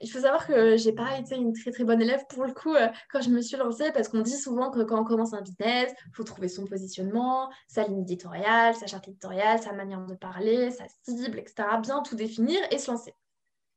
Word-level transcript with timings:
il 0.00 0.10
faut 0.10 0.20
savoir 0.20 0.46
que 0.46 0.76
j'ai 0.76 0.92
pas 0.92 1.18
été 1.18 1.36
une 1.36 1.52
très 1.52 1.70
très 1.70 1.84
bonne 1.84 2.00
élève 2.00 2.24
pour 2.28 2.44
le 2.44 2.52
coup 2.52 2.74
euh, 2.74 2.88
quand 3.10 3.20
je 3.20 3.30
me 3.30 3.40
suis 3.40 3.56
lancée 3.56 3.92
parce 3.92 4.08
qu'on 4.08 4.20
dit 4.20 4.36
souvent 4.36 4.70
que 4.70 4.82
quand 4.82 5.00
on 5.00 5.04
commence 5.04 5.34
un 5.34 5.42
business, 5.42 5.92
il 6.06 6.14
faut 6.14 6.24
trouver 6.24 6.48
son 6.48 6.64
positionnement, 6.66 7.50
sa 7.68 7.84
ligne 7.84 8.00
éditoriale, 8.00 8.74
sa 8.74 8.86
charte 8.86 9.08
éditoriale, 9.08 9.60
sa 9.60 9.72
manière 9.72 10.04
de 10.04 10.14
parler, 10.14 10.70
sa 10.70 10.84
cible, 11.04 11.38
etc. 11.38 11.68
Bien 11.82 12.02
tout 12.02 12.16
définir 12.16 12.60
et 12.70 12.78
se 12.78 12.90
lancer. 12.90 13.14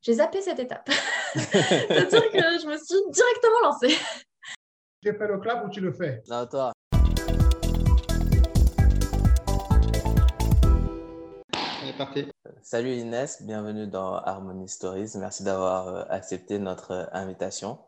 J'ai 0.01 0.13
zappé 0.13 0.41
cette 0.41 0.59
étape. 0.59 0.89
C'est-à-dire 1.33 2.31
que 2.31 2.59
je 2.61 2.67
me 2.67 2.77
suis 2.77 3.11
directement 3.11 3.59
lancée. 3.63 3.95
Tu 5.01 5.13
fais 5.13 5.27
le 5.27 5.39
clap 5.39 5.65
ou 5.65 5.69
tu 5.69 5.79
le 5.79 5.91
fais? 5.91 6.21
Non, 6.27 6.45
toi. 6.45 6.72
Parti. 12.05 12.25
Salut 12.61 12.93
Inès, 12.95 13.41
bienvenue 13.43 13.87
dans 13.87 14.15
Harmony 14.15 14.67
Stories. 14.67 15.11
Merci 15.15 15.43
d'avoir 15.43 15.87
euh, 15.87 16.03
accepté 16.09 16.59
notre 16.59 16.91
euh, 16.91 17.05
invitation. 17.13 17.79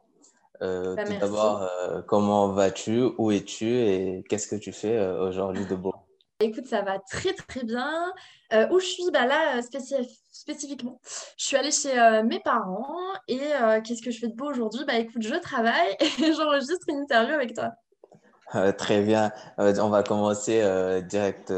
Euh, 0.61 0.95
Bah, 0.95 1.03
tout 1.03 1.13
d'abord, 1.19 1.63
euh, 1.63 2.01
comment 2.01 2.49
vas-tu? 2.49 3.03
Où 3.17 3.31
es-tu? 3.31 3.65
Et 3.67 4.23
qu'est-ce 4.29 4.47
que 4.47 4.55
tu 4.55 4.71
fais 4.71 4.95
euh, 4.97 5.27
aujourd'hui 5.27 5.65
de 5.65 5.75
beau? 5.75 5.93
Écoute, 6.39 6.67
ça 6.67 6.81
va 6.81 6.99
très 6.99 7.33
très 7.33 7.63
bien. 7.63 8.13
Où 8.71 8.79
je 8.79 8.85
suis? 8.85 9.03
Bah 9.11 9.25
Là, 9.25 9.59
spécif- 9.61 10.19
spécifiquement, 10.31 10.99
je 11.37 11.45
suis 11.45 11.57
allée 11.57 11.71
chez 11.71 12.21
mes 12.23 12.39
parents 12.39 13.13
et 13.27 13.39
qu'est-ce 13.83 14.01
que 14.01 14.11
je 14.11 14.19
fais 14.19 14.27
de 14.27 14.35
beau 14.35 14.49
aujourd'hui? 14.49 14.83
Bah 14.85 14.95
écoute, 14.95 15.21
je 15.21 15.35
travaille 15.35 15.95
et 15.99 16.33
j'enregistre 16.33 16.85
une 16.89 16.99
interview 16.99 17.33
avec 17.33 17.55
toi. 17.55 17.71
Très 18.77 19.01
bien. 19.01 19.31
On 19.57 19.89
va 19.89 20.03
commencer 20.03 20.61
direct 21.07 21.51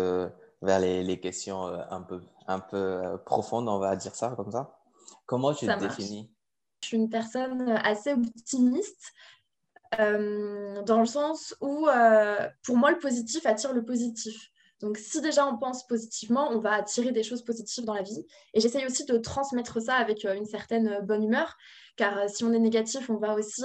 vers 0.61 0.79
les, 0.79 1.03
les 1.03 1.19
questions 1.19 1.65
un 1.65 2.01
peu, 2.01 2.21
un 2.47 2.59
peu 2.59 2.77
euh, 2.77 3.17
profondes, 3.17 3.67
on 3.69 3.79
va 3.79 3.95
dire 3.95 4.15
ça 4.15 4.33
comme 4.35 4.51
ça. 4.51 4.79
Comment 5.25 5.53
tu 5.53 5.65
Ça 5.65 5.75
te 5.75 5.83
marche. 5.83 5.97
définis? 5.97 6.31
Je 6.81 6.87
suis 6.87 6.97
une 6.97 7.09
personne 7.09 7.69
assez 7.83 8.13
optimiste 8.13 9.13
euh, 9.99 10.81
dans 10.83 10.99
le 10.99 11.05
sens 11.05 11.55
où 11.61 11.87
euh, 11.87 12.47
pour 12.63 12.77
moi, 12.77 12.91
le 12.91 12.99
positif 12.99 13.45
attire 13.45 13.73
le 13.73 13.83
positif. 13.83 14.51
Donc, 14.79 14.97
si 14.97 15.21
déjà 15.21 15.47
on 15.47 15.57
pense 15.57 15.87
positivement, 15.87 16.49
on 16.51 16.59
va 16.59 16.73
attirer 16.73 17.11
des 17.11 17.23
choses 17.23 17.43
positives 17.43 17.83
dans 17.83 17.95
la 17.95 18.03
vie. 18.03 18.25
Et 18.53 18.59
j'essaye 18.59 18.85
aussi 18.85 19.05
de 19.05 19.17
transmettre 19.17 19.81
ça 19.81 19.95
avec 19.95 20.23
euh, 20.23 20.35
une 20.35 20.45
certaine 20.45 20.99
bonne 21.03 21.23
humeur, 21.23 21.57
car 21.95 22.29
si 22.29 22.43
on 22.43 22.53
est 22.53 22.59
négatif, 22.59 23.09
on 23.09 23.17
va 23.17 23.33
aussi 23.33 23.63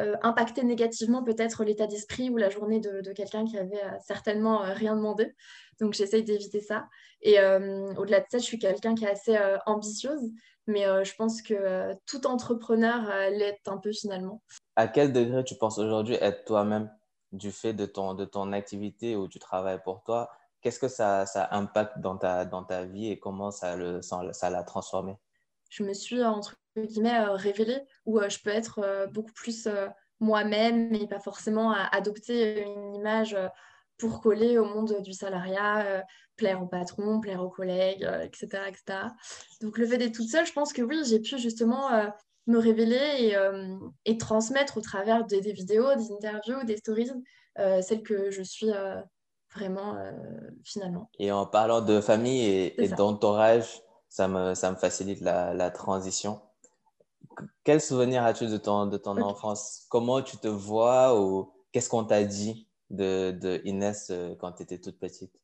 euh, 0.00 0.16
impacter 0.22 0.64
négativement 0.64 1.22
peut-être 1.22 1.64
l'état 1.64 1.86
d'esprit 1.86 2.30
ou 2.30 2.36
la 2.36 2.50
journée 2.50 2.80
de, 2.80 3.12
quelqu'un 3.12 3.44
qui 3.44 3.56
avait 3.56 3.84
euh, 3.84 3.96
certainement 4.04 4.64
euh, 4.64 4.72
rien 4.72 4.96
demandé. 4.96 5.34
Donc, 5.80 5.94
j'essaye 5.94 6.24
d'éviter 6.24 6.60
ça. 6.60 6.88
Et 7.22 7.38
au-delà 7.40 8.20
de 8.20 8.26
ça, 8.28 8.38
je 8.38 8.44
suis 8.44 8.58
quelqu'un 8.58 8.94
qui 8.94 9.04
est 9.04 9.10
assez 9.10 9.36
ambitieuse, 9.66 10.30
mais 10.68 10.84
je 11.04 11.14
pense 11.16 11.42
que 11.42 11.94
tout 12.06 12.26
entrepreneur 12.28 13.30
l'est 13.30 13.66
un 13.66 13.78
peu 13.78 13.90
finalement. 13.90 14.40
À 14.76 14.86
quel 14.86 15.12
degré 15.12 15.42
tu 15.42 15.56
penses 15.56 15.78
aujourd'hui 15.78 16.16
être 16.20 16.44
toi-même 16.44 16.92
du 17.32 17.50
fait 17.50 17.72
de 17.72 17.86
ton, 17.86 18.14
de 18.14 18.24
ton 18.24 18.52
activité 18.52 19.16
ou 19.16 19.26
du 19.26 19.40
travail 19.40 19.80
pour 19.82 20.04
toi? 20.04 20.30
Qu'est-ce 20.60 20.78
que 20.78 20.86
ça, 20.86 21.26
ça 21.26 21.48
impacte 21.50 21.98
dans 21.98 22.18
ta, 22.18 22.44
dans 22.44 22.62
ta 22.62 22.84
vie 22.84 23.10
et 23.10 23.18
comment 23.18 23.50
ça 23.50 23.74
le, 23.74 24.00
ça 24.02 24.50
l'a 24.50 24.62
transformé? 24.62 25.16
Je 25.74 25.82
me 25.82 25.92
suis, 25.92 26.20
euh, 26.20 26.28
entre 26.28 26.56
guillemets, 26.76 27.18
euh, 27.18 27.32
révélée, 27.32 27.82
où 28.06 28.20
euh, 28.20 28.28
je 28.28 28.38
peux 28.40 28.50
être 28.50 29.08
beaucoup 29.12 29.32
plus 29.32 29.68
moi-même 30.20 30.94
et 30.94 31.08
pas 31.08 31.18
forcément 31.18 31.72
à 31.72 31.88
adopter 31.92 32.62
une 32.62 32.94
image 32.94 33.36
pour 33.98 34.20
coller 34.20 34.56
au 34.58 34.64
monde 34.64 35.00
du 35.02 35.12
salariat, 35.12 35.84
euh, 35.86 36.00
plaire 36.36 36.62
au 36.62 36.66
patron, 36.66 37.20
plaire 37.20 37.42
aux 37.42 37.50
collègues, 37.50 38.04
euh, 38.04 38.22
etc., 38.22 38.62
etc. 38.68 38.98
Donc 39.60 39.78
le 39.78 39.86
fait 39.86 39.98
d'être 39.98 40.14
toute 40.14 40.28
seule, 40.28 40.46
je 40.46 40.52
pense 40.52 40.72
que 40.72 40.82
oui, 40.82 41.02
j'ai 41.04 41.20
pu 41.20 41.38
justement 41.38 41.92
euh, 41.92 42.06
me 42.46 42.58
révéler 42.58 42.96
et, 43.18 43.36
et 44.04 44.18
transmettre 44.18 44.76
au 44.76 44.80
travers 44.80 45.24
des, 45.24 45.40
des 45.40 45.52
vidéos, 45.52 45.94
des 45.96 46.12
interviews, 46.12 46.62
des 46.64 46.76
stories, 46.76 47.10
celle 47.56 48.02
que 48.02 48.30
je 48.30 48.42
suis 48.42 48.70
vraiment 49.54 49.96
finalement. 50.62 51.08
Et 51.18 51.32
en 51.32 51.46
parlant 51.46 51.80
de 51.80 52.02
famille 52.02 52.74
et, 52.76 52.88
d'entourage, 52.88 53.80
ça 54.14 54.28
me, 54.28 54.54
ça 54.54 54.70
me 54.70 54.76
facilite 54.76 55.20
la, 55.22 55.54
la 55.54 55.72
transition. 55.72 56.40
Quel 57.64 57.80
souvenir 57.80 58.22
as-tu 58.22 58.46
de 58.46 58.58
ton, 58.58 58.86
de 58.86 58.96
ton 58.96 59.20
enfance? 59.20 59.86
Comment 59.88 60.22
tu 60.22 60.36
te 60.36 60.46
vois 60.46 61.20
ou 61.20 61.52
qu'est-ce 61.72 61.90
qu'on 61.90 62.04
t'a 62.04 62.22
dit 62.22 62.68
de, 62.90 63.32
de 63.32 63.60
Inès 63.64 64.10
euh, 64.10 64.36
quand 64.36 64.52
tu 64.52 64.62
étais 64.62 64.78
toute 64.78 65.00
petite? 65.00 65.34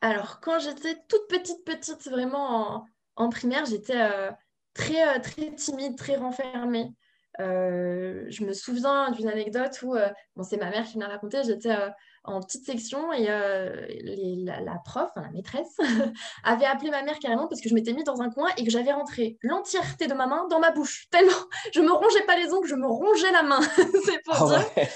Alors, 0.00 0.40
quand 0.40 0.58
j'étais 0.58 0.96
toute 1.06 1.28
petite, 1.28 1.64
petite, 1.64 2.10
vraiment 2.10 2.46
en, 2.74 2.86
en 3.14 3.28
primaire, 3.28 3.66
j'étais 3.66 4.00
euh, 4.00 4.32
très, 4.74 5.06
euh, 5.06 5.20
très 5.20 5.54
timide, 5.54 5.96
très 5.96 6.16
renfermée. 6.16 6.92
Euh, 7.38 8.24
je 8.30 8.44
me 8.44 8.52
souviens 8.52 9.12
d'une 9.12 9.28
anecdote 9.28 9.80
où, 9.82 9.94
euh, 9.94 10.08
bon, 10.34 10.42
c'est 10.42 10.56
ma 10.56 10.70
mère 10.70 10.84
qui 10.84 10.98
me 10.98 11.04
l'a 11.04 11.10
raconté, 11.10 11.44
j'étais 11.44 11.76
en 12.26 12.40
petite 12.40 12.64
section 12.66 13.12
et 13.12 13.26
euh, 13.28 13.86
les- 13.88 14.36
la, 14.44 14.60
la 14.60 14.78
prof, 14.84 15.08
enfin, 15.10 15.22
la 15.22 15.30
maîtresse, 15.30 15.76
avait 16.44 16.64
appelé 16.66 16.90
ma 16.90 17.02
mère 17.02 17.18
carrément 17.18 17.46
parce 17.48 17.60
que 17.60 17.68
je 17.68 17.74
m'étais 17.74 17.92
mis 17.92 18.04
dans 18.04 18.20
un 18.22 18.30
coin 18.30 18.48
et 18.56 18.64
que 18.64 18.70
j'avais 18.70 18.92
rentré 18.92 19.38
l'entièreté 19.42 20.06
de 20.06 20.14
ma 20.14 20.26
main 20.26 20.46
dans 20.48 20.58
ma 20.60 20.70
bouche. 20.70 21.06
Tellement, 21.10 21.32
je 21.72 21.80
me 21.80 21.90
rongeais 21.92 22.24
pas 22.26 22.36
les 22.36 22.52
ongles, 22.52 22.66
je 22.68 22.74
me 22.74 22.86
rongeais 22.86 23.32
la 23.32 23.42
main. 23.42 23.60
c'est 24.04 24.22
pour 24.24 24.34
Ah 24.34 24.46
dire. 24.58 24.70
ouais. 24.76 24.88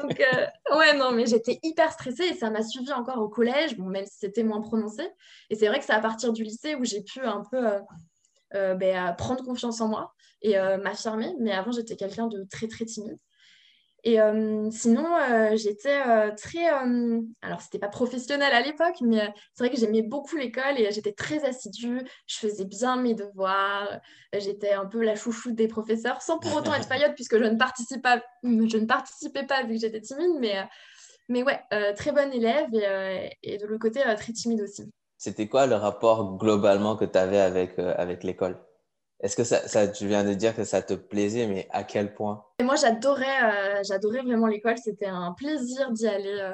Donc, 0.00 0.20
euh, 0.20 0.76
ouais, 0.78 0.94
non, 0.96 1.12
mais 1.12 1.26
j'étais 1.26 1.58
hyper 1.62 1.92
stressée 1.92 2.24
et 2.24 2.34
ça 2.34 2.50
m'a 2.50 2.62
suivi 2.62 2.92
encore 2.92 3.18
au 3.18 3.28
collège, 3.28 3.76
bon, 3.76 3.86
même 3.86 4.06
si 4.06 4.18
c'était 4.18 4.42
moins 4.42 4.60
prononcé. 4.60 5.08
Et 5.50 5.56
c'est 5.56 5.66
vrai 5.68 5.78
que 5.78 5.84
c'est 5.84 5.92
à 5.92 6.00
partir 6.00 6.32
du 6.32 6.44
lycée 6.44 6.74
où 6.74 6.84
j'ai 6.84 7.02
pu 7.02 7.20
un 7.20 7.42
peu 7.50 7.66
euh, 8.54 8.74
ben, 8.74 9.12
prendre 9.14 9.42
confiance 9.44 9.80
en 9.80 9.88
moi 9.88 10.12
et 10.42 10.56
m'affirmer. 10.82 11.34
Mais 11.40 11.52
avant, 11.52 11.72
j'étais 11.72 11.96
quelqu'un 11.96 12.26
de 12.26 12.44
très, 12.50 12.68
très 12.68 12.84
timide. 12.84 13.18
Et 14.06 14.20
euh, 14.20 14.70
sinon, 14.70 15.06
euh, 15.16 15.56
j'étais 15.56 15.98
euh, 16.06 16.30
très. 16.36 16.66
alors, 16.66 17.60
c'était 17.62 17.78
pas 17.78 17.88
professionnel 17.88 18.52
à 18.52 18.60
l'époque, 18.60 18.96
mais 19.00 19.32
c'est 19.54 19.64
vrai 19.64 19.74
que 19.74 19.80
j'aimais 19.80 20.02
beaucoup 20.02 20.36
l'école 20.36 20.78
et 20.78 20.92
j'étais 20.92 21.12
très 21.12 21.42
assidue. 21.44 22.02
Je 22.26 22.36
faisais 22.36 22.66
bien 22.66 22.96
mes 22.96 23.14
devoirs. 23.14 23.98
J'étais 24.36 24.72
un 24.72 24.84
peu 24.84 25.02
la 25.02 25.14
chouchoute 25.14 25.54
des 25.54 25.68
professeurs, 25.68 26.20
sans 26.20 26.38
pour 26.38 26.54
autant 26.54 26.74
être 26.74 26.86
faillotte, 26.88 27.14
puisque 27.14 27.38
je 27.38 27.44
ne, 27.44 27.56
participe 27.56 28.02
pas, 28.02 28.22
je 28.42 28.76
ne 28.76 28.84
participais 28.84 29.46
pas 29.46 29.62
vu 29.62 29.74
que 29.74 29.80
j'étais 29.80 30.02
timide. 30.02 30.36
Mais, 30.38 30.68
mais 31.30 31.42
ouais, 31.42 31.60
très 31.96 32.12
bonne 32.12 32.32
élève 32.34 32.68
et, 32.74 33.30
et 33.42 33.56
de 33.56 33.66
l'autre 33.66 33.80
côté, 33.80 34.00
très 34.16 34.32
timide 34.34 34.60
aussi. 34.60 34.84
C'était 35.16 35.48
quoi 35.48 35.66
le 35.66 35.76
rapport 35.76 36.36
globalement 36.36 36.96
que 36.96 37.06
tu 37.06 37.16
avais 37.16 37.40
avec, 37.40 37.78
avec 37.78 38.22
l'école? 38.22 38.58
Est-ce 39.20 39.36
que 39.36 39.44
ça, 39.44 39.88
tu 39.88 40.06
viens 40.06 40.24
de 40.24 40.34
dire 40.34 40.54
que 40.54 40.64
ça 40.64 40.82
te 40.82 40.94
plaisait, 40.94 41.46
mais 41.46 41.68
à 41.70 41.84
quel 41.84 42.14
point? 42.14 42.44
Et 42.58 42.64
moi, 42.64 42.76
j'adorais, 42.76 43.78
euh, 43.78 43.82
j'adorais 43.82 44.22
vraiment 44.22 44.46
l'école. 44.46 44.76
C'était 44.78 45.06
un 45.06 45.32
plaisir 45.32 45.92
d'y 45.92 46.06
aller, 46.06 46.38
euh, 46.40 46.52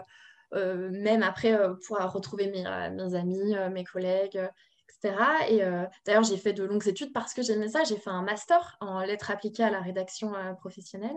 euh, 0.55 0.91
même 0.93 1.23
après 1.23 1.59
pour 1.87 1.99
retrouver 1.99 2.49
mes, 2.49 2.65
amis, 2.67 3.55
mes 3.73 3.85
collègues, 3.85 4.41
etc. 4.89 5.17
Et 5.49 5.63
d'ailleurs, 6.05 6.23
j'ai 6.23 6.37
fait 6.37 6.53
de 6.53 6.63
longues 6.63 6.87
études 6.87 7.13
parce 7.13 7.33
que 7.35 7.43
j'aimais 7.43 7.69
ça. 7.69 7.83
J'ai 7.85 7.97
fait 7.97 8.11
un 8.11 8.23
master 8.23 8.77
en 8.81 9.01
lettres 9.01 9.31
appliquées 9.31 9.65
à 9.65 9.71
la 9.71 9.81
rédaction 9.81 10.33
professionnelle. 10.59 11.17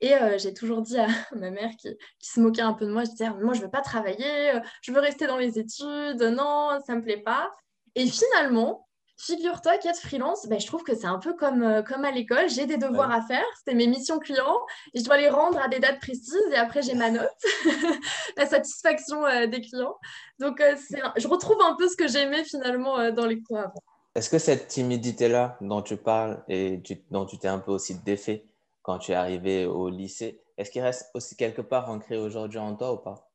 Et 0.00 0.12
j'ai 0.38 0.54
toujours 0.54 0.80
dit 0.80 0.98
à 0.98 1.06
ma 1.36 1.50
mère 1.50 1.70
qui, 1.76 1.88
qui 2.18 2.30
se 2.30 2.40
moquait 2.40 2.62
un 2.62 2.72
peu 2.72 2.86
de 2.86 2.92
moi, 2.92 3.04
je 3.04 3.10
disais, 3.10 3.30
moi, 3.30 3.52
je 3.52 3.60
veux 3.60 3.70
pas 3.70 3.82
travailler, 3.82 4.52
je 4.80 4.92
veux 4.92 5.00
rester 5.00 5.26
dans 5.26 5.38
les 5.38 5.58
études, 5.58 6.22
non, 6.22 6.78
ça 6.86 6.94
me 6.94 7.02
plaît 7.02 7.22
pas. 7.22 7.50
Et 7.94 8.06
finalement, 8.06 8.86
Figure-toi 9.16 9.78
qu'être 9.78 9.98
freelance, 10.00 10.46
ben, 10.48 10.58
je 10.58 10.66
trouve 10.66 10.82
que 10.82 10.94
c'est 10.94 11.06
un 11.06 11.18
peu 11.20 11.34
comme, 11.34 11.62
euh, 11.62 11.82
comme 11.82 12.04
à 12.04 12.10
l'école. 12.10 12.48
J'ai 12.48 12.66
des 12.66 12.76
devoirs 12.76 13.08
Ouais. 13.10 13.14
à 13.14 13.22
faire, 13.22 13.44
c'était 13.58 13.74
mes 13.76 13.86
missions 13.86 14.18
clients, 14.18 14.58
et 14.92 14.98
je 14.98 15.04
dois 15.04 15.16
les 15.18 15.28
rendre 15.28 15.58
à 15.60 15.68
des 15.68 15.78
dates 15.78 16.00
précises, 16.00 16.36
et 16.50 16.56
après 16.56 16.82
j'ai 16.82 16.94
ma 16.94 17.10
note, 17.10 17.30
la 18.36 18.46
satisfaction 18.46 19.24
euh, 19.24 19.46
des 19.46 19.60
clients. 19.60 19.96
Donc 20.40 20.60
euh, 20.60 20.74
c'est 20.76 21.00
un- 21.00 21.12
je 21.16 21.28
retrouve 21.28 21.60
un 21.62 21.74
peu 21.76 21.88
ce 21.88 21.96
que 21.96 22.08
j'aimais 22.08 22.44
finalement 22.44 23.10
dans 23.12 23.26
les 23.26 23.40
cours 23.40 23.58
avant. 23.58 23.82
Est-ce 24.16 24.30
que 24.30 24.38
cette 24.38 24.68
timidité-là 24.68 25.58
dont 25.60 25.82
tu 25.82 25.96
parles 25.96 26.44
et 26.48 26.80
tu- 26.84 27.04
dont 27.10 27.24
tu 27.26 27.38
t'es 27.38 27.48
un 27.48 27.58
peu 27.60 27.72
aussi 27.72 27.94
défait 28.00 28.46
quand 28.82 28.98
tu 28.98 29.12
es 29.12 29.14
arrivé 29.14 29.64
au 29.66 29.88
lycée, 29.88 30.42
est-ce 30.58 30.70
qu'il 30.70 30.82
reste 30.82 31.10
aussi 31.14 31.36
quelque 31.36 31.62
part 31.62 31.88
ancré 31.88 32.16
aujourd'hui 32.16 32.58
en 32.58 32.74
toi 32.76 32.92
ou 32.92 32.98
pas? 32.98 33.30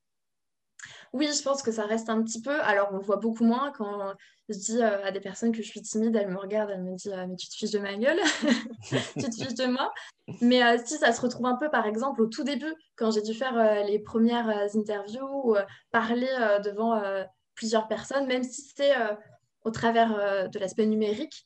Oui, 1.14 1.30
je 1.36 1.42
pense 1.42 1.62
que 1.62 1.72
ça 1.72 1.86
reste 1.86 2.10
un 2.10 2.22
petit 2.24 2.42
peu. 2.42 2.62
Alors, 2.62 2.90
on 2.92 2.98
le 2.98 3.04
voit 3.04 3.18
beaucoup 3.18 3.44
moins 3.44 3.72
quand 3.72 4.14
je 4.50 4.58
dis 4.58 4.82
euh, 4.82 5.04
à 5.06 5.12
des 5.12 5.20
personnes 5.20 5.52
que 5.52 5.62
je 5.62 5.68
suis 5.68 5.82
timide, 5.82 6.16
elles 6.16 6.30
me 6.30 6.38
regardent, 6.38 6.72
elles 6.72 6.84
me 6.84 6.96
disent 6.96 7.14
euh, 7.14 7.28
Mais 7.28 7.36
tu 7.36 7.48
te 7.48 7.56
fiches 7.56 7.72
de 7.72 7.80
ma 7.80 7.96
gueule? 7.96 8.20
Tu 9.18 9.30
te 9.30 9.36
fiches 9.36 9.56
de 9.56 9.68
moi 9.68 9.94
Mais 10.42 10.64
euh, 10.64 10.78
si 10.84 10.98
ça 10.98 11.12
se 11.12 11.22
retrouve 11.22 11.46
un 11.46 11.56
peu, 11.56 11.70
par 11.70 11.86
exemple, 11.86 12.22
au 12.22 12.28
tout 12.28 12.44
début, 12.44 12.74
quand 12.96 13.12
j'ai 13.12 13.22
dû 13.22 13.34
faire 13.34 13.86
les 13.86 14.00
premières 14.00 14.76
interviews 14.76 15.52
ou 15.52 15.56
parler 15.92 16.28
devant 16.64 17.02
plusieurs 17.56 17.88
personnes, 17.88 18.26
même 18.28 18.44
si 18.44 18.64
c'est 18.76 18.94
au 19.64 19.72
travers 19.72 20.50
de 20.50 20.60
l'aspect 20.60 20.86
numérique, 20.86 21.46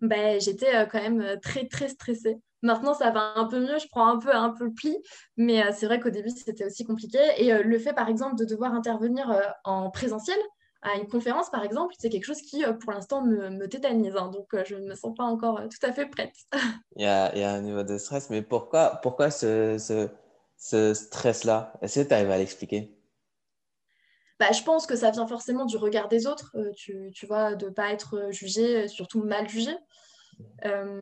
ben, 0.00 0.40
j'étais 0.40 0.86
quand 0.88 1.00
même 1.00 1.38
très, 1.40 1.66
très 1.66 1.88
stressée. 1.88 2.38
Maintenant, 2.62 2.94
ça 2.94 3.10
va 3.10 3.34
un 3.36 3.46
peu 3.46 3.60
mieux, 3.60 3.78
je 3.78 3.86
prends 3.88 4.08
un 4.08 4.18
peu, 4.18 4.34
un 4.34 4.50
peu 4.50 4.64
le 4.64 4.72
pli, 4.72 4.96
mais 5.36 5.62
euh, 5.64 5.70
c'est 5.72 5.86
vrai 5.86 6.00
qu'au 6.00 6.10
début, 6.10 6.30
c'était 6.30 6.64
aussi 6.64 6.84
compliqué. 6.84 7.18
Et 7.36 7.52
euh, 7.52 7.62
le 7.62 7.78
fait, 7.78 7.92
par 7.92 8.08
exemple, 8.08 8.36
de 8.36 8.44
devoir 8.44 8.74
intervenir 8.74 9.30
euh, 9.30 9.42
en 9.64 9.90
présentiel, 9.90 10.38
à 10.82 10.94
une 10.94 11.08
conférence, 11.08 11.50
par 11.50 11.64
exemple, 11.64 11.94
c'est 11.98 12.08
quelque 12.08 12.24
chose 12.24 12.40
qui, 12.40 12.64
pour 12.80 12.92
l'instant, 12.92 13.22
me, 13.22 13.50
me 13.50 13.68
tétanise. 13.68 14.16
Hein. 14.16 14.30
donc, 14.30 14.46
je 14.64 14.76
ne 14.76 14.86
me 14.86 14.94
sens 14.94 15.14
pas 15.16 15.24
encore 15.24 15.60
tout 15.68 15.86
à 15.86 15.92
fait 15.92 16.06
prête. 16.06 16.34
il, 16.96 17.02
y 17.02 17.06
a, 17.06 17.34
il 17.34 17.40
y 17.40 17.44
a, 17.44 17.52
un 17.52 17.60
niveau 17.60 17.82
de 17.82 17.98
stress, 17.98 18.30
mais 18.30 18.42
pourquoi, 18.42 19.00
pourquoi 19.02 19.30
ce, 19.30 19.76
ce, 19.78 20.08
ce 20.56 20.94
stress-là? 20.94 21.72
Est-ce 21.82 22.00
que 22.00 22.08
tu 22.08 22.14
arrives 22.14 22.30
à 22.30 22.38
l'expliquer? 22.38 22.96
Bah, 24.38 24.52
je 24.52 24.62
pense 24.62 24.86
que 24.86 24.94
ça 24.94 25.10
vient 25.10 25.26
forcément 25.26 25.64
du 25.64 25.76
regard 25.76 26.06
des 26.06 26.28
autres, 26.28 26.54
tu, 26.76 27.10
tu, 27.12 27.26
vois, 27.26 27.56
de 27.56 27.66
ne 27.66 27.70
pas 27.70 27.92
être 27.92 28.28
jugé, 28.30 28.86
surtout 28.86 29.24
mal 29.24 29.48
jugé. 29.48 29.72
Euh, 30.64 31.00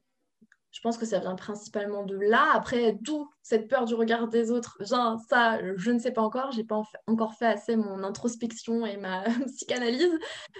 je 0.76 0.82
pense 0.82 0.98
que 0.98 1.06
ça 1.06 1.20
vient 1.20 1.36
principalement 1.36 2.04
de 2.04 2.18
là. 2.18 2.50
Après, 2.52 2.98
d'où 3.00 3.30
cette 3.40 3.66
peur 3.66 3.86
du 3.86 3.94
regard 3.94 4.28
des 4.28 4.50
autres 4.50 4.76
vient, 4.80 5.16
ça, 5.26 5.58
je 5.74 5.90
ne 5.90 5.98
sais 5.98 6.10
pas 6.10 6.20
encore. 6.20 6.52
J'ai 6.52 6.64
pas 6.64 6.82
encore 7.06 7.32
fait 7.32 7.46
assez 7.46 7.76
mon 7.76 8.04
introspection 8.04 8.84
et 8.84 8.98
ma 8.98 9.24
psychanalyse. 9.46 10.12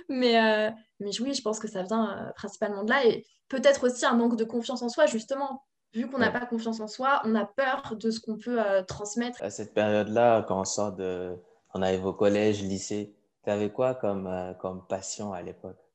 Mais, 0.08 0.42
euh, 0.42 0.70
mais 1.00 1.10
oui, 1.20 1.34
je 1.34 1.42
pense 1.42 1.58
que 1.58 1.68
ça 1.68 1.82
vient 1.82 2.16
euh, 2.16 2.32
principalement 2.34 2.82
de 2.82 2.92
là. 2.92 3.04
Et 3.04 3.26
peut-être 3.50 3.88
aussi 3.88 4.06
un 4.06 4.14
manque 4.14 4.38
de 4.38 4.44
confiance 4.44 4.80
en 4.80 4.88
soi, 4.88 5.04
justement. 5.04 5.62
Vu 5.92 6.08
qu'on 6.08 6.16
n'a 6.16 6.30
pas 6.30 6.46
confiance 6.46 6.80
en 6.80 6.88
soi, 6.88 7.20
on 7.24 7.34
a 7.34 7.44
peur 7.44 7.94
de 7.94 8.10
ce 8.10 8.18
qu'on 8.18 8.38
peut 8.38 8.58
euh, 8.58 8.82
transmettre. 8.84 9.42
À 9.42 9.50
cette 9.50 9.74
période-là, 9.74 10.46
quand 10.48 10.58
on 10.58 10.64
sort 10.64 10.92
de... 10.92 11.36
On 11.74 11.82
arrive 11.82 12.06
au 12.06 12.14
collège, 12.14 12.62
lycée, 12.62 13.14
tu 13.44 13.50
avais 13.50 13.70
quoi 13.70 13.94
comme, 13.94 14.56
comme 14.60 14.86
passion 14.86 15.34
à 15.34 15.42
l'époque? 15.42 15.85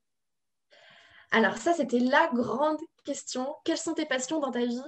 Alors 1.32 1.58
ça, 1.58 1.74
c'était 1.74 2.00
la 2.00 2.30
grande 2.34 2.80
question. 3.06 3.56
Quelles 3.64 3.78
sont 3.78 3.94
tes 3.94 4.06
passions 4.06 4.40
dans 4.40 4.52
ta 4.52 4.66
vie? 4.66 4.84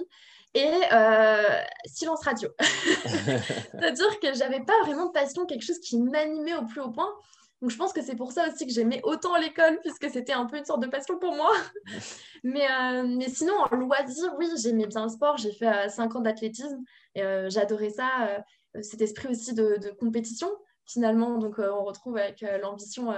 Et 0.54 0.70
euh, 0.92 1.60
silence 1.86 2.22
radio. 2.24 2.48
C'est-à-dire 2.60 4.20
que 4.20 4.34
j'avais 4.34 4.60
pas 4.60 4.78
vraiment 4.82 5.06
de 5.06 5.12
passion, 5.12 5.46
quelque 5.46 5.64
chose 5.64 5.80
qui 5.80 5.98
m'animait 5.98 6.54
au 6.54 6.64
plus 6.64 6.80
haut 6.80 6.90
point. 6.90 7.12
Donc 7.60 7.70
je 7.70 7.76
pense 7.76 7.92
que 7.92 8.02
c'est 8.02 8.14
pour 8.14 8.30
ça 8.30 8.46
aussi 8.48 8.66
que 8.66 8.72
j'aimais 8.72 9.00
autant 9.04 9.36
l'école, 9.36 9.80
puisque 9.80 10.10
c'était 10.10 10.34
un 10.34 10.44
peu 10.44 10.58
une 10.58 10.64
sorte 10.64 10.82
de 10.82 10.86
passion 10.86 11.18
pour 11.18 11.34
moi. 11.34 11.50
mais, 12.44 12.70
euh, 12.70 13.04
mais 13.04 13.28
sinon, 13.30 13.54
en 13.54 13.74
loisir, 13.74 14.34
oui, 14.38 14.48
j'aimais 14.62 14.86
bien 14.86 15.04
le 15.04 15.08
sport. 15.08 15.38
J'ai 15.38 15.52
fait 15.52 15.88
5 15.88 16.14
euh, 16.14 16.18
ans 16.18 16.20
d'athlétisme 16.20 16.78
j'adorais 17.16 17.90
ça, 17.90 18.42
cet 18.82 19.00
esprit 19.00 19.28
aussi 19.28 19.54
de 19.54 19.96
compétition, 19.98 20.50
finalement. 20.84 21.38
Donc 21.38 21.58
on 21.58 21.84
retrouve 21.84 22.16
avec 22.16 22.44
l'ambition 22.60 23.12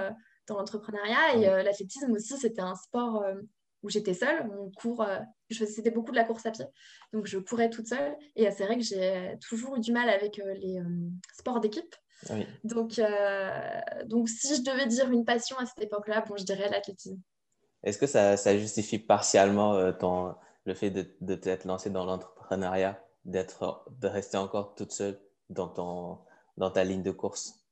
dans 0.47 0.57
l'entrepreneuriat. 0.57 1.35
Et 1.35 1.47
euh, 1.47 1.63
l'athlétisme 1.63 2.11
aussi, 2.11 2.37
c'était 2.37 2.61
un 2.61 2.75
sport 2.75 3.21
euh, 3.21 3.35
où 3.83 3.89
j'étais 3.89 4.13
seule. 4.13 4.49
On 4.57 4.71
court, 4.71 5.03
euh, 5.03 5.19
c'était 5.51 5.91
beaucoup 5.91 6.11
de 6.11 6.15
la 6.15 6.23
course 6.23 6.45
à 6.45 6.51
pied. 6.51 6.65
Donc, 7.13 7.27
je 7.27 7.37
courais 7.37 7.69
toute 7.69 7.87
seule. 7.87 8.15
Et 8.35 8.49
c'est 8.51 8.65
vrai 8.65 8.77
que 8.77 8.83
j'ai 8.83 9.37
toujours 9.47 9.75
eu 9.75 9.79
du 9.79 9.91
mal 9.91 10.09
avec 10.09 10.37
les 10.37 10.81
sports 11.37 11.59
d'équipe. 11.59 11.95
Donc, 12.63 12.99
donc, 14.05 14.27
si 14.27 14.55
je 14.55 14.61
devais 14.63 14.87
dire 14.87 15.11
une 15.11 15.23
passion 15.23 15.57
à 15.57 15.65
cette 15.65 15.83
époque-là, 15.83 16.25
bon, 16.27 16.35
je 16.35 16.43
dirais 16.43 16.67
l'athlétisme. 16.69 17.21
Est-ce 17.83 17.99
que 17.99 18.07
ça, 18.07 18.37
ça, 18.37 18.57
justifie 18.57 18.97
partiellement 18.97 19.93
ton, 19.93 20.33
le 20.65 20.73
fait 20.73 20.89
de, 20.89 21.15
de 21.21 21.35
t'être 21.35 21.65
lancé 21.65 21.91
dans 21.91 22.05
l'entrepreneuriat, 22.05 22.99
d'être, 23.25 23.85
de 23.99 24.07
rester 24.07 24.37
encore 24.37 24.73
toute 24.73 24.91
seule 24.91 25.19
dans, 25.49 25.67
ton, 25.67 26.17
dans 26.57 26.71
ta 26.71 26.83
ligne 26.83 27.03
de 27.03 27.11
course? 27.11 27.66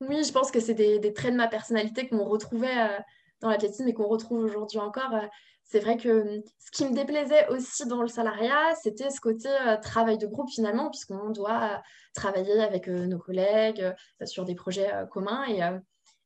Oui, 0.00 0.24
je 0.24 0.32
pense 0.32 0.50
que 0.50 0.60
c'est 0.60 0.74
des, 0.74 1.12
traits 1.12 1.32
de 1.32 1.36
ma 1.36 1.48
personnalité 1.48 2.08
qu'on 2.08 2.24
retrouvait 2.24 2.78
euh, 2.78 2.98
dans 3.40 3.48
l'athlétisme 3.48 3.88
et 3.88 3.94
qu'on 3.94 4.08
retrouve 4.08 4.44
aujourd'hui 4.44 4.78
encore. 4.78 5.14
Euh, 5.14 5.26
c'est 5.64 5.80
vrai 5.80 5.96
que 5.96 6.36
hum, 6.36 6.42
ce 6.58 6.70
qui 6.70 6.84
me 6.84 6.94
déplaisait 6.94 7.48
aussi 7.48 7.86
dans 7.86 8.02
le 8.02 8.08
salariat, 8.08 8.74
c'était 8.82 9.10
ce 9.10 9.20
côté 9.20 9.48
euh, 9.48 9.76
travail 9.78 10.18
de 10.18 10.26
groupe 10.26 10.50
finalement, 10.50 10.90
puisqu'on 10.90 11.30
doit 11.30 11.82
travailler 12.14 12.60
avec 12.60 12.88
nos 12.88 13.18
collègues 13.18 13.94
sur 14.24 14.44
des 14.44 14.54
projets 14.54 14.90
communs. 15.10 15.44
Et, 15.48 15.60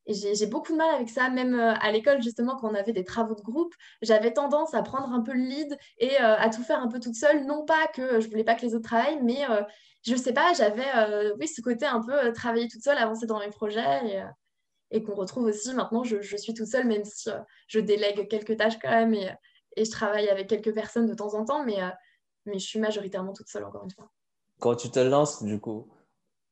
j'ai 0.06 0.46
beaucoup 0.46 0.72
de 0.72 0.76
mal 0.76 0.92
avec 0.94 1.08
ça, 1.08 1.30
même 1.30 1.54
à 1.58 1.92
l'école, 1.92 2.20
justement, 2.20 2.56
quand 2.56 2.70
on 2.70 2.74
avait 2.74 2.92
des 2.92 3.04
travaux 3.04 3.34
de 3.36 3.42
groupe, 3.42 3.74
j'avais 4.02 4.32
tendance 4.32 4.74
à 4.74 4.82
prendre 4.82 5.12
un 5.12 5.20
peu 5.20 5.32
le 5.32 5.42
lead 5.42 5.78
et 5.98 6.16
à 6.16 6.48
tout 6.50 6.62
faire 6.62 6.80
un 6.80 6.88
peu 6.88 6.98
toute 6.98 7.14
seule. 7.14 7.44
Non 7.46 7.64
pas 7.64 7.86
que 7.94 8.20
je 8.20 8.28
voulais 8.28 8.42
pas 8.42 8.56
que 8.56 8.62
les 8.62 8.74
autres 8.74 8.88
travaillent, 8.88 9.22
mais 9.22 9.44
je 10.02 10.16
sais 10.16 10.32
pas, 10.32 10.52
j'avais 10.54 10.86
euh, 10.96 11.46
ce 11.46 11.60
côté 11.60 11.84
un 11.84 12.00
peu 12.00 12.12
euh, 12.12 12.32
travailler 12.32 12.68
toute 12.68 12.82
seule, 12.82 12.98
avancer 12.98 13.26
dans 13.26 13.38
mes 13.38 13.50
projets 13.50 14.06
et, 14.06 14.22
euh, 14.96 15.04
qu'on 15.04 15.14
retrouve 15.14 15.44
aussi 15.44 15.74
maintenant, 15.74 16.04
je, 16.04 16.36
suis 16.36 16.54
toute 16.54 16.66
seule, 16.66 16.86
même 16.86 17.04
si 17.04 17.30
je 17.68 17.80
délègue 17.80 18.28
quelques 18.28 18.56
tâches 18.56 18.78
quand 18.80 18.90
même 18.90 19.14
et, 19.14 19.30
je 19.76 19.90
travaille 19.90 20.28
avec 20.28 20.48
quelques 20.48 20.74
personnes 20.74 21.06
de 21.06 21.14
temps 21.14 21.34
en 21.34 21.44
temps, 21.44 21.64
mais, 21.64 21.78
je 22.46 22.58
suis 22.58 22.80
majoritairement 22.80 23.32
toute 23.32 23.48
seule 23.48 23.64
encore 23.64 23.84
une 23.84 23.90
fois. 23.90 24.10
Quand 24.58 24.74
tu 24.74 24.90
te 24.90 24.98
lances, 24.98 25.42
du 25.44 25.60
coup, 25.60 25.88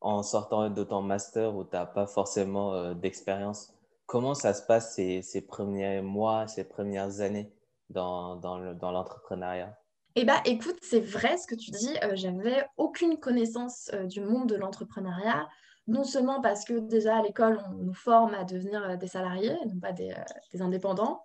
en 0.00 0.22
sortant 0.22 0.70
de 0.70 0.84
ton 0.84 1.02
master 1.02 1.56
où 1.56 1.64
tu 1.64 1.70
n'as 1.72 1.86
pas 1.86 2.06
forcément 2.06 2.94
d'expérience, 2.94 3.74
comment 4.06 4.34
ça 4.34 4.54
se 4.54 4.62
passe 4.62 4.94
ces, 4.94 5.46
premiers 5.46 6.00
mois, 6.00 6.46
ces 6.46 6.62
premières 6.62 7.20
années 7.20 7.52
dans 7.90 8.38
l'entrepreneuriat? 8.80 9.76
Eh 10.20 10.24
bien, 10.24 10.42
écoute, 10.46 10.78
c'est 10.82 10.98
vrai 10.98 11.36
ce 11.36 11.46
que 11.46 11.54
tu 11.54 11.70
dis. 11.70 11.94
Euh, 12.02 12.16
j'avais 12.16 12.66
aucune 12.76 13.18
connaissance 13.18 13.88
euh, 13.94 14.04
du 14.04 14.20
monde 14.20 14.48
de 14.48 14.56
l'entrepreneuriat. 14.56 15.48
Non 15.86 16.02
seulement 16.02 16.40
parce 16.40 16.64
que 16.64 16.80
déjà 16.80 17.18
à 17.18 17.22
l'école, 17.22 17.60
on 17.70 17.84
nous 17.84 17.94
forme 17.94 18.34
à 18.34 18.42
devenir 18.42 18.82
euh, 18.82 18.96
des 18.96 19.06
salariés, 19.06 19.56
non 19.66 19.78
pas 19.78 19.92
des, 19.92 20.12
indépendants. 20.58 21.22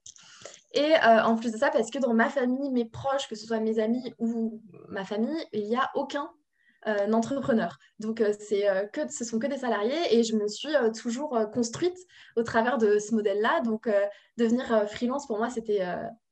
Et 0.75 0.93
en 1.03 1.35
plus 1.35 1.51
de 1.51 1.57
ça, 1.57 1.69
parce 1.69 1.91
que 1.91 1.99
dans 1.99 2.13
ma 2.13 2.29
famille, 2.29 2.71
mes 2.71 2.85
proches, 2.85 3.27
que 3.27 3.35
ce 3.35 3.45
soit 3.45 3.59
mes 3.59 3.79
amis 3.79 4.13
ou 4.17 4.59
ma 4.89 5.05
famille, 5.05 5.43
il 5.53 5.67
n'y 5.67 5.75
a 5.75 5.91
aucun 5.93 6.29
entrepreneur. 7.11 7.77
Donc, 7.99 8.23
c'est 8.39 8.65
que, 8.91 9.07
ce 9.07 9.23
sont 9.23 9.37
que 9.37 9.45
des 9.45 9.59
salariés 9.59 10.17
et 10.17 10.23
je 10.23 10.35
me 10.35 10.47
suis 10.47 10.73
toujours 10.99 11.37
construite 11.53 11.97
au 12.35 12.41
travers 12.41 12.79
de 12.79 12.97
ce 12.97 13.13
modèle-là. 13.13 13.61
Donc, 13.61 13.87
devenir 14.37 14.89
freelance, 14.89 15.27
pour 15.27 15.37
moi, 15.37 15.51
c'était 15.51 15.85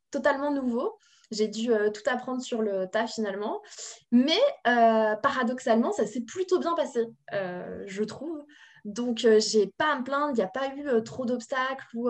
totalement 0.10 0.52
nouveau. 0.52 0.98
J'ai 1.32 1.48
dû 1.48 1.72
euh, 1.72 1.90
tout 1.90 2.02
apprendre 2.08 2.42
sur 2.42 2.62
le 2.62 2.88
tas 2.88 3.08
finalement. 3.08 3.62
Mais 4.12 4.40
euh, 4.68 5.16
paradoxalement, 5.16 5.92
ça 5.92 6.06
s'est 6.06 6.22
plutôt 6.22 6.60
bien 6.60 6.74
passé, 6.76 7.08
euh, 7.34 7.84
je 7.88 8.04
trouve. 8.04 8.44
Donc, 8.84 9.20
j'ai 9.20 9.68
pas 9.78 9.94
à 9.94 10.00
me 10.00 10.04
plaindre, 10.04 10.32
il 10.32 10.38
n'y 10.38 10.42
a 10.42 10.48
pas 10.48 10.74
eu 10.76 11.04
trop 11.04 11.24
d'obstacles 11.24 11.86
ou, 11.94 12.10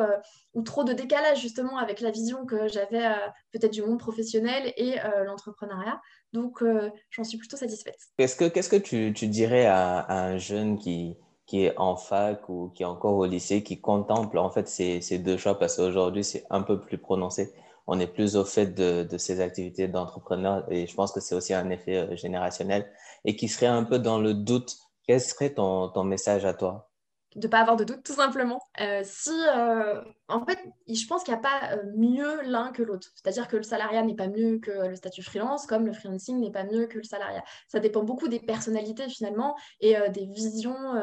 trop 0.63 0.85
de 0.85 0.93
décalage 0.93 1.41
justement 1.41 1.77
avec 1.77 1.99
la 1.99 2.11
vision 2.11 2.45
que 2.45 2.69
j'avais 2.69 3.13
peut-être 3.51 3.73
du 3.73 3.81
monde 3.81 3.99
professionnel 3.99 4.71
et 4.77 4.95
l'entrepreneuriat. 5.25 5.99
Donc, 6.31 6.63
j'en 7.09 7.25
suis 7.25 7.37
plutôt 7.37 7.57
satisfaite. 7.57 7.99
Qu'est-ce 8.17 8.69
que, 8.69 8.77
tu, 8.77 9.27
dirais 9.27 9.65
à, 9.65 10.09
un 10.13 10.37
jeune 10.37 10.77
qui, 10.77 11.17
est 11.51 11.77
en 11.77 11.97
fac 11.97 12.47
ou 12.47 12.69
qui 12.69 12.83
est 12.83 12.85
encore 12.85 13.17
au 13.17 13.25
lycée, 13.25 13.63
qui 13.63 13.81
contemple 13.81 14.37
en 14.37 14.49
fait 14.49 14.69
ces 14.69 15.19
deux 15.19 15.35
choix? 15.35 15.59
Parce 15.59 15.75
qu'aujourd'hui, 15.75 16.23
c'est 16.23 16.45
un 16.49 16.61
peu 16.61 16.79
plus 16.79 16.99
prononcé 16.99 17.53
on 17.93 17.99
est 17.99 18.07
plus 18.07 18.37
au 18.37 18.45
fait 18.45 18.67
de, 18.67 19.17
ces 19.17 19.41
activités 19.41 19.89
d'entrepreneur 19.89 20.65
et 20.71 20.87
je 20.87 20.95
pense 20.95 21.11
que 21.11 21.19
c'est 21.19 21.35
aussi 21.35 21.53
un 21.53 21.69
effet 21.69 21.97
euh, 21.97 22.15
générationnel 22.15 22.89
et 23.25 23.35
qui 23.35 23.49
serait 23.49 23.65
un 23.65 23.83
peu 23.83 23.99
dans 23.99 24.17
le 24.17 24.33
doute. 24.33 24.77
Quel 25.05 25.19
serait 25.19 25.53
ton 25.53 26.03
message 26.05 26.45
à 26.45 26.53
toi? 26.53 26.91
De 27.35 27.47
ne 27.47 27.51
pas 27.51 27.61
avoir 27.61 27.77
de 27.77 27.85
doute, 27.85 28.03
tout 28.03 28.13
simplement. 28.13 28.61
Euh, 28.81 29.01
si, 29.05 29.31
euh, 29.55 30.01
en 30.31 30.45
fait, 30.45 30.59
je 30.87 31.05
pense 31.07 31.23
qu'il 31.23 31.33
n'y 31.33 31.39
a 31.39 31.41
pas 31.41 31.73
euh, 31.73 31.83
mieux 31.95 32.41
l'un 32.43 32.71
que 32.71 32.81
l'autre. 32.81 33.09
C'est-à-dire 33.15 33.47
que 33.47 33.57
le 33.57 33.63
salariat 33.63 34.01
n'est 34.03 34.15
pas 34.15 34.27
mieux 34.27 34.59
que 34.59 34.87
le 34.87 34.95
statut 34.95 35.21
freelance, 35.21 35.65
comme 35.65 35.85
le 35.85 35.93
freelancing 35.93 36.39
n'est 36.39 36.51
pas 36.51 36.63
mieux 36.63 36.87
que 36.87 36.97
le 36.97 37.03
salariat. 37.03 37.43
Ça 37.67 37.79
dépend 37.79 38.03
beaucoup 38.03 38.27
des 38.27 38.39
personnalités, 38.39 39.07
finalement, 39.09 39.55
et 39.79 39.95
des 40.09 40.25
visions 40.25 40.93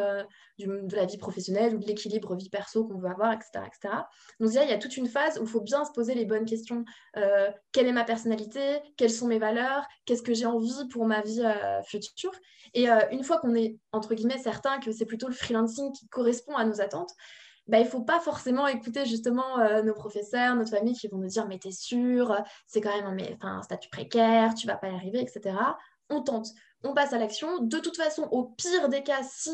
de 0.58 0.96
la 0.96 1.04
vie 1.04 1.18
professionnelle 1.18 1.74
ou 1.74 1.78
de 1.78 1.86
l'équilibre 1.86 2.34
vie 2.36 2.48
perso 2.48 2.86
qu'on 2.86 2.98
veut 2.98 3.08
avoir, 3.08 3.32
etc. 3.32 3.64
etc. 3.66 3.94
Donc, 4.40 4.50
il 4.52 4.54
y 4.54 4.72
a 4.72 4.78
toute 4.78 4.96
une 4.96 5.06
phase 5.06 5.38
où 5.38 5.42
il 5.42 5.48
faut 5.48 5.60
bien 5.60 5.84
se 5.84 5.92
poser 5.92 6.14
les 6.14 6.24
bonnes 6.24 6.44
questions. 6.44 6.84
quelle 7.72 7.86
est 7.86 7.92
ma 7.92 8.04
personnalité? 8.04 8.80
Quelles 8.96 9.10
sont 9.10 9.26
mes 9.26 9.38
valeurs? 9.38 9.86
Qu'est-ce 10.06 10.22
que 10.22 10.34
j'ai 10.34 10.46
envie 10.46 10.88
pour 10.90 11.06
ma 11.06 11.20
vie 11.22 11.44
future? 11.86 12.32
Et 12.74 12.88
une 13.10 13.24
fois 13.24 13.38
qu'on 13.38 13.54
est, 13.54 13.78
entre 13.92 14.14
guillemets, 14.14 14.38
certain 14.38 14.78
que 14.80 14.92
c'est 14.92 15.06
plutôt 15.06 15.28
le 15.28 15.34
freelancing 15.34 15.92
qui 15.92 16.08
correspond 16.08 16.56
à 16.56 16.64
nos 16.64 16.80
attentes, 16.80 17.14
bah, 17.68 17.78
il 17.78 17.84
ne 17.84 17.88
faut 17.88 18.02
pas 18.02 18.20
forcément 18.20 18.66
écouter 18.66 19.04
justement 19.04 19.58
euh, 19.60 19.82
nos 19.82 19.94
professeurs, 19.94 20.56
notre 20.56 20.70
famille 20.70 20.94
qui 20.94 21.08
vont 21.08 21.18
nous 21.18 21.28
dire 21.28 21.46
mais 21.46 21.58
t'es 21.58 21.70
sûr, 21.70 22.36
c'est 22.66 22.80
quand 22.80 22.94
même 23.02 23.36
un, 23.42 23.62
statut 23.62 23.90
précaire, 23.90 24.54
tu 24.54 24.66
vas 24.66 24.76
pas 24.76 24.88
y 24.88 24.94
arriver, 24.94 25.20
etc. 25.20 25.56
On 26.08 26.22
tente, 26.22 26.48
on 26.82 26.94
passe 26.94 27.12
à 27.12 27.18
l'action. 27.18 27.58
De 27.60 27.78
toute 27.78 27.96
façon, 27.96 28.22
au 28.30 28.44
pire 28.44 28.88
des 28.88 29.02
cas, 29.02 29.22
si 29.22 29.50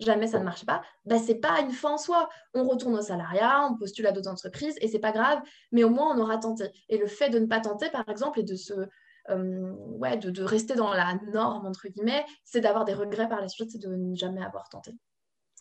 jamais 0.00 0.26
ça 0.26 0.40
ne 0.40 0.44
marche 0.44 0.66
pas, 0.66 0.82
bah, 1.04 1.18
ce 1.18 1.28
n'est 1.28 1.38
pas 1.38 1.60
une 1.60 1.70
fin 1.70 1.92
en 1.92 1.98
soi. 1.98 2.28
On 2.52 2.64
retourne 2.68 2.96
au 2.96 3.02
salariat, 3.02 3.66
on 3.70 3.76
postule 3.76 4.06
à 4.06 4.12
d'autres 4.12 4.30
entreprises 4.30 4.76
et 4.80 4.88
c'est 4.88 4.98
pas 4.98 5.12
grave, 5.12 5.40
mais 5.72 5.84
au 5.84 5.90
moins 5.90 6.14
on 6.14 6.20
aura 6.20 6.38
tenté. 6.38 6.70
Et 6.88 6.98
le 6.98 7.06
fait 7.06 7.30
de 7.30 7.38
ne 7.38 7.46
pas 7.46 7.60
tenter, 7.60 7.90
par 7.90 8.08
exemple, 8.08 8.40
et 8.40 8.44
de 8.44 8.56
se 8.56 8.74
euh, 9.30 9.74
rester 10.44 10.74
dans 10.74 10.92
la 10.92 11.14
norme, 11.32 11.66
entre 11.66 11.88
guillemets, 11.88 12.24
c'est 12.44 12.60
d'avoir 12.60 12.84
des 12.84 12.94
regrets 12.94 13.28
par 13.28 13.40
la 13.40 13.48
suite 13.48 13.74
et 13.74 13.78
de 13.78 13.88
ne 13.88 14.14
jamais 14.14 14.42
avoir 14.42 14.68
tenté. 14.68 14.92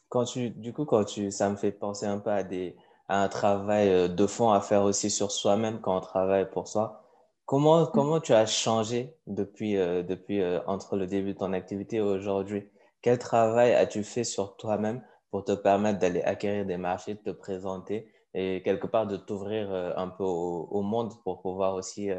Quand 0.10 0.26
tu, 0.26 0.50
du 0.52 0.74
coup, 0.74 0.86
quand 0.86 1.04
tu, 1.04 1.32
ça 1.32 1.50
me 1.50 1.56
fait 1.56 1.72
penser 1.72 2.06
un 2.06 2.20
peu 2.20 2.30
à, 2.30 2.44
des, 2.44 2.76
à 3.08 3.24
un 3.24 3.28
travail 3.28 3.90
euh, 3.90 4.08
de 4.08 4.28
fond 4.28 4.52
à 4.52 4.62
faire 4.62 4.84
aussi 4.84 5.10
sur 5.10 5.32
soi-même 5.32 5.80
quand 5.82 5.98
on 5.98 6.02
travaille 6.02 6.50
pour 6.50 6.68
soi. 6.68 7.04
Comment, 7.46 7.84
mm. 7.84 7.92
comment 7.94 8.20
tu 8.20 8.34
as 8.34 8.46
changé 8.46 9.16
depuis, 9.28 9.78
euh, 9.78 10.04
depuis 10.04 10.42
euh, 10.42 10.60
entre 10.68 10.96
le 10.96 11.08
début 11.08 11.34
de 11.34 11.40
ton 11.40 11.54
activité 11.54 11.98
et 11.98 12.02
aujourd'hui? 12.02 12.70
Quel 13.02 13.20
travail 13.20 13.74
as-tu 13.74 14.04
fait 14.04 14.24
sur 14.24 14.58
toi-même 14.58 15.04
pour 15.30 15.44
te 15.44 15.52
permettre 15.52 16.00
d'aller 16.00 16.22
acquérir 16.22 16.66
des 16.66 16.78
marchés, 16.78 17.16
de 17.16 17.20
te 17.20 17.30
présenter 17.30 18.12
et 18.34 18.62
quelque 18.64 18.88
part 18.88 19.06
de 19.06 19.16
t'ouvrir 19.16 19.72
un 19.96 20.10
peu 20.10 20.24
au, 20.24 20.82
monde 20.82 21.14
pour 21.24 21.42
pouvoir 21.42 21.76
aussi 21.76 22.10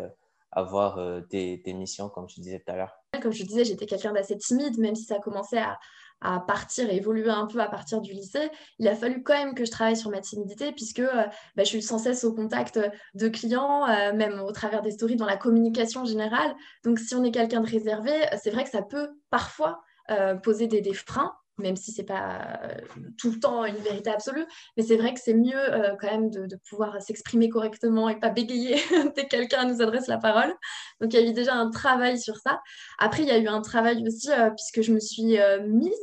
avoir 0.52 0.98
tes, 1.28 1.60
tes 1.62 1.72
missions, 1.74 2.08
comme 2.08 2.26
tu 2.26 2.40
disais 2.40 2.60
tout 2.60 2.70
à 2.70 2.76
l'heure? 2.76 2.94
Comme 3.20 3.32
je 3.32 3.42
disais, 3.42 3.64
j'étais 3.64 3.84
quelqu'un 3.84 4.12
d'assez 4.12 4.38
timide, 4.38 4.78
même 4.78 4.94
si 4.94 5.04
ça 5.04 5.18
commençait 5.18 5.58
à, 5.58 5.78
à 6.20 6.40
partir 6.40 6.90
évoluer 6.90 7.30
un 7.30 7.46
peu 7.46 7.60
à 7.60 7.68
partir 7.68 8.00
du 8.00 8.12
lycée, 8.12 8.50
il 8.78 8.88
a 8.88 8.94
fallu 8.94 9.22
quand 9.22 9.34
même 9.34 9.54
que 9.54 9.64
je 9.64 9.70
travaille 9.70 9.96
sur 9.96 10.10
ma 10.10 10.20
timidité 10.20 10.72
puisque 10.72 11.00
euh, 11.00 11.24
bah, 11.56 11.64
je 11.64 11.64
suis 11.64 11.82
sans 11.82 11.98
cesse 11.98 12.24
au 12.24 12.32
contact 12.32 12.80
de 13.14 13.28
clients, 13.28 13.86
euh, 13.88 14.12
même 14.12 14.40
au 14.40 14.52
travers 14.52 14.82
des 14.82 14.92
stories 14.92 15.16
dans 15.16 15.26
la 15.26 15.36
communication 15.36 16.04
générale. 16.04 16.54
Donc 16.84 16.98
si 16.98 17.14
on 17.14 17.22
est 17.24 17.30
quelqu'un 17.30 17.60
de 17.60 17.70
réservé, 17.70 18.12
c'est 18.42 18.50
vrai 18.50 18.64
que 18.64 18.70
ça 18.70 18.82
peut 18.82 19.08
parfois 19.30 19.80
euh, 20.10 20.34
poser 20.34 20.66
des, 20.68 20.80
des, 20.80 20.94
freins 20.94 21.34
même 21.58 21.76
si 21.76 21.92
c'est 21.92 22.04
pas 22.04 22.60
euh, 22.62 22.74
tout 23.18 23.30
le 23.30 23.40
temps 23.40 23.64
une 23.64 23.76
vérité 23.76 24.10
absolue, 24.10 24.44
mais 24.76 24.82
c'est 24.82 24.96
vrai 24.96 25.14
que 25.14 25.20
c'est 25.20 25.34
mieux 25.34 25.56
euh, 25.56 25.96
quand 26.00 26.10
même 26.10 26.30
de, 26.30 26.56
pouvoir 26.68 27.00
s'exprimer 27.00 27.48
correctement 27.48 28.08
et 28.08 28.18
pas 28.18 28.30
bégayer 28.30 28.76
dès 29.16 29.24
que 29.24 29.28
quelqu'un 29.28 29.66
nous 29.66 29.82
adresse 29.82 30.06
la 30.06 30.18
parole. 30.18 30.54
Donc 31.00 31.12
il 31.12 31.20
y 31.20 31.22
a 31.22 31.26
eu 31.26 31.32
déjà 31.32 31.54
un 31.54 31.70
travail 31.70 32.18
sur 32.18 32.36
ça. 32.36 32.60
Après, 32.98 33.22
il 33.22 33.28
y 33.28 33.32
a 33.32 33.38
eu 33.38 33.46
un 33.46 33.60
travail 33.60 34.02
aussi 34.06 34.30
euh, 34.30 34.50
puisque 34.50 34.82
je 34.82 34.92
me 34.92 35.00
suis 35.00 35.38
mise 35.66 36.00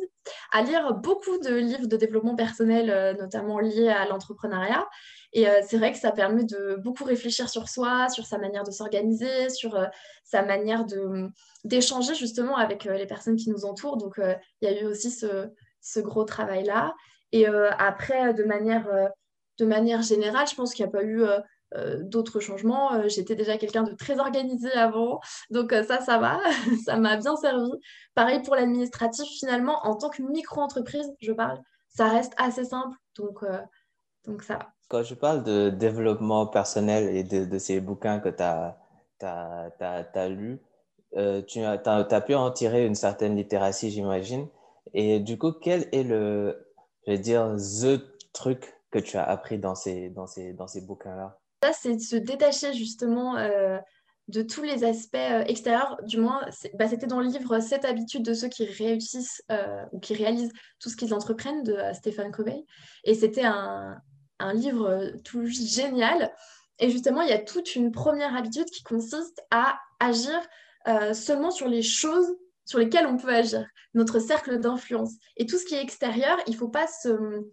à 0.52 0.62
lire 0.62 0.94
beaucoup 0.94 1.38
de 1.40 1.54
livres 1.56 1.88
de 1.88 1.98
développement 1.98 2.36
personnel, 2.36 3.18
notamment 3.20 3.60
liés 3.60 3.90
à 3.90 4.06
l'entrepreneuriat. 4.06 4.88
Et 5.34 5.48
c'est 5.68 5.78
vrai 5.78 5.92
que 5.92 5.98
ça 5.98 6.12
permet 6.12 6.44
de 6.44 6.76
beaucoup 6.84 7.04
réfléchir 7.04 7.50
sur 7.50 7.68
soi, 7.68 8.08
sur 8.10 8.26
sa 8.26 8.38
manière 8.38 8.64
de 8.64 8.72
s'organiser, 8.72 9.50
sur 9.50 9.76
sa 10.24 10.44
manière 10.44 10.86
de, 10.86 11.28
d'échanger 11.64 12.14
justement 12.14 12.56
avec 12.56 12.86
les 12.86 13.08
personnes 13.08 13.36
qui 13.36 13.50
nous 13.50 13.66
entourent. 13.66 13.98
Donc, 13.98 14.20
il 14.20 14.38
y 14.62 14.68
a 14.68 14.80
eu 14.80 14.86
aussi 14.86 15.10
ce, 15.10 15.50
ce 15.82 16.00
gros 16.00 16.24
travail-là. 16.24 16.94
Et 17.32 17.48
après, 17.48 18.36
de 18.36 18.44
manière, 18.44 18.88
de 19.58 19.66
manière 19.66 20.04
générale, 20.04 20.48
je 20.48 20.54
pense 20.54 20.76
qu'il 20.76 20.86
n'y 20.86 20.90
a 20.90 20.92
pas 20.92 21.04
eu 21.04 21.24
d'autres 22.02 22.40
changements. 22.40 23.08
J'étais 23.10 23.36
déjà 23.36 23.58
quelqu'un 23.58 23.82
de 23.82 23.94
très 23.94 24.20
organisé 24.20 24.72
avant, 24.74 25.20
donc 25.50 25.72
ça, 25.72 26.00
ça 26.00 26.20
va, 26.20 26.40
ça 26.86 26.98
m'a 26.98 27.18
bien 27.18 27.36
servi. 27.38 27.72
Pareil 28.14 28.44
pour 28.44 28.56
l'administratif, 28.56 29.28
finalement, 29.40 29.80
en 29.84 29.96
tant 29.96 30.10
que 30.10 30.22
micro-entreprise, 30.22 31.12
je 31.22 31.32
parle, 31.32 31.60
ça 31.90 32.08
reste 32.08 32.34
assez 32.38 32.66
simple, 32.66 32.96
donc, 33.16 33.44
donc 34.26 34.44
ça. 34.44 34.60
Quand 34.90 35.04
je 35.04 35.16
parle 35.16 35.44
de 35.44 35.70
développement 35.70 36.46
personnel 36.46 37.16
et 37.16 37.24
de, 37.24 37.46
de 37.46 37.58
ces 37.58 37.80
bouquins 37.80 38.20
que 38.20 38.30
tu 38.30 38.44
as, 38.44 38.78
as, 39.24 40.30
lus, 40.30 40.60
euh, 41.18 41.42
tu 41.42 41.62
as, 41.62 41.82
as, 41.86 42.22
pu 42.22 42.36
en 42.36 42.52
tirer 42.52 42.86
une 42.86 42.96
certaine 42.96 43.36
littératie, 43.36 43.92
j'imagine. 43.92 44.48
Et 44.94 45.20
du 45.20 45.38
coup, 45.38 45.52
quel 45.52 45.88
est 45.92 46.04
le, 46.04 46.68
je 47.06 47.12
vais 47.12 47.18
dire, 47.18 47.56
the 47.56 48.02
truc 48.34 48.76
que 48.92 49.00
tu 49.00 49.18
as 49.18 49.24
appris 49.24 49.58
dans 49.58 49.76
ces, 49.76 50.10
dans 50.10 50.28
ces, 50.28 50.54
dans 50.54 50.68
ces 50.68 50.82
bouquins-là? 50.82 51.40
Ça, 51.64 51.72
c'est 51.74 51.96
de 51.96 52.02
se 52.02 52.16
détacher 52.16 52.74
justement 52.74 53.38
euh, 53.38 53.80
de 54.28 54.42
tous 54.42 54.64
les 54.64 54.84
aspects 54.84 55.16
euh, 55.16 55.44
extérieurs. 55.46 55.98
Du 56.04 56.18
moins, 56.18 56.42
bah, 56.76 56.88
c'était 56.88 57.08
dans 57.08 57.20
le 57.20 57.28
livre 57.28 57.60
7 57.60 57.86
habitudes 57.86 58.24
de 58.24 58.34
ceux 58.34 58.50
qui 58.50 58.66
réussissent 58.66 59.42
ou 59.92 60.00
qui 60.00 60.14
réalisent 60.14 60.52
tout 60.80 60.90
ce 60.90 60.96
qu'ils 60.96 61.14
entreprennent 61.14 61.64
de 61.64 61.78
Stéphane 61.94 62.32
Covey. 62.32 62.66
Et 63.06 63.16
c'était 63.16 63.46
un, 63.46 63.98
un 64.40 64.54
livre 64.54 65.12
tout 65.24 65.46
génial. 65.46 66.34
Et 66.80 66.90
justement, 66.90 67.22
il 67.22 67.30
y 67.30 67.34
a 67.34 67.40
toute 67.40 67.76
une 67.76 67.92
première 67.92 68.36
habitude 68.36 68.66
qui 68.66 68.84
consiste 68.84 69.42
à 69.52 69.78
agir 70.00 70.40
euh, 70.88 71.14
seulement 71.14 71.52
sur 71.52 71.68
les 71.68 71.82
choses 71.82 72.36
sur 72.66 72.80
lesquelles 72.80 73.08
on 73.08 73.18
peut 73.18 73.34
agir, 73.34 73.66
notre 73.94 74.20
cercle 74.20 74.60
d'influence. 74.60 75.14
Et 75.38 75.46
tout 75.46 75.58
ce 75.58 75.66
qui 75.66 75.76
est 75.76 75.82
extérieur, 75.82 76.38
il 76.48 76.54
ne 76.54 76.58
faut 76.58 76.70
pas 76.70 76.88
se, 76.88 77.44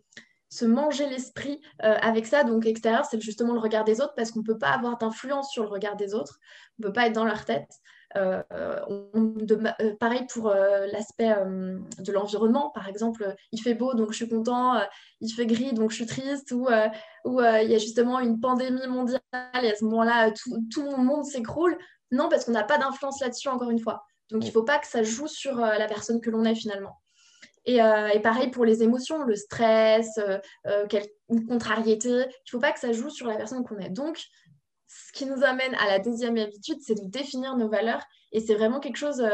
se 0.49 0.65
manger 0.65 1.09
l'esprit 1.09 1.61
euh, 1.83 1.97
avec 2.01 2.27
ça. 2.27 2.45
Donc 2.45 2.67
extérieur, 2.67 3.05
c'est 3.05 3.21
justement 3.21 3.55
le 3.55 3.61
regard 3.61 3.85
des 3.85 4.01
autres 4.01 4.15
parce 4.17 4.31
qu'on 4.31 4.41
ne 4.41 4.45
peut 4.45 4.59
pas 4.59 4.71
avoir 4.71 4.99
d'influence 4.99 5.51
sur 5.51 5.63
le 5.63 5.69
regard 5.69 5.97
des 5.97 6.15
autres. 6.15 6.39
On 6.79 6.83
ne 6.83 6.89
peut 6.89 6.93
pas 6.93 7.07
être 7.07 7.13
dans 7.13 7.25
leur 7.25 7.45
tête. 7.45 7.71
Euh, 8.17 8.43
de, 9.05 9.95
pareil 9.99 10.27
pour 10.33 10.49
l'aspect 10.51 11.35
de 11.99 12.13
l'environnement. 12.13 12.71
Par 12.71 12.89
exemple, 12.89 13.35
il 13.53 13.61
fait 13.61 13.75
beau, 13.75 13.95
donc 13.95 14.11
je 14.11 14.17
suis 14.17 14.29
content. 14.29 14.81
il 15.21 15.31
fait 15.33 15.47
gris, 15.47 15.73
donc 15.73 15.91
je 15.91 15.97
suis 15.97 16.07
triste. 16.07 16.53
Ou 16.53 16.69
il 16.69 17.71
y 17.71 17.75
a 17.75 17.79
justement 17.79 18.19
une 18.21 18.41
pandémie 18.41 18.87
mondiale 18.89 19.21
et 19.63 19.71
à 19.71 19.75
ce 19.77 19.85
moment-là, 19.85 20.31
tout, 20.33 20.59
tout 20.73 20.83
le 20.83 21.03
monde 21.03 21.25
s'écroule. 21.25 21.77
Non, 22.13 22.29
parce 22.29 22.45
qu'on 22.45 22.53
n'a 22.53 22.65
pas 22.65 22.79
d'influence 22.79 23.21
là-dessus, 23.21 23.49
encore 23.49 23.71
une 23.71 23.79
fois. 23.79 24.05
Donc, 24.31 24.45
il 24.45 24.49
ne 24.49 24.53
faut 24.53 24.63
pas 24.63 24.79
que 24.79 24.87
ça 24.87 25.03
joue 25.03 25.27
sur 25.27 25.63
euh, 25.63 25.77
la 25.77 25.87
personne 25.87 26.21
que 26.21 26.31
l'on 26.31 26.45
est 26.45 26.55
finalement. 26.55 27.01
Euh, 27.69 28.09
et, 28.09 28.21
pareil 28.21 28.51
pour 28.51 28.65
les 28.65 28.83
émotions, 28.83 29.23
le 29.23 29.37
stress, 29.37 30.19
euh, 30.19 30.87
une 31.29 31.47
contrariété, 31.47 32.09
il 32.09 32.17
ne 32.17 32.51
faut 32.51 32.59
pas 32.59 32.73
que 32.73 32.81
ça 32.81 32.93
joue 32.93 33.11
sur 33.11 33.27
la 33.27 33.37
personne 33.37 33.65
qu'on 33.65 33.79
est. 33.79 33.91
Donc, 33.91 34.19
ce 34.91 35.13
qui 35.13 35.27
nous 35.27 35.45
amène 35.45 35.75
à 35.77 35.87
la 35.87 35.99
deuxième 35.99 36.37
habitude, 36.37 36.79
c'est 36.81 36.95
de 36.95 37.09
définir 37.09 37.57
nos 37.57 37.69
valeurs. 37.69 38.03
Et 38.33 38.41
c'est 38.41 38.55
vraiment 38.55 38.81
quelque 38.81 38.97
chose, 38.97 39.25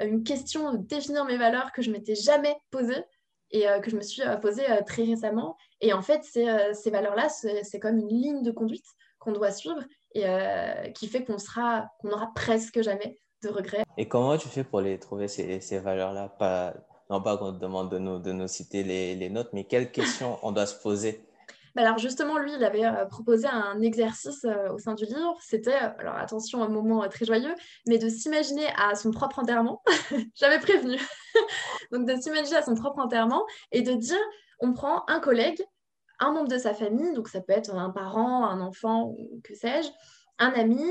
une 0.00 0.22
question 0.22 0.72
de 0.72 0.78
définir 0.78 1.24
mes 1.24 1.36
valeurs 1.36 1.72
que 1.72 1.82
je 1.82 1.90
m'étais 1.90 2.14
jamais 2.14 2.56
posée 2.70 3.02
et 3.50 3.66
que 3.82 3.90
je 3.90 3.96
me 3.96 4.02
suis 4.02 4.22
posée 4.42 4.64
très 4.86 5.04
récemment. 5.04 5.56
Et 5.80 5.92
en 5.92 6.02
fait, 6.02 6.22
ces 6.24 6.90
valeurs-là, 6.90 7.28
c'est 7.28 7.80
comme 7.80 7.98
une 7.98 8.08
ligne 8.08 8.42
de 8.42 8.50
conduite 8.50 8.86
qu'on 9.18 9.32
doit 9.32 9.50
suivre 9.50 9.82
et 10.14 10.24
euh, 10.24 10.90
qui 10.90 11.06
fait 11.08 11.24
qu'on 11.24 11.38
sera, 11.38 11.90
qu'on 12.00 12.08
n'aura 12.08 12.32
presque 12.34 12.82
jamais 12.82 13.18
de 13.42 13.48
regrets. 13.48 13.84
Et 13.96 14.08
comment 14.08 14.36
tu 14.36 14.48
fais 14.48 14.64
pour 14.64 14.80
les 14.80 14.98
trouver, 14.98 15.28
ces, 15.28 15.78
valeurs-là? 15.78 16.34
Non 17.10 17.22
pas 17.22 17.38
qu'on 17.38 17.52
te 17.52 17.58
demande 17.58 17.90
de 17.90 17.98
nous, 18.32 18.48
citer 18.48 18.82
les, 18.82 19.14
les 19.14 19.30
notes, 19.30 19.50
mais 19.52 19.64
quelles 19.64 19.90
questions 19.90 20.38
on 20.42 20.52
doit 20.52 20.66
se 20.66 20.80
poser 20.80 21.27
alors 21.82 21.98
justement, 21.98 22.38
lui, 22.38 22.52
il 22.54 22.64
avait 22.64 22.84
euh, 22.84 23.04
proposé 23.06 23.46
un 23.46 23.80
exercice 23.80 24.44
euh, 24.44 24.72
au 24.72 24.78
sein 24.78 24.94
du 24.94 25.04
livre. 25.04 25.36
C'était, 25.40 25.74
alors 25.74 26.16
attention, 26.16 26.62
un 26.62 26.68
moment 26.68 27.06
très 27.08 27.24
joyeux, 27.24 27.54
mais 27.86 27.98
de 27.98 28.08
s'imaginer 28.08 28.66
à 28.76 28.94
son 28.94 29.10
propre 29.10 29.38
enterrement. 29.38 29.82
J'avais 30.34 30.58
prévenu. 30.58 30.98
Donc 31.92 32.06
de 32.06 32.20
s'imaginer 32.20 32.56
à 32.56 32.62
son 32.62 32.74
propre 32.74 32.98
enterrement 32.98 33.44
et 33.72 33.82
de 33.82 33.92
dire, 33.92 34.18
on 34.60 34.72
prend 34.72 35.04
un 35.08 35.20
collègue 35.20 35.62
un 36.20 36.32
membre 36.32 36.48
de 36.48 36.58
sa 36.58 36.74
famille, 36.74 37.12
donc 37.14 37.28
ça 37.28 37.40
peut 37.40 37.52
être 37.52 37.74
un 37.74 37.90
parent, 37.90 38.44
un 38.44 38.60
enfant, 38.60 39.14
que 39.44 39.54
sais-je, 39.54 39.88
un 40.38 40.50
ami, 40.50 40.84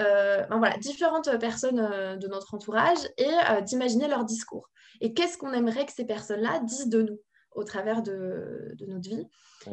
euh, 0.00 0.44
voilà, 0.50 0.76
différentes 0.78 1.36
personnes 1.38 1.78
euh, 1.78 2.16
de 2.16 2.26
notre 2.26 2.54
entourage 2.54 2.98
et 3.16 3.28
euh, 3.50 3.60
d'imaginer 3.60 4.08
leur 4.08 4.24
discours. 4.24 4.70
Et 5.00 5.14
qu'est-ce 5.14 5.38
qu'on 5.38 5.52
aimerait 5.52 5.86
que 5.86 5.92
ces 5.92 6.04
personnes-là 6.04 6.60
disent 6.60 6.88
de 6.88 7.02
nous? 7.02 7.18
Au 7.54 7.64
travers 7.64 8.02
de, 8.02 8.74
notre 8.86 9.08
vie. 9.08 9.26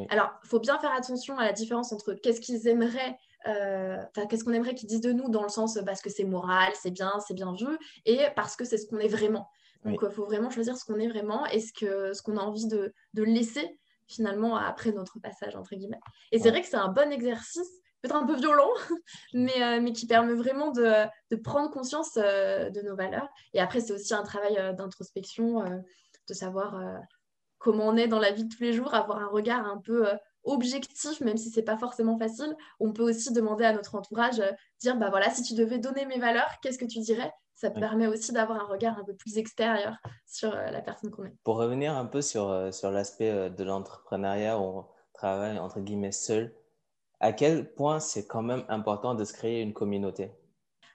Alors, 0.09 0.31
il 0.43 0.47
faut 0.47 0.59
bien 0.59 0.79
faire 0.79 0.93
attention 0.93 1.37
à 1.37 1.45
la 1.45 1.53
différence 1.53 1.91
entre 1.91 2.13
qu'est-ce 2.13 2.41
qu'ils 2.41 2.67
aimeraient, 2.67 3.17
enfin, 3.45 4.25
qu'est-ce 4.29 4.43
qu'on 4.43 4.53
aimerait 4.53 4.75
qu'ils 4.75 4.89
disent 4.89 5.01
de 5.01 5.11
nous 5.11 5.29
dans 5.29 5.43
le 5.43 5.49
sens 5.49 5.77
parce 5.85 6.01
que 6.01 6.09
c'est 6.09 6.23
moral, 6.23 6.71
c'est 6.75 6.91
bien, 6.91 7.13
c'est 7.27 7.33
bien 7.33 7.53
vu, 7.53 7.77
et 8.05 8.19
parce 8.35 8.55
que 8.55 8.63
c'est 8.63 8.77
ce 8.77 8.87
qu'on 8.87 8.99
est 8.99 9.07
vraiment. 9.07 9.49
Donc, 9.83 9.99
il 10.01 10.11
faut 10.11 10.25
vraiment 10.25 10.49
choisir 10.49 10.77
ce 10.77 10.85
qu'on 10.85 10.99
est 10.99 11.07
vraiment 11.07 11.45
et 11.47 11.59
ce 11.59 11.73
qu'on 11.73 12.13
ce 12.13 12.21
qu'on 12.21 12.37
a 12.37 12.41
envie 12.41 12.67
de, 12.67 12.93
de 13.13 13.23
laisser 13.23 13.79
finalement 14.11 14.57
après 14.57 14.91
notre 14.91 15.19
passage, 15.19 15.55
entre 15.55 15.75
guillemets. 15.75 15.99
Et 16.31 16.39
c'est 16.39 16.49
vrai 16.49 16.61
que 16.61 16.67
c'est 16.67 16.77
un 16.77 16.89
bon 16.89 17.11
exercice, 17.11 17.69
peut-être 18.01 18.15
un 18.15 18.25
peu 18.25 18.35
violent, 18.35 18.71
mais, 19.33 19.63
euh, 19.63 19.81
mais 19.81 19.93
qui 19.93 20.05
permet 20.05 20.33
vraiment 20.33 20.71
de, 20.71 21.05
de 21.31 21.35
prendre 21.35 21.71
conscience 21.71 22.17
euh, 22.17 22.69
de 22.69 22.81
nos 22.81 22.95
valeurs. 22.95 23.29
Et 23.53 23.59
après, 23.59 23.79
c'est 23.79 23.93
aussi 23.93 24.13
un 24.13 24.23
travail 24.23 24.57
euh, 24.57 24.73
d'introspection, 24.73 25.63
de 26.27 26.33
savoir 26.33 26.79
comment 27.61 27.87
on 27.87 27.95
est 27.95 28.07
dans 28.07 28.19
la 28.19 28.31
vie 28.31 28.43
de 28.43 28.53
tous 28.53 28.61
les 28.61 28.73
jours, 28.73 28.93
avoir 28.93 29.19
un 29.19 29.27
regard 29.27 29.65
un 29.65 29.77
peu 29.77 30.07
objectif, 30.43 31.21
même 31.21 31.37
si 31.37 31.49
c'est 31.49 31.61
pas 31.61 31.77
forcément 31.77 32.17
facile. 32.17 32.53
On 32.79 32.91
peut 32.91 33.03
aussi 33.03 33.31
demander 33.31 33.63
à 33.63 33.71
notre 33.71 33.95
entourage, 33.95 34.41
dire, 34.79 34.97
bah 34.97 35.09
voilà, 35.09 35.29
si 35.29 35.43
tu 35.43 35.53
devais 35.53 35.77
donner 35.77 36.05
mes 36.05 36.19
valeurs, 36.19 36.51
qu'est-ce 36.61 36.77
que 36.77 36.85
tu 36.85 36.99
dirais? 36.99 37.31
Ça 37.61 37.69
permet 37.69 38.07
aussi 38.07 38.31
d'avoir 38.31 38.59
un 38.59 38.65
regard 38.65 38.97
un 38.97 39.03
peu 39.03 39.13
plus 39.13 39.37
extérieur 39.37 39.95
sur 40.25 40.51
euh, 40.51 40.71
la 40.71 40.81
personne 40.81 41.11
qu'on 41.11 41.25
est. 41.25 41.35
Pour 41.43 41.57
revenir 41.57 41.95
un 41.95 42.07
peu 42.07 42.23
sur, 42.23 42.49
euh, 42.49 42.71
sur 42.71 42.89
l'aspect 42.89 43.29
euh, 43.29 43.49
de 43.49 43.63
l'entrepreneuriat 43.63 44.59
on 44.59 44.87
travaille 45.13 45.59
entre 45.59 45.79
guillemets 45.79 46.11
seul, 46.11 46.55
à 47.19 47.33
quel 47.33 47.71
point 47.75 47.99
c'est 47.99 48.25
quand 48.25 48.41
même 48.41 48.65
important 48.67 49.13
de 49.13 49.23
se 49.23 49.33
créer 49.33 49.61
une 49.61 49.73
communauté? 49.73 50.31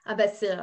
Ah 0.03 0.15
bah 0.15 0.27
c'est 0.27 0.57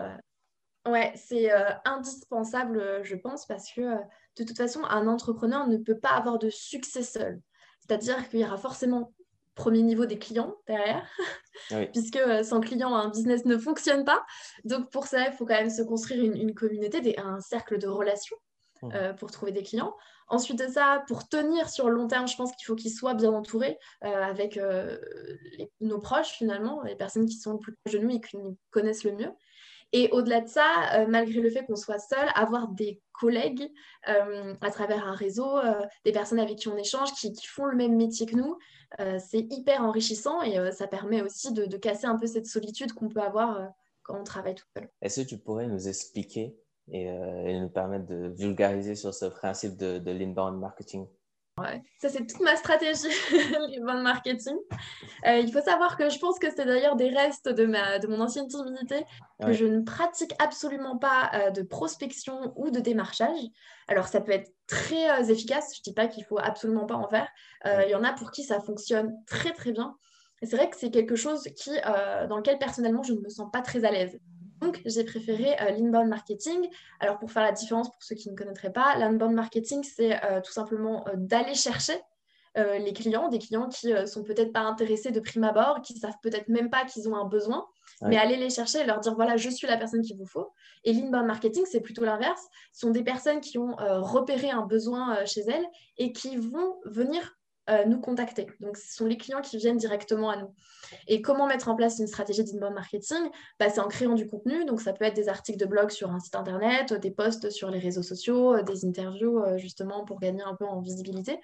ouais, 0.86 1.12
c'est 1.16 1.50
indispensable, 1.86 3.02
je 3.02 3.16
pense, 3.16 3.46
parce 3.46 3.72
que 3.72 3.96
de 4.36 4.44
toute 4.44 4.56
façon, 4.56 4.82
un 4.84 5.06
entrepreneur 5.06 5.66
ne 5.68 5.76
peut 5.76 5.98
pas 5.98 6.10
avoir 6.10 6.38
de 6.38 6.50
succès 6.50 7.02
seul. 7.02 7.40
C'est-à-dire 7.80 8.28
qu'il 8.28 8.40
y 8.40 8.44
aura 8.44 8.56
forcément 8.56 9.12
premier 9.54 9.82
niveau 9.82 10.06
des 10.06 10.18
clients 10.18 10.56
derrière, 10.66 11.06
puisque 11.92 12.16
euh, 12.16 12.42
sans 12.42 12.60
clients, 12.60 12.94
un 12.94 13.08
business 13.08 13.44
ne 13.44 13.56
fonctionne 13.56 14.04
pas. 14.04 14.24
Donc 14.64 14.90
pour 14.90 15.06
ça, 15.06 15.28
il 15.28 15.32
faut 15.32 15.46
quand 15.46 15.54
même 15.54 15.70
se 15.70 15.82
construire 15.82 16.24
une, 16.24 16.54
communauté, 16.54 17.00
des, 17.00 17.14
un 17.18 17.40
cercle 17.40 17.78
de 17.78 17.86
relations 17.86 18.36
mmh. 18.82 18.88
euh, 18.94 19.12
pour 19.12 19.30
trouver 19.30 19.52
des 19.52 19.62
clients. 19.62 19.94
Ensuite 20.26 20.58
de 20.58 20.66
ça, 20.66 21.04
pour 21.06 21.28
tenir 21.28 21.68
sur 21.68 21.88
le 21.88 21.96
long 21.96 22.08
terme, 22.08 22.26
je 22.26 22.36
pense 22.36 22.52
qu'il 22.56 22.64
faut 22.64 22.74
qu'ils 22.74 22.92
soient 22.92 23.14
bien 23.14 23.30
entourés 23.30 23.78
euh, 24.04 24.22
avec 24.22 24.58
nos 25.80 26.00
proches 26.00 26.32
finalement, 26.32 26.82
les 26.82 26.96
personnes 26.96 27.26
qui 27.26 27.36
sont 27.36 27.52
le 27.52 27.58
plus 27.58 27.74
proches 27.74 27.94
de 27.94 27.98
nous 28.04 28.16
et 28.16 28.20
qui 28.20 28.38
nous 28.38 28.56
connaissent 28.70 29.04
le 29.04 29.12
mieux. 29.12 29.30
Et 29.92 30.08
au-delà 30.12 30.40
de 30.40 30.48
ça, 30.48 30.66
euh, 30.94 31.06
malgré 31.06 31.40
le 31.40 31.50
fait 31.50 31.64
qu'on 31.64 31.76
soit 31.76 31.98
seul, 31.98 32.28
avoir 32.34 32.68
des 32.68 33.00
collègues 33.12 33.70
euh, 34.08 34.54
à 34.60 34.70
travers 34.70 35.06
un 35.06 35.14
réseau, 35.14 35.58
des 36.04 36.12
personnes 36.12 36.40
avec 36.40 36.58
qui 36.58 36.68
on 36.68 36.76
échange, 36.76 37.12
qui, 37.12 37.32
font 37.46 37.66
le 37.66 37.76
même 37.76 37.96
métier 37.96 38.26
que 38.26 38.36
nous, 38.36 38.58
c'est 39.18 39.46
hyper 39.52 39.82
enrichissant 39.82 40.42
et 40.42 40.72
ça 40.72 40.86
permet 40.86 41.22
aussi 41.22 41.52
de, 41.52 41.76
casser 41.76 42.06
un 42.06 42.16
peu 42.16 42.26
cette 42.26 42.46
solitude 42.46 42.92
qu'on 42.92 43.08
peut 43.08 43.20
avoir 43.20 43.72
quand 44.02 44.18
on 44.20 44.24
travaille 44.24 44.54
tout 44.54 44.66
seul. 44.76 44.88
Est-ce 45.00 45.22
que 45.22 45.28
tu 45.28 45.38
pourrais 45.38 45.66
nous 45.66 45.88
expliquer 45.88 46.56
et, 46.90 47.08
nous 47.58 47.68
permettre 47.68 48.06
de 48.06 48.28
vulgariser 48.36 48.96
sur 48.96 49.14
ce 49.14 49.26
principe 49.26 49.76
de, 49.76 49.98
de 49.98 50.10
l'inbound 50.10 50.58
marketing? 50.58 51.06
Ouais. 51.56 51.80
Ça, 52.00 52.08
c'est 52.08 52.26
toute 52.26 52.40
ma 52.40 52.56
stratégie 52.56 53.02
de 53.30 54.02
marketing. 54.02 54.56
Euh, 55.24 55.38
il 55.38 55.52
faut 55.52 55.60
savoir 55.60 55.96
que 55.96 56.10
je 56.10 56.18
pense 56.18 56.40
que 56.40 56.48
c'est 56.50 56.64
d'ailleurs 56.64 56.96
des 56.96 57.10
restes 57.10 57.48
de, 57.48 57.64
ma, 57.64 58.00
de 58.00 58.08
mon 58.08 58.20
ancienne 58.20 58.48
timidité 58.48 59.04
que 59.40 59.52
je 59.52 59.64
ne 59.64 59.80
pratique 59.82 60.32
absolument 60.40 60.98
pas 60.98 61.30
euh, 61.34 61.50
de 61.50 61.62
prospection 61.62 62.52
ou 62.56 62.70
de 62.70 62.80
démarchage. 62.80 63.38
Alors, 63.86 64.08
ça 64.08 64.20
peut 64.20 64.32
être 64.32 64.50
très 64.66 65.08
euh, 65.10 65.24
efficace. 65.28 65.72
Je 65.74 65.80
ne 65.80 65.84
dis 65.84 65.94
pas 65.94 66.08
qu'il 66.08 66.24
faut 66.24 66.38
absolument 66.38 66.86
pas 66.86 66.96
en 66.96 67.08
faire. 67.08 67.28
Il 67.64 67.88
y 67.88 67.94
en 67.94 68.02
a 68.02 68.12
pour 68.12 68.32
qui 68.32 68.42
ça 68.42 68.60
fonctionne 68.60 69.14
très, 69.26 69.52
très 69.52 69.72
bien. 69.72 69.94
Et 70.42 70.46
c'est 70.46 70.56
vrai 70.56 70.68
que 70.68 70.76
c'est 70.76 70.90
quelque 70.90 71.16
chose 71.16 71.44
qui, 71.56 71.70
dans 72.28 72.36
lequel 72.36 72.58
personnellement, 72.58 73.02
je 73.02 73.14
ne 73.14 73.20
me 73.20 73.28
sens 73.28 73.48
pas 73.50 73.62
très 73.62 73.84
à 73.84 73.90
l'aise. 73.90 74.18
Donc, 74.60 74.80
j'ai 74.84 75.04
préféré 75.04 75.56
euh, 75.60 75.70
l'inbound 75.70 76.08
marketing. 76.08 76.68
Alors, 77.00 77.18
pour 77.18 77.30
faire 77.30 77.42
la 77.42 77.52
différence, 77.52 77.90
pour 77.90 78.02
ceux 78.02 78.14
qui 78.14 78.30
ne 78.30 78.36
connaîtraient 78.36 78.72
pas, 78.72 78.96
l'inbound 78.96 79.34
marketing, 79.34 79.82
c'est 79.82 80.22
euh, 80.24 80.40
tout 80.40 80.52
simplement 80.52 81.06
euh, 81.08 81.12
d'aller 81.16 81.54
chercher 81.54 81.94
les 82.56 82.92
clients, 82.92 83.28
des 83.28 83.40
clients 83.40 83.68
qui 83.68 83.88
ne 83.88 84.06
sont 84.06 84.22
peut-être 84.22 84.52
pas 84.52 84.60
intéressés 84.60 85.10
de 85.10 85.18
prime 85.18 85.42
abord, 85.42 85.82
qui 85.82 85.92
ne 85.94 85.98
savent 85.98 86.14
peut-être 86.22 86.46
même 86.46 86.70
pas 86.70 86.84
qu'ils 86.84 87.08
ont 87.08 87.16
un 87.16 87.24
besoin, 87.24 87.66
mais 88.02 88.16
aller 88.16 88.36
les 88.36 88.48
chercher 88.48 88.82
et 88.82 88.84
leur 88.84 89.00
dire 89.00 89.16
voilà, 89.16 89.36
je 89.36 89.50
suis 89.50 89.66
la 89.66 89.76
personne 89.76 90.02
qu'il 90.02 90.16
vous 90.16 90.24
faut. 90.24 90.52
Et 90.84 90.92
l'inbound 90.92 91.26
marketing, 91.26 91.64
c'est 91.68 91.80
plutôt 91.80 92.04
l'inverse. 92.04 92.46
Ce 92.72 92.82
sont 92.82 92.90
des 92.90 93.02
personnes 93.02 93.40
qui 93.40 93.58
ont 93.58 93.74
repéré 93.76 94.50
un 94.50 94.66
besoin 94.66 95.24
chez 95.24 95.40
elles 95.40 95.66
et 95.98 96.12
qui 96.12 96.36
vont 96.36 96.76
venir 96.84 97.36
euh, 97.70 97.86
nous 97.86 97.98
contacter. 97.98 98.46
Donc, 98.60 98.76
ce 98.76 98.94
sont 98.94 99.06
les 99.06 99.16
clients 99.16 99.40
qui 99.40 99.56
viennent 99.56 99.78
directement 99.78 100.28
à 100.28 100.36
nous. 100.36 100.54
Et 101.08 101.22
comment 101.22 101.46
mettre 101.46 101.70
en 101.70 101.74
place 101.74 101.98
une 101.98 102.06
stratégie 102.06 102.44
d'inbound 102.44 102.74
marketing? 102.74 103.30
Bah, 103.58 103.70
C'est 103.70 103.80
en 103.80 103.88
créant 103.88 104.14
du 104.14 104.28
contenu. 104.28 104.66
Donc, 104.66 104.82
ça 104.82 104.92
peut 104.92 105.06
être 105.06 105.16
des 105.16 105.30
articles 105.30 105.58
de 105.58 105.64
blog 105.64 105.88
sur 105.88 106.10
un 106.10 106.20
site 106.20 106.34
internet, 106.34 106.92
des 106.92 107.10
posts 107.10 107.48
sur 107.48 107.70
les 107.70 107.78
réseaux 107.78 108.02
sociaux, 108.02 108.60
des 108.60 108.84
interviews 108.84 109.38
euh, 109.38 109.56
justement 109.56 110.04
pour 110.04 110.20
gagner 110.20 110.42
un 110.42 110.54
peu 110.54 110.66
en 110.66 110.80
visibilité. 110.80 111.40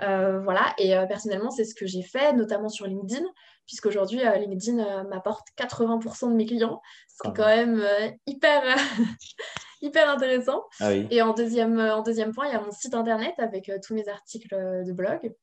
Euh, 0.00 0.40
voilà, 0.40 0.74
et 0.78 0.94
personnellement, 1.08 1.50
c'est 1.50 1.64
ce 1.64 1.74
que 1.74 1.86
j'ai 1.86 2.02
fait, 2.02 2.34
notamment 2.34 2.68
sur 2.68 2.86
LinkedIn, 2.86 3.24
puisqu'aujourd'hui, 3.66 4.18
LinkedIn 4.18 5.04
m'apporte 5.04 5.48
80% 5.58 6.30
de 6.30 6.34
mes 6.34 6.44
clients, 6.44 6.82
ce 7.08 7.22
qui 7.22 7.28
est 7.28 7.34
quand 7.34 7.46
même 7.46 7.82
hyper, 8.26 8.62
hyper 9.82 10.10
intéressant. 10.10 10.64
Ah 10.80 10.92
et 10.92 11.22
en 11.22 11.32
deuxième, 11.32 11.78
en 11.78 12.02
deuxième 12.02 12.32
point, 12.32 12.46
il 12.48 12.52
y 12.52 12.56
a 12.56 12.60
mon 12.60 12.72
site 12.72 12.94
internet 12.94 13.34
avec 13.38 13.70
tous 13.82 13.94
mes 13.94 14.06
articles 14.06 14.54
de 14.84 14.92
blog. 14.92 15.34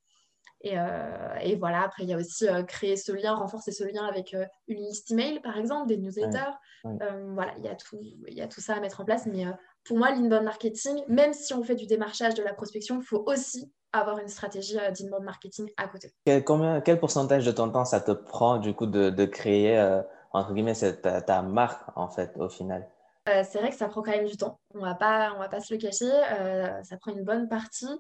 Euh, 0.76 1.36
et, 1.42 1.56
voilà, 1.56 1.84
après, 1.84 2.04
il 2.04 2.10
y 2.10 2.14
a 2.14 2.18
aussi 2.18 2.48
euh, 2.48 2.64
créer 2.64 2.96
ce 2.96 3.12
lien, 3.12 3.36
renforcer 3.36 3.72
ce 3.72 3.84
lien 3.84 4.06
avec 4.06 4.34
euh, 4.34 4.46
une 4.68 4.80
liste 4.80 5.12
email, 5.12 5.40
par 5.40 5.58
exemple, 5.58 5.88
des 5.88 5.98
newsletters. 5.98 6.54
voilà, 6.84 7.54
il 7.58 7.66
y, 7.66 7.68
a 7.68 7.76
tout, 7.76 7.98
il 8.02 8.34
y 8.34 8.42
a 8.42 8.48
tout 8.48 8.62
ça 8.62 8.76
à 8.76 8.80
mettre 8.80 9.02
en 9.02 9.06
place. 9.06 9.26
Mais 9.26 9.46
pour 9.84 9.98
moi, 9.98 10.12
l'inbound 10.12 10.44
marketing, 10.44 11.04
même 11.08 11.34
si 11.34 11.54
on 11.54 11.64
fait 11.64 11.76
du 11.76 11.88
démarchage, 11.88 12.34
de 12.34 12.44
la 12.44 12.54
prospection, 12.54 13.00
il 13.00 13.06
faut 13.06 13.24
aussi 13.26 13.72
avoir 13.94 14.20
une 14.20 14.28
stratégie 14.28 14.76
d'inbound 14.76 15.24
marketing 15.24 15.70
à 15.78 15.88
côté. 15.88 16.14
Quel, 16.26 16.44
combien, 16.44 16.82
quel 16.82 17.00
pourcentage 17.00 17.46
de 17.46 17.52
ton 17.52 17.70
temps 17.70 17.86
ça 17.86 18.02
te 18.02 18.12
prend, 18.12 18.58
du 18.58 18.74
coup, 18.74 18.86
de, 18.86 19.10
de 19.10 19.26
créer, 19.26 20.02
entre 20.34 20.54
guillemets, 20.54 20.76
cette, 20.76 21.02
ta, 21.02 21.42
marque, 21.42 21.82
en 21.96 22.10
fait, 22.10 22.36
au 22.38 22.50
final? 22.50 22.88
C'est 23.26 23.60
vrai 23.60 23.70
que 23.72 23.76
ça 23.76 23.90
prend 23.90 24.02
quand 24.02 24.12
même 24.12 24.28
du 24.28 24.38
temps. 24.38 24.58
On 24.74 24.80
va 24.80 24.96
pas, 24.96 25.34
on 25.36 25.40
va 25.40 25.50
pas 25.50 25.60
se 25.60 25.74
le 25.74 25.80
cacher. 25.80 26.10
ça 26.84 26.98
prend 26.98 27.12
une 27.12 27.24
bonne 27.24 27.50
partie. 27.50 28.00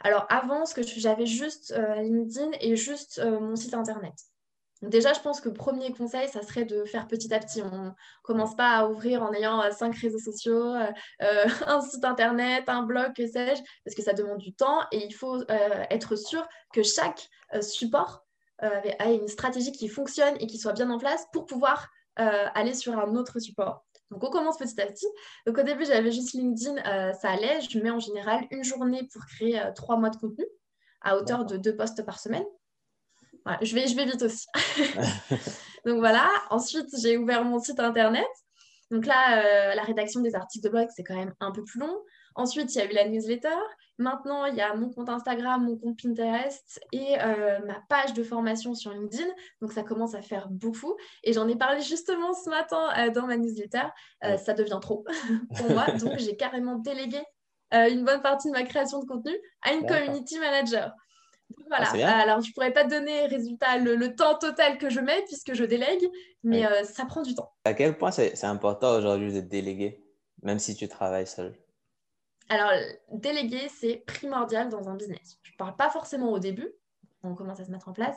Alors 0.00 0.26
avant, 0.28 0.66
ce 0.66 0.74
que 0.74 0.82
j'avais 0.82 1.26
juste 1.26 1.72
euh, 1.72 2.02
LinkedIn 2.02 2.50
et 2.60 2.76
juste 2.76 3.18
euh, 3.18 3.40
mon 3.40 3.56
site 3.56 3.74
internet. 3.74 4.12
déjà, 4.82 5.14
je 5.14 5.20
pense 5.20 5.40
que 5.40 5.48
premier 5.48 5.92
conseil, 5.92 6.28
ça 6.28 6.42
serait 6.42 6.66
de 6.66 6.84
faire 6.84 7.08
petit 7.08 7.32
à 7.32 7.38
petit. 7.38 7.62
On 7.62 7.94
commence 8.22 8.54
pas 8.54 8.76
à 8.76 8.86
ouvrir 8.86 9.22
en 9.22 9.32
ayant 9.32 9.62
euh, 9.62 9.70
cinq 9.70 9.96
réseaux 9.96 10.18
sociaux, 10.18 10.74
un 11.20 11.80
site 11.80 12.04
internet, 12.04 12.64
un 12.68 12.82
blog, 12.82 13.14
que 13.14 13.26
sais-je, 13.26 13.62
parce 13.84 13.94
que 13.96 14.02
ça 14.02 14.12
demande 14.12 14.38
du 14.38 14.54
temps 14.54 14.80
et 14.92 15.04
il 15.04 15.12
faut 15.12 15.42
être 15.48 16.16
sûr 16.16 16.46
que 16.72 16.82
chaque 16.82 17.28
support 17.62 18.24
ait 18.62 19.14
une 19.14 19.28
stratégie 19.28 19.72
qui 19.72 19.88
fonctionne 19.88 20.36
et 20.40 20.46
qui 20.46 20.58
soit 20.58 20.72
bien 20.72 20.90
en 20.90 20.98
place 20.98 21.26
pour 21.32 21.46
pouvoir 21.46 21.88
aller 22.16 22.74
sur 22.74 22.98
un 22.98 23.14
autre 23.14 23.38
support. 23.38 23.85
Donc, 24.10 24.22
on 24.22 24.30
commence 24.30 24.58
petit 24.58 24.80
à 24.80 24.86
petit. 24.86 25.06
Donc, 25.46 25.58
au 25.58 25.62
début, 25.62 25.84
j'avais 25.84 26.12
juste 26.12 26.32
LinkedIn, 26.32 26.76
euh, 26.78 27.12
ça 27.12 27.30
allait. 27.30 27.60
Je 27.60 27.78
mets 27.78 27.90
en 27.90 27.98
général 27.98 28.46
une 28.50 28.64
journée 28.64 29.08
pour 29.12 29.24
créer 29.26 29.60
euh, 29.60 29.72
trois 29.72 29.96
mois 29.96 30.10
de 30.10 30.16
contenu 30.16 30.44
à 31.02 31.16
hauteur 31.16 31.44
de 31.44 31.56
deux 31.56 31.76
postes 31.76 32.04
par 32.04 32.18
semaine. 32.18 32.44
Voilà, 33.44 33.58
je, 33.62 33.74
vais, 33.74 33.86
je 33.86 33.96
vais 33.96 34.04
vite 34.04 34.22
aussi. 34.22 34.46
Donc, 35.84 35.98
voilà. 35.98 36.28
Ensuite, 36.50 36.88
j'ai 37.00 37.16
ouvert 37.16 37.44
mon 37.44 37.58
site 37.58 37.80
internet. 37.80 38.26
Donc 38.90 39.06
là, 39.06 39.38
euh, 39.38 39.74
la 39.74 39.82
rédaction 39.82 40.20
des 40.20 40.34
articles 40.34 40.64
de 40.64 40.70
blog, 40.70 40.88
c'est 40.94 41.02
quand 41.02 41.16
même 41.16 41.34
un 41.40 41.50
peu 41.50 41.64
plus 41.64 41.80
long. 41.80 41.98
Ensuite, 42.36 42.74
il 42.74 42.78
y 42.78 42.80
a 42.82 42.84
eu 42.84 42.92
la 42.92 43.08
newsletter. 43.08 43.56
Maintenant, 43.98 44.44
il 44.44 44.54
y 44.54 44.60
a 44.60 44.74
mon 44.74 44.90
compte 44.90 45.08
Instagram, 45.08 45.64
mon 45.64 45.78
compte 45.78 45.98
Pinterest 46.02 46.80
et 46.92 47.18
euh, 47.18 47.58
ma 47.66 47.80
page 47.88 48.12
de 48.12 48.22
formation 48.22 48.74
sur 48.74 48.92
LinkedIn. 48.92 49.26
Donc, 49.62 49.72
ça 49.72 49.82
commence 49.82 50.14
à 50.14 50.20
faire 50.20 50.48
beaucoup. 50.50 50.94
Et 51.24 51.32
j'en 51.32 51.48
ai 51.48 51.56
parlé 51.56 51.80
justement 51.80 52.34
ce 52.34 52.50
matin 52.50 52.90
euh, 52.98 53.10
dans 53.10 53.26
ma 53.26 53.38
newsletter. 53.38 53.84
Euh, 54.24 54.36
ça 54.36 54.52
devient 54.52 54.78
trop 54.82 55.04
pour 55.56 55.70
moi. 55.70 55.86
Donc, 55.98 56.18
j'ai 56.18 56.36
carrément 56.36 56.76
délégué 56.76 57.20
une 57.72 58.04
bonne 58.04 58.22
partie 58.22 58.46
de 58.48 58.52
ma 58.52 58.62
création 58.62 59.00
de 59.00 59.06
contenu 59.06 59.32
à 59.62 59.72
une 59.72 59.84
community 59.86 60.38
manager. 60.38 60.92
voilà. 61.68 61.88
Ah, 62.04 62.20
Alors, 62.20 62.40
je 62.40 62.50
ne 62.50 62.52
pourrais 62.52 62.72
pas 62.72 62.84
donner 62.84 63.26
résultat 63.26 63.78
le, 63.78 64.14
temps 64.14 64.38
total 64.38 64.78
que 64.78 64.88
je 64.88 65.00
mets 65.00 65.24
puisque 65.24 65.52
je 65.52 65.64
délègue, 65.64 66.08
mais 66.44 66.62
ça 66.84 67.06
prend 67.06 67.22
du 67.22 67.34
temps. 67.34 67.50
À 67.64 67.74
quel 67.74 67.98
point 67.98 68.12
c'est 68.12 68.44
important 68.44 68.96
aujourd'hui 68.96 69.32
de 69.32 69.40
déléguer, 69.40 70.00
même 70.42 70.60
si 70.60 70.76
tu 70.76 70.86
travailles 70.86 71.26
seul? 71.26 71.56
Alors, 72.48 72.70
déléguer, 73.12 73.68
c'est 73.68 74.04
primordial 74.06 74.68
dans 74.68 74.88
un 74.88 74.94
business. 74.94 75.38
Je 75.42 75.52
ne 75.52 75.56
parle 75.56 75.76
pas 75.76 75.90
forcément 75.90 76.30
au 76.30 76.38
début, 76.38 76.72
on 77.22 77.34
commence 77.34 77.60
à 77.60 77.64
se 77.64 77.70
mettre 77.70 77.88
en 77.88 77.92
place, 77.92 78.16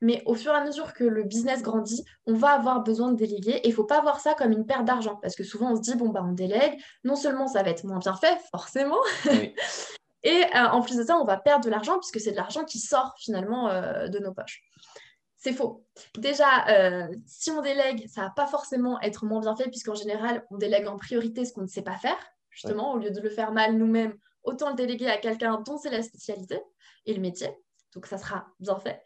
mais 0.00 0.22
au 0.26 0.34
fur 0.34 0.52
et 0.52 0.56
à 0.56 0.64
mesure 0.64 0.92
que 0.92 1.04
le 1.04 1.24
business 1.24 1.62
grandit, 1.62 2.04
on 2.26 2.34
va 2.34 2.50
avoir 2.50 2.82
besoin 2.82 3.10
de 3.12 3.16
déléguer 3.16 3.52
et 3.52 3.66
il 3.66 3.70
ne 3.70 3.74
faut 3.74 3.84
pas 3.84 4.00
voir 4.00 4.20
ça 4.20 4.34
comme 4.34 4.52
une 4.52 4.66
perte 4.66 4.84
d'argent 4.84 5.16
parce 5.16 5.36
que 5.36 5.44
souvent 5.44 5.72
on 5.72 5.76
se 5.76 5.82
dit, 5.82 5.94
bon, 5.94 6.10
bah, 6.10 6.22
on 6.24 6.32
délègue, 6.32 6.80
non 7.04 7.16
seulement 7.16 7.48
ça 7.48 7.62
va 7.62 7.70
être 7.70 7.84
moins 7.84 7.98
bien 7.98 8.14
fait, 8.14 8.38
forcément, 8.50 9.00
et 10.22 10.42
euh, 10.54 10.68
en 10.70 10.82
plus 10.82 10.96
de 10.96 11.04
ça, 11.04 11.16
on 11.18 11.24
va 11.24 11.36
perdre 11.36 11.64
de 11.64 11.70
l'argent 11.70 11.98
puisque 11.98 12.20
c'est 12.20 12.32
de 12.32 12.36
l'argent 12.36 12.64
qui 12.64 12.78
sort 12.78 13.14
finalement 13.18 13.68
euh, 13.68 14.08
de 14.08 14.18
nos 14.18 14.32
poches. 14.32 14.62
C'est 15.36 15.52
faux. 15.52 15.84
Déjà, 16.18 16.66
euh, 16.68 17.06
si 17.26 17.50
on 17.50 17.62
délègue, 17.62 18.08
ça 18.08 18.22
ne 18.22 18.26
va 18.26 18.32
pas 18.32 18.46
forcément 18.46 19.00
être 19.02 19.24
moins 19.24 19.40
bien 19.40 19.54
fait 19.54 19.68
puisqu'en 19.68 19.94
général, 19.94 20.44
on 20.50 20.56
délègue 20.56 20.88
en 20.88 20.96
priorité 20.96 21.44
ce 21.44 21.52
qu'on 21.52 21.62
ne 21.62 21.68
sait 21.68 21.82
pas 21.82 21.96
faire 21.96 22.18
justement, 22.56 22.94
au 22.94 22.98
lieu 22.98 23.10
de 23.10 23.20
le 23.20 23.28
faire 23.28 23.52
mal 23.52 23.76
nous-mêmes, 23.76 24.14
autant 24.42 24.70
le 24.70 24.76
déléguer 24.76 25.08
à 25.08 25.18
quelqu'un 25.18 25.60
dont 25.60 25.76
c'est 25.76 25.90
la 25.90 26.02
spécialité 26.02 26.58
et 27.04 27.12
le 27.12 27.20
métier. 27.20 27.50
Donc, 27.94 28.06
ça 28.06 28.18
sera 28.18 28.46
bien 28.60 28.78
fait. 28.78 29.02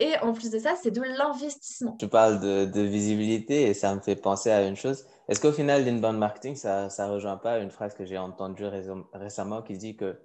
Et 0.00 0.16
en 0.18 0.32
plus 0.32 0.50
de 0.50 0.58
ça, 0.58 0.74
c'est 0.82 0.90
de 0.90 1.02
l'investissement. 1.02 1.96
Tu 1.98 2.08
parles 2.08 2.40
de, 2.40 2.80
visibilité 2.80 3.68
et 3.68 3.74
ça 3.74 3.94
me 3.94 4.00
fait 4.00 4.16
penser 4.16 4.50
à 4.50 4.66
une 4.66 4.76
chose. 4.76 5.06
Est-ce 5.28 5.40
qu'au 5.40 5.52
final, 5.52 5.84
l'inbound 5.84 6.18
marketing, 6.18 6.56
ça 6.56 6.88
ne 6.88 7.10
rejoint 7.12 7.36
pas 7.36 7.58
une 7.58 7.70
phrase 7.70 7.94
que 7.94 8.04
j'ai 8.04 8.18
entendue 8.18 8.66
récemment 9.12 9.62
qui 9.62 9.76
dit 9.76 9.96
que, 9.96 10.18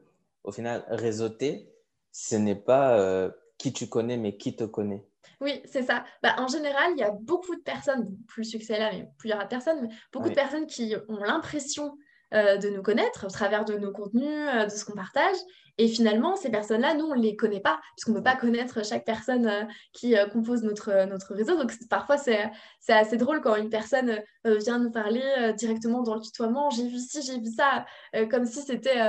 au 0.43 0.51
final, 0.51 0.85
réseauter, 0.87 1.71
ce 2.11 2.35
n'est 2.35 2.55
pas 2.55 2.97
euh, 2.97 3.29
qui 3.57 3.73
tu 3.73 3.87
connais, 3.87 4.17
mais 4.17 4.37
qui 4.37 4.55
te 4.55 4.63
connaît? 4.63 5.05
Oui, 5.41 5.61
c'est 5.65 5.83
ça. 5.83 6.03
Bah, 6.23 6.35
en 6.37 6.47
général, 6.47 6.91
il 6.95 6.99
y 6.99 7.03
a 7.03 7.11
beaucoup 7.11 7.55
de 7.55 7.61
personnes, 7.61 8.17
plus 8.27 8.45
succès 8.45 8.79
là, 8.79 8.91
mais 8.91 9.07
plus 9.17 9.29
il 9.29 9.31
y 9.31 9.35
aura 9.35 9.43
de 9.43 9.49
personnes, 9.49 9.81
mais 9.81 9.89
beaucoup 10.11 10.29
de 10.29 10.35
personnes 10.35 10.67
qui 10.67 10.95
ont 11.07 11.17
l'impression 11.17 11.97
euh, 12.31 12.57
de 12.57 12.69
nous 12.69 12.83
connaître 12.83 13.25
au 13.25 13.29
travers 13.29 13.65
de 13.65 13.73
nos 13.73 13.91
contenus, 13.91 14.47
euh, 14.53 14.65
de 14.65 14.69
ce 14.69 14.85
qu'on 14.85 14.93
partage. 14.93 15.35
Et 15.79 15.87
finalement, 15.87 16.35
ces 16.35 16.51
personnes-là, 16.51 16.93
nous, 16.93 17.05
on 17.05 17.15
ne 17.15 17.21
les 17.21 17.35
connaît 17.35 17.59
pas, 17.59 17.79
puisqu'on 17.95 18.11
ne 18.11 18.17
peut 18.17 18.23
pas 18.23 18.35
connaître 18.35 18.85
chaque 18.85 19.03
personne 19.03 19.47
euh, 19.47 19.63
qui 19.93 20.13
compose 20.31 20.61
notre, 20.61 21.07
notre 21.07 21.33
réseau. 21.33 21.57
Donc, 21.57 21.71
parfois, 21.89 22.17
c'est 22.17 22.51
assez 22.87 23.17
drôle 23.17 23.41
quand 23.41 23.55
une 23.55 23.69
personne 23.69 24.21
vient 24.43 24.77
nous 24.77 24.91
parler 24.91 25.53
directement 25.57 26.03
dans 26.03 26.15
le 26.15 26.21
tutoiement. 26.21 26.69
J'ai 26.69 26.87
vu 26.87 26.99
ci, 26.99 27.21
j'ai 27.23 27.39
vu 27.39 27.47
ça, 27.47 27.85
comme 28.29 28.45
si 28.45 28.61
c'était 28.61 28.99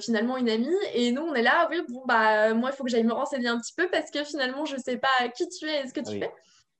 finalement 0.00 0.36
une 0.36 0.50
amie. 0.50 0.74
Et 0.94 1.12
nous, 1.12 1.22
on 1.22 1.34
est 1.34 1.42
là, 1.42 1.68
oui, 1.70 1.80
bon, 1.88 2.02
bah, 2.06 2.54
moi, 2.54 2.70
il 2.72 2.76
faut 2.76 2.82
que 2.82 2.90
j'aille 2.90 3.04
me 3.04 3.12
renseigner 3.12 3.48
un 3.48 3.58
petit 3.58 3.74
peu 3.76 3.88
parce 3.90 4.10
que 4.10 4.24
finalement, 4.24 4.64
je 4.64 4.74
ne 4.74 4.80
sais 4.80 4.98
pas 4.98 5.28
qui 5.34 5.48
tu 5.48 5.66
es 5.68 5.84
et 5.84 5.86
ce 5.86 5.94
que 5.94 6.00
tu 6.00 6.18
fais. 6.18 6.32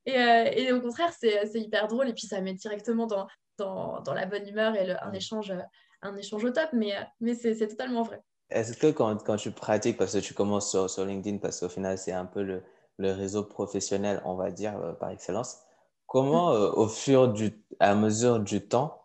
Et, 0.06 0.62
et, 0.62 0.72
au 0.72 0.80
contraire, 0.80 1.12
c'est 1.18 1.48
hyper 1.54 1.86
drôle 1.86 2.08
et 2.08 2.12
puis 2.12 2.26
ça 2.26 2.40
met 2.40 2.54
directement 2.54 3.06
dans, 3.06 3.26
dans, 3.60 4.14
la 4.14 4.26
bonne 4.26 4.46
humeur 4.46 4.74
et 4.74 4.90
un, 4.90 5.12
échange, 5.12 5.52
un 6.02 6.16
échange 6.16 6.44
au 6.44 6.50
top, 6.50 6.70
mais, 6.72 6.94
mais 7.20 7.34
c'est 7.34 7.68
totalement 7.68 8.02
vrai. 8.02 8.22
Est-ce 8.50 8.76
que 8.76 8.88
quand, 8.88 9.22
quand, 9.22 9.36
tu 9.36 9.52
pratiques, 9.52 9.96
parce 9.96 10.12
que 10.12 10.18
tu 10.18 10.34
commences 10.34 10.70
sur, 10.88 11.04
LinkedIn, 11.04 11.38
parce 11.38 11.60
qu'au 11.60 11.68
final, 11.68 11.98
c'est 11.98 12.12
un 12.12 12.26
peu 12.26 12.42
le, 12.42 12.62
le, 12.98 13.12
réseau 13.12 13.44
professionnel, 13.44 14.20
on 14.24 14.34
va 14.34 14.50
dire, 14.50 14.76
euh, 14.78 14.92
par 14.92 15.10
excellence, 15.10 15.58
comment, 16.06 16.48
au 16.50 16.88
fur 16.88 17.28
du, 17.28 17.62
à 17.78 17.94
mesure 17.94 18.40
du 18.40 18.66
temps, 18.66 19.00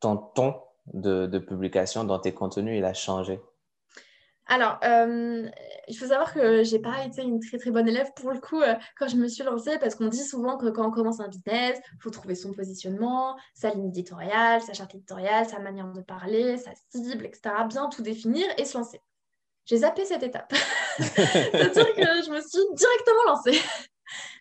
ton 0.00 0.16
ton 0.16 0.54
de, 0.92 1.26
de 1.26 1.38
publication 1.38 2.04
dans 2.04 2.18
tes 2.18 2.32
contenus, 2.32 2.76
il 2.76 2.84
a 2.84 2.94
changé? 2.94 3.40
Alors, 4.50 4.80
euh, 4.82 5.48
il 5.86 5.96
faut 5.96 6.06
savoir 6.06 6.34
que 6.34 6.64
j'ai 6.64 6.80
pas 6.80 7.04
été 7.04 7.22
une 7.22 7.38
très 7.38 7.56
très 7.56 7.70
bonne 7.70 7.88
élève 7.88 8.12
pour 8.16 8.32
le 8.32 8.40
coup 8.40 8.60
euh, 8.60 8.74
quand 8.98 9.06
je 9.06 9.14
me 9.14 9.28
suis 9.28 9.44
lancée 9.44 9.78
parce 9.78 9.94
qu'on 9.94 10.08
dit 10.08 10.24
souvent 10.24 10.58
que 10.58 10.68
quand 10.70 10.88
on 10.88 10.90
commence 10.90 11.20
un 11.20 11.28
business, 11.28 11.78
il 11.94 12.02
faut 12.02 12.10
trouver 12.10 12.34
son 12.34 12.52
positionnement, 12.52 13.38
sa 13.54 13.70
ligne 13.70 13.86
éditoriale, 13.86 14.60
sa 14.60 14.72
charte 14.72 14.92
éditoriale, 14.96 15.46
sa 15.46 15.60
manière 15.60 15.92
de 15.92 16.00
parler, 16.00 16.56
sa 16.56 16.72
cible, 16.90 17.26
etc. 17.26 17.54
Bien 17.68 17.88
tout 17.88 18.02
définir 18.02 18.44
et 18.58 18.64
se 18.64 18.76
lancer. 18.76 19.00
J'ai 19.66 19.76
zappé 19.76 20.04
cette 20.04 20.24
étape. 20.24 20.52
C'est-à-dire 20.98 21.94
que 21.94 22.24
je 22.24 22.30
me 22.32 22.40
suis 22.40 22.74
directement 22.74 23.24
lancée. 23.28 23.60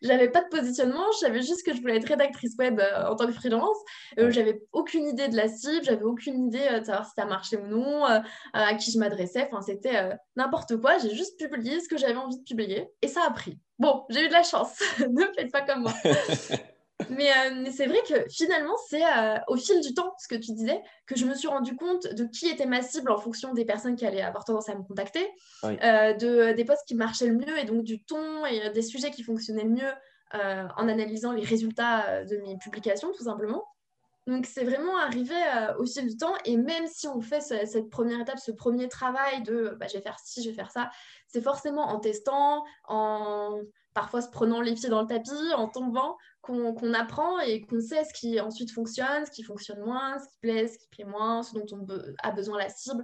J'avais 0.02 0.30
pas 0.30 0.42
de 0.42 0.48
positionnement, 0.50 1.06
je 1.14 1.20
savais 1.20 1.42
juste 1.42 1.66
que 1.66 1.74
je 1.74 1.82
voulais 1.82 1.98
être 1.98 2.08
rédactrice 2.08 2.56
web 2.58 2.80
euh, 2.80 3.10
en 3.10 3.16
tant 3.16 3.28
que 3.28 3.34
freelance. 3.34 3.78
Euh, 4.18 4.32
j'avais 4.32 4.62
aucune 4.72 5.08
idée 5.08 5.28
de 5.28 5.36
la 5.36 5.48
cible, 5.48 5.84
j'avais 5.84 6.04
aucune 6.04 6.48
idée 6.48 6.68
euh, 6.72 6.80
de 6.80 6.86
savoir 6.86 7.06
si 7.06 7.12
ça 7.18 7.26
marchait 7.26 7.58
ou 7.58 7.68
non, 7.68 8.06
à 8.54 8.74
qui 8.76 8.92
je 8.92 9.00
m'adressais. 9.00 9.48
Enfin, 9.52 9.62
c'était 9.62 10.18
n'importe 10.36 10.78
quoi. 10.78 10.98
J'ai 11.00 11.14
juste 11.16 11.40
publié 11.40 11.80
ce 11.80 11.88
que 11.88 11.98
j'avais 11.98 12.16
envie 12.16 12.38
de 12.38 12.44
publier 12.44 12.90
et 13.02 13.08
ça 13.08 13.22
a 13.28 13.32
pris. 13.32 13.60
Bon, 13.78 14.06
j'ai 14.10 14.26
eu 14.26 14.28
de 14.28 14.34
la 14.34 14.44
chance. 14.44 14.80
ne 15.00 15.26
faites 15.36 15.52
pas 15.52 15.62
comme 15.62 15.82
moi. 15.82 15.94
Euh, 17.20 17.56
mais, 17.62 17.72
c'est 17.72 17.86
vrai 17.86 18.00
que 18.08 18.30
finalement, 18.30 18.76
c'est 18.88 19.04
euh, 19.04 19.38
au 19.48 19.58
fil 19.58 19.82
du 19.82 19.94
temps, 19.94 20.14
ce 20.20 20.28
que 20.28 20.36
tu 20.36 20.54
disais, 20.54 20.82
que 21.06 21.16
je 21.18 21.26
me 21.26 21.34
suis 21.36 21.48
rendu 21.48 21.76
compte 21.76 22.08
de 22.08 22.26
qui 22.26 22.48
était 22.48 22.66
ma 22.66 22.82
cible 22.82 23.12
en 23.12 23.18
fonction 23.18 23.54
des 23.54 23.66
personnes 23.66 23.96
qui 23.96 24.06
allaient 24.06 24.22
avoir 24.22 24.46
tendance 24.46 24.70
à 24.70 24.76
me 24.76 24.84
contacter, 24.84 25.28
euh, 25.64 26.14
de, 26.14 26.54
des 26.54 26.66
posts 26.66 26.88
qui 26.88 26.96
marchaient 26.96 27.28
le 27.28 27.36
mieux 27.36 27.58
et 27.58 27.66
donc 27.66 27.84
du 27.84 28.04
ton 28.04 28.46
et 28.46 28.70
des 28.70 28.82
sujets 28.82 29.12
qui 29.12 29.24
fonctionnaient 29.24 29.64
le 29.64 29.70
mieux 29.70 29.92
en 30.32 30.88
analysant 30.88 31.32
les 31.32 31.44
résultats 31.44 32.24
de 32.24 32.38
mes 32.38 32.56
publications, 32.58 33.12
tout 33.18 33.24
simplement. 33.24 33.66
Donc, 34.30 34.46
c'est 34.46 34.64
vraiment 34.64 34.96
arrivé 34.98 35.36
au 35.80 35.86
fil 35.86 36.08
du 36.08 36.16
temps. 36.16 36.36
Et 36.46 36.56
même 36.56 36.86
si 36.86 37.08
on 37.08 37.20
fait 37.20 37.42
cette 37.42 37.90
première 37.90 38.22
étape, 38.22 38.38
ce 38.38 38.52
premier 38.52 38.88
travail 38.88 39.42
de 39.42 39.76
bah, 39.80 39.88
je 39.88 39.98
vais 39.98 40.04
faire 40.04 40.20
ci, 40.24 40.44
je 40.44 40.50
vais 40.50 40.56
faire 40.56 40.70
ça, 40.70 40.92
c'est 41.28 41.42
forcément 41.42 41.88
en 41.90 42.00
testant, 42.00 42.64
en 42.88 43.60
parfois 43.96 44.22
se 44.22 44.30
prenant 44.30 44.62
les 44.62 44.76
pieds 44.76 44.90
dans 44.90 45.02
le 45.02 45.08
tapis, 45.08 45.54
en 45.56 45.68
tombant, 45.68 46.16
qu'on 46.42 46.94
apprend 46.94 47.40
et 47.40 47.62
qu'on 47.66 47.82
sait 47.82 48.04
ce 48.06 48.14
qui 48.14 48.40
ensuite 48.40 48.72
fonctionne, 48.72 49.26
ce 49.26 49.32
qui 49.32 49.42
fonctionne 49.42 49.84
moins, 49.84 50.20
ce 50.20 50.30
qui 50.30 50.38
plaît, 50.42 50.68
ce 50.68 50.78
qui 50.78 50.88
plaît 50.90 51.06
moins, 51.06 51.42
ce 51.42 51.56
dont 51.56 51.66
on 51.72 51.86
a 52.22 52.32
besoin 52.32 52.60
la 52.60 52.70
cible. 52.70 53.04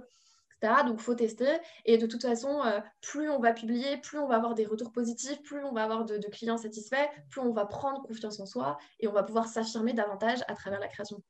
Donc, 0.62 0.96
il 0.98 1.02
faut 1.02 1.14
tester. 1.14 1.58
Et 1.84 1.98
de 1.98 2.06
toute 2.06 2.22
façon, 2.22 2.62
euh, 2.64 2.80
plus 3.02 3.28
on 3.30 3.38
va 3.38 3.52
publier, 3.52 3.98
plus 3.98 4.18
on 4.18 4.26
va 4.26 4.36
avoir 4.36 4.54
des 4.54 4.66
retours 4.66 4.92
positifs, 4.92 5.40
plus 5.42 5.64
on 5.64 5.72
va 5.72 5.84
avoir 5.84 6.04
de, 6.04 6.18
clients 6.28 6.56
satisfaits, 6.56 7.08
plus 7.30 7.40
on 7.40 7.52
va 7.52 7.66
prendre 7.66 8.02
confiance 8.02 8.40
en 8.40 8.46
soi 8.46 8.78
et 9.00 9.08
on 9.08 9.12
va 9.12 9.22
pouvoir 9.22 9.46
s'affirmer 9.46 9.92
davantage 9.92 10.40
à 10.48 10.54
travers 10.54 10.80
la 10.80 10.88
création. 10.88 11.22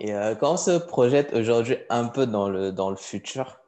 Et 0.00 0.14
euh, 0.14 0.34
quand 0.34 0.52
on 0.52 0.56
se 0.56 0.78
projette 0.78 1.32
aujourd'hui 1.32 1.78
un 1.88 2.06
peu 2.06 2.26
dans 2.26 2.48
le, 2.48 2.72
dans 2.72 2.90
le 2.90 2.96
futur, 2.96 3.60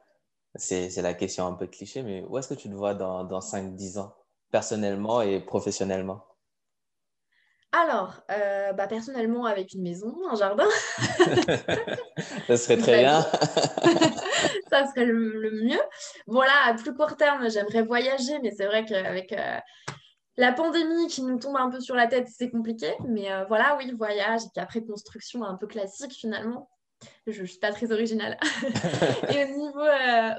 c'est 0.55 0.95
la 1.01 1.13
question 1.13 1.47
un 1.47 1.53
peu 1.53 1.67
cliché, 1.67 2.03
mais 2.03 2.23
où 2.27 2.37
est-ce 2.37 2.47
que 2.47 2.53
tu 2.53 2.69
te 2.69 2.73
vois 2.73 2.93
dans, 2.93 3.23
dans 3.23 3.39
5-10 3.39 3.99
ans, 3.99 4.15
personnellement 4.51 5.21
et 5.21 5.39
professionnellement? 5.39 6.28
Alors, 7.71 8.23
euh, 8.31 8.73
bah, 8.73 8.87
personnellement, 8.87 9.45
avec 9.45 9.73
une 9.73 9.83
maison, 9.83 10.15
un 10.31 10.35
jardin. 10.35 10.67
ça 12.47 12.57
serait 12.57 12.77
très 12.77 13.01
bien. 13.01 13.21
ça 14.71 14.87
serait 14.87 15.05
le, 15.05 15.51
mieux. 15.63 15.81
Voilà, 16.25 16.53
à 16.65 16.73
plus 16.73 16.95
court 16.95 17.15
terme, 17.15 17.47
j'aimerais 17.49 17.83
voyager, 17.83 18.39
mais 18.41 18.49
c'est 18.49 18.65
vrai 18.65 18.85
qu'avec 18.85 19.31
euh, 19.33 19.57
la 20.37 20.51
pandémie 20.51 21.07
qui 21.09 21.21
nous 21.21 21.37
tombe 21.37 21.57
un 21.57 21.69
peu 21.69 21.79
sur 21.79 21.93
la 21.93 22.07
tête, 22.07 22.27
c'est 22.35 22.49
compliqué. 22.49 22.91
Mais 23.07 23.31
euh, 23.31 23.45
voilà, 23.45 23.77
oui, 23.77 23.93
voyage, 23.95 24.41
et 24.41 24.49
puis 24.51 24.63
après, 24.63 24.83
construction 24.83 25.43
un 25.43 25.55
peu 25.55 25.67
classique 25.67 26.13
finalement. 26.13 26.71
Je 27.27 27.39
ne 27.39 27.45
suis 27.45 27.59
pas 27.59 27.71
très 27.71 27.91
originale. 27.91 28.39
et 29.29 29.43
au 29.43 29.57
niveau, 29.57 29.85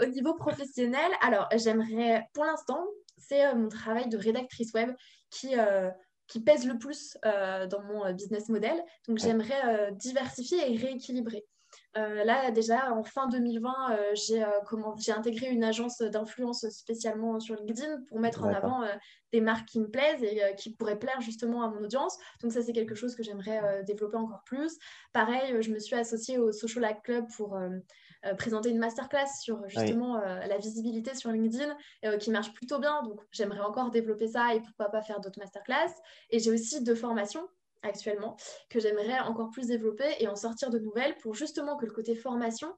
au 0.03 0.07
niveau 0.07 0.35
professionnel, 0.35 1.11
alors 1.23 1.49
j'aimerais, 1.55 2.27
pour 2.35 2.45
l'instant, 2.45 2.85
c'est 3.19 3.55
mon 3.55 3.69
travail 3.69 4.09
de 4.09 4.19
rédactrice 4.19 4.73
web 4.75 4.91
qui 5.31 5.55
qui 6.31 6.41
pèse 6.41 6.67
le 6.67 6.79
plus 6.79 7.19
euh, 7.27 7.67
dans 7.67 7.83
mon 7.83 8.07
euh, 8.07 8.13
business 8.13 8.49
model. 8.49 8.83
Donc, 9.09 9.19
j'aimerais 9.19 9.63
euh, 9.67 9.91
diversifier 9.91 10.73
et 10.73 10.77
rééquilibrer. 10.77 11.45
là, 11.95 12.53
déjà, 12.53 12.93
en 12.95 13.03
fin 13.03 13.29
2020, 13.29 13.73
j'ai 14.15 15.13
intégré 15.13 15.49
une 15.49 15.65
agence 15.65 15.99
d'influence 15.99 16.69
spécialement 16.69 17.41
sur 17.41 17.57
LinkedIn 17.57 18.03
pour 18.09 18.21
mettre 18.21 18.45
en 18.45 18.55
avant 18.55 18.83
des 19.33 19.41
marques 19.41 19.67
qui 19.67 19.81
me 19.81 19.89
plaisent 19.89 20.23
et 20.23 20.55
qui 20.57 20.75
pourraient 20.75 20.99
plaire 20.99 21.21
justement 21.21 21.63
à 21.65 21.69
mon 21.69 21.83
audience. 21.83 22.17
Donc, 22.43 22.53
ça, 22.53 22.63
c'est 22.63 22.73
quelque 22.73 22.95
chose 22.95 23.17
que 23.17 23.25
j'aimerais 23.25 23.83
développer 23.85 24.17
encore 24.17 24.43
plus. 24.45 24.79
Pareil, 25.13 25.63
je 25.63 25.71
me 25.71 25.81
suis 25.81 25.97
associée 25.97 26.39
au 26.39 26.53
Social 26.53 26.85
Act 26.85 27.05
Club 27.05 27.27
pour 27.37 27.59
euh, 28.27 28.35
présenter 28.35 28.69
une 28.69 28.79
masterclass 28.79 29.29
sur 29.41 29.67
justement 29.67 30.19
euh, 30.19 30.47
la 30.47 30.59
visibilité 30.59 31.15
sur 31.15 31.31
LinkedIn 31.31 31.75
euh, 32.05 32.19
qui 32.19 32.31
marche 32.31 32.53
plutôt 32.53 32.79
bien. 32.79 33.03
Donc, 33.03 33.19
j'aimerais 33.33 33.61
encore 33.61 33.91
développer 33.91 34.29
ça 34.29 34.55
et 34.55 34.61
pourquoi 34.61 34.91
pas 34.91 35.01
faire 35.01 35.21
d'autres 35.21 35.39
masterclass. 35.39 35.91
Et 36.29 36.39
j'ai 36.39 36.51
aussi 36.51 36.85
deux 36.85 36.95
formations 36.95 37.49
actuellement 37.83 38.37
que 38.69 38.79
j'aimerais 38.79 39.21
encore 39.21 39.49
plus 39.51 39.69
développer 39.69 40.05
et 40.19 40.29
en 40.29 40.37
sortir 40.37 40.69
de 40.69 40.79
nouvelles 40.79 41.17
pour 41.23 41.35
justement 41.35 41.79
que 41.79 41.87
le 41.87 41.93
côté 41.93 42.15
formation 42.15 42.69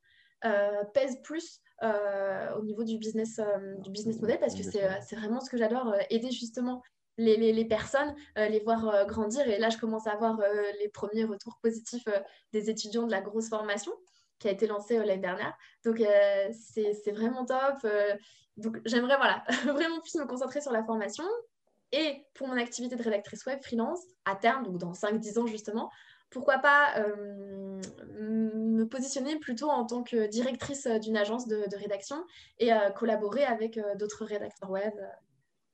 pèse 0.94 1.20
plus 1.22 1.60
au 1.80 2.62
niveau 2.62 2.84
du 2.84 2.98
business, 2.98 3.40
du 3.78 3.90
business 3.90 4.20
model 4.20 4.38
parce 4.38 4.54
que 4.54 4.62
c'est 4.62 5.16
vraiment 5.16 5.40
ce 5.40 5.50
que 5.50 5.56
j'adore, 5.56 5.92
aider 6.10 6.30
justement 6.30 6.82
les, 7.18 7.36
les, 7.36 7.52
les, 7.52 7.64
personnes, 7.64 8.14
les 8.36 8.60
voir 8.60 9.06
grandir. 9.06 9.48
Et 9.48 9.58
là, 9.58 9.70
je 9.70 9.78
commence 9.78 10.06
à 10.06 10.12
avoir 10.12 10.40
les 10.80 10.88
premiers 10.88 11.24
retours 11.24 11.58
positifs 11.60 12.04
des 12.52 12.70
étudiants 12.70 13.06
de 13.06 13.10
la 13.10 13.20
grosse 13.20 13.48
formation 13.48 13.92
qui 14.42 14.48
a 14.48 14.50
été 14.50 14.66
lancé 14.66 14.98
euh, 14.98 15.04
l'année 15.04 15.22
dernière. 15.22 15.56
Donc, 15.84 16.00
euh, 16.00 16.50
c'est 16.52 17.12
vraiment 17.12 17.46
top. 17.46 17.76
Euh, 17.84 18.14
donc, 18.56 18.78
j'aimerais 18.84 19.16
voilà, 19.16 19.44
vraiment 19.72 20.00
plus 20.00 20.16
me 20.16 20.26
concentrer 20.26 20.60
sur 20.60 20.72
la 20.72 20.84
formation. 20.84 21.24
Et 21.92 22.26
pour 22.34 22.48
mon 22.48 22.56
activité 22.56 22.96
de 22.96 23.02
rédactrice 23.02 23.46
web 23.46 23.60
freelance, 23.62 24.00
à 24.24 24.34
terme, 24.34 24.64
donc 24.64 24.78
dans 24.78 24.92
5-10 24.92 25.38
ans 25.38 25.46
justement, 25.46 25.90
pourquoi 26.30 26.56
pas 26.56 26.94
me 28.18 28.84
positionner 28.84 29.38
plutôt 29.38 29.68
en 29.68 29.84
tant 29.84 30.02
que 30.02 30.26
directrice 30.26 30.86
d'une 30.86 31.18
agence 31.18 31.46
de, 31.46 31.76
rédaction 31.76 32.16
et 32.58 32.70
collaborer 32.96 33.44
avec 33.44 33.78
d'autres 33.98 34.24
rédacteurs 34.24 34.70
web 34.70 34.94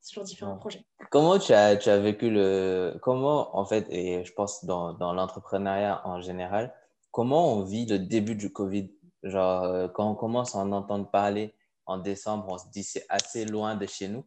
sur 0.01 0.25
différents 0.25 0.57
projets. 0.57 0.85
Comment 1.13 1.39
tu 1.39 1.53
as, 1.53 1.77
tu 1.77 1.89
as 1.89 2.01
vécu 2.01 2.31
le... 2.31 2.99
Comment, 3.01 3.57
en 3.57 3.65
fait, 3.65 3.87
et 3.91 4.25
je 4.25 4.33
pense 4.33 4.65
dans, 4.65 4.95
dans 4.95 5.13
l'entrepreneuriat 5.13 6.03
en 6.05 6.21
général, 6.21 6.75
comment 7.19 7.53
on 7.53 7.63
vit 7.65 7.85
le 7.85 7.99
début 7.99 8.37
du 8.37 8.53
Covid? 8.53 8.93
Genre, 9.25 9.65
euh, 9.65 9.89
quand 9.89 10.09
on 10.09 10.15
commence 10.15 10.55
à 10.55 10.59
en 10.59 10.71
entendre 10.71 11.11
parler 11.11 11.53
en 11.85 11.99
décembre, 11.99 12.47
on 12.49 12.59
se 12.59 12.69
dit 12.69 12.85
c'est 12.85 13.07
assez 13.09 13.45
loin 13.45 13.75
de 13.75 13.87
chez 13.87 14.07
nous 14.07 14.25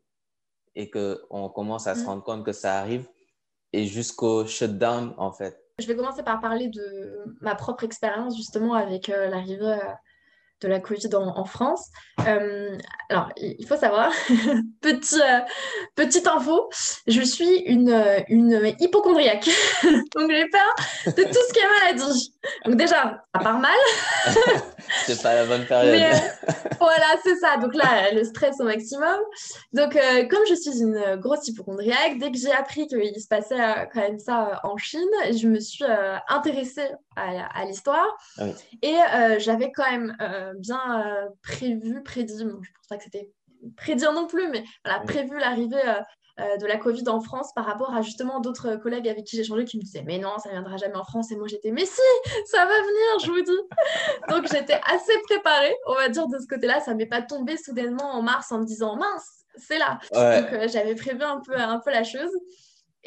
et 0.76 0.92
qu'on 0.92 1.48
commence 1.56 1.88
à 1.88 1.96
se 1.96 2.02
mm. 2.02 2.06
rendre 2.06 2.24
compte 2.24 2.46
que 2.46 2.52
ça 2.52 2.80
arrive 2.80 3.08
et 3.72 3.86
jusqu'au 3.86 4.46
shutdown, 4.46 5.14
en 5.18 5.32
fait. 5.32 5.58
Je 5.80 5.88
vais 5.88 5.96
commencer 5.96 6.22
par 6.22 6.42
parler 6.42 6.68
de 6.68 7.24
ma 7.40 7.56
propre 7.56 7.86
expérience 7.86 8.36
justement 8.36 8.74
avec 8.74 9.08
euh, 9.08 9.30
l'arrivée 9.30 9.72
euh, 9.72 9.94
de 10.62 10.68
la 10.68 10.80
Covid 10.80 11.10
en, 11.16 11.46
France. 11.46 11.90
Euh, 12.28 12.78
alors, 13.10 13.30
il 13.38 13.66
faut 13.66 13.76
savoir, 13.76 14.12
petit, 14.82 15.20
euh, 15.20 15.40
petite 15.96 16.28
info, 16.28 16.70
je 17.08 17.22
suis 17.22 17.62
une, 17.66 18.24
une 18.30 18.74
hypochondriaque. 18.80 19.50
Donc, 19.84 20.30
j'ai 20.30 20.48
peur 20.50 20.76
de 21.08 21.24
tout 21.24 21.40
ce 21.48 21.54
qui 21.54 21.60
est 21.60 21.80
maladie. 21.80 22.34
Donc, 22.66 22.76
déjà, 22.76 23.24
à 23.34 23.40
part 23.40 23.60
mal. 23.60 23.78
c'est 25.06 25.22
pas 25.22 25.36
la 25.36 25.46
bonne 25.46 25.66
période. 25.66 25.96
Euh, 25.96 26.54
voilà, 26.80 27.06
c'est 27.24 27.36
ça. 27.38 27.58
Donc 27.58 27.76
là, 27.76 28.12
le 28.14 28.24
stress 28.24 28.60
au 28.60 28.64
maximum. 28.64 29.20
Donc, 29.74 29.94
comme 30.30 30.46
je 30.50 30.56
suis 30.56 30.82
une 30.82 31.18
grosse 31.18 31.48
hypochondriaque, 31.48 32.18
dès 32.20 32.32
que 32.32 32.38
j'ai 32.38 32.52
appris 32.52 32.88
qu'il 32.88 33.22
se 33.22 33.28
passait 33.28 33.60
quand 33.94 34.02
même 34.02 34.20
ça 34.20 34.60
en 34.64 34.78
Chine, 34.78 35.02
je 35.32 35.48
me 35.48 35.60
suis 35.60 35.86
intéressée 36.28 36.90
à, 37.16 37.66
l'histoire. 37.66 38.08
Ah 38.38 38.46
Et 38.82 38.98
j'avais 39.40 39.72
quand 39.72 39.90
même 39.90 40.16
bien 40.58 41.02
euh, 41.02 41.30
prévu, 41.42 42.02
prédit, 42.04 42.38
je 42.40 42.44
ne 42.44 42.52
pense 42.52 42.88
pas 42.90 42.98
que 42.98 43.04
c'était 43.04 43.30
prédire 43.78 44.14
non 44.14 44.28
plus, 44.28 44.48
mais 44.50 44.64
voilà, 44.84 45.00
prévu 45.02 45.38
l'arrivée 45.38 45.88
euh, 45.88 45.92
euh, 45.92 46.02
de 46.60 46.66
la 46.66 46.78
Covid 46.78 47.08
en 47.08 47.22
France 47.22 47.54
par 47.54 47.66
rapport 47.66 47.94
à 47.94 48.02
justement 48.02 48.40
d'autres 48.40 48.76
collègues 48.76 49.08
avec 49.08 49.26
qui 49.26 49.36
j'ai 49.36 49.44
changé 49.44 49.66
qui 49.66 49.78
me 49.78 49.84
disaient 49.84 50.04
mais 50.06 50.18
non, 50.18 50.38
ça 50.38 50.50
ne 50.50 50.54
viendra 50.54 50.78
jamais 50.78 50.96
en 50.96 51.04
France. 51.04 51.32
Et 51.32 51.36
moi 51.36 51.48
j'étais 51.48 51.72
mais 51.72 51.86
si, 51.86 52.02
ça 52.46 52.66
va 52.66 52.74
venir, 52.74 53.20
je 53.24 53.32
vous 53.32 53.42
dis. 53.42 54.30
Donc 54.30 54.48
j'étais 54.52 54.80
assez 54.86 55.14
préparée, 55.24 55.76
on 55.88 55.94
va 55.96 56.10
dire, 56.10 56.28
de 56.28 56.40
ce 56.40 56.48
côté-là. 56.48 56.80
Ça 56.80 56.94
ne 56.94 56.98
m'est 56.98 57.06
pas 57.06 57.22
tombé 57.22 57.58
soudainement 57.58 58.14
en 58.14 58.22
mars 58.22 58.52
en 58.52 58.60
me 58.60 58.66
disant 58.66 58.96
mince, 58.96 59.46
c'est 59.56 59.78
là. 59.78 60.00
Donc 60.14 60.70
j'avais 60.70 60.96
prévu 60.96 61.24
un 61.24 61.42
peu, 61.42 61.56
un 61.56 61.80
peu 61.80 61.92
la 61.92 62.04
chose. 62.04 62.32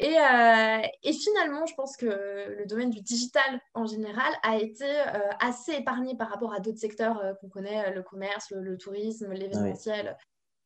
Euh, 0.01 0.81
et, 1.03 1.13
finalement, 1.13 1.65
je 1.65 1.73
pense 1.75 1.95
que 1.95 2.05
le 2.05 2.65
domaine 2.65 2.89
du 2.89 3.01
digital 3.01 3.61
en 3.73 3.85
général 3.85 4.31
a 4.43 4.57
été 4.57 4.83
euh, 4.83 5.29
assez 5.39 5.73
épargné 5.73 6.17
par 6.17 6.29
rapport 6.29 6.53
à 6.53 6.59
d'autres 6.59 6.79
secteurs 6.79 7.19
euh, 7.23 7.33
qu'on 7.35 7.47
connaît, 7.47 7.93
le 7.93 8.03
commerce, 8.03 8.51
le, 8.51 8.77
tourisme, 8.77 9.31
l'événementiel. 9.31 10.17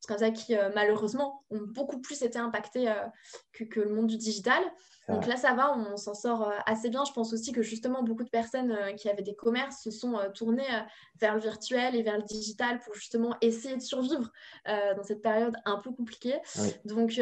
Comme 0.08 0.18
ça 0.18 0.32
qui 0.32 0.56
malheureusement 0.76 1.44
ont 1.50 1.62
beaucoup 1.62 2.00
plus 2.00 2.22
été 2.22 2.40
impactés 2.40 2.92
que, 3.54 3.64
que, 3.64 3.80
le 3.80 3.94
monde 3.94 4.08
du 4.08 4.18
digital. 4.18 4.64
Donc 5.10 5.26
là, 5.26 5.38
ça 5.38 5.54
va, 5.54 5.76
on 5.76 5.98
s'en 5.98 6.14
sort 6.14 6.48
euh, 6.48 6.56
assez 6.66 6.90
bien. 6.90 7.04
Je 7.04 7.12
pense 7.12 7.34
aussi 7.34 7.52
que 7.52 7.64
justement, 7.64 8.04
beaucoup 8.04 8.24
de 8.24 8.30
personnes 8.30 8.72
euh, 8.72 8.94
qui 8.94 9.10
avaient 9.10 9.24
des 9.24 9.36
commerces 9.36 9.82
se 9.82 9.92
sont 9.92 10.18
euh, 10.18 10.30
tournées 10.30 10.68
vers 11.20 11.34
le 11.34 11.42
virtuel 11.42 11.96
et 11.96 12.04
vers 12.04 12.18
le 12.18 12.24
digital 12.24 12.80
pour 12.80 12.94
justement 12.94 13.36
essayer 13.42 13.76
de 13.76 13.82
survivre 13.82 14.32
dans 14.66 15.04
cette 15.04 15.22
période 15.22 15.56
un 15.66 15.78
peu 15.78 15.92
compliquée. 15.92 16.38
Donc, 16.86 17.20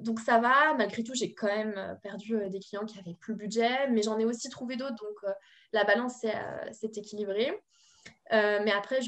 donc 0.00 0.18
ça 0.20 0.38
va. 0.38 0.74
Malgré 0.74 1.04
tout, 1.04 1.14
j'ai 1.14 1.34
quand 1.34 1.46
même 1.46 1.98
perdu 2.02 2.36
des 2.48 2.58
clients 2.58 2.84
qui 2.84 2.98
avaient 2.98 3.14
plus 3.14 3.34
le 3.34 3.38
budget, 3.38 3.88
mais 3.90 4.02
j'en 4.02 4.18
ai 4.18 4.24
aussi 4.24 4.48
trouvé 4.48 4.76
d'autres. 4.76 4.96
Donc 4.96 5.34
la 5.72 5.84
balance 5.84 6.24
s'est 6.72 6.90
équilibrée. 6.96 7.52
Mais 8.32 8.72
après, 8.72 9.00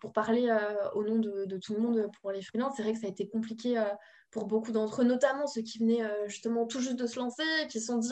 pour 0.00 0.12
parler 0.12 0.54
au 0.94 1.04
nom 1.04 1.18
de, 1.18 1.58
tout 1.58 1.74
le 1.74 1.80
monde 1.80 2.10
pour 2.20 2.32
les 2.32 2.42
freelances, 2.42 2.74
c'est 2.76 2.82
vrai 2.82 2.92
que 2.92 2.98
ça 2.98 3.06
a 3.06 3.10
été 3.10 3.28
compliqué 3.28 3.80
pour 4.30 4.46
beaucoup 4.46 4.72
d'entre 4.72 5.02
eux, 5.02 5.04
notamment 5.04 5.46
ceux 5.46 5.62
qui 5.62 5.78
venaient 5.78 6.04
euh, 6.04 6.28
justement 6.28 6.66
tout 6.66 6.80
juste 6.80 6.96
de 6.96 7.06
se 7.06 7.18
lancer, 7.18 7.42
qui 7.68 7.80
se 7.80 7.86
sont 7.86 7.98
dit 7.98 8.10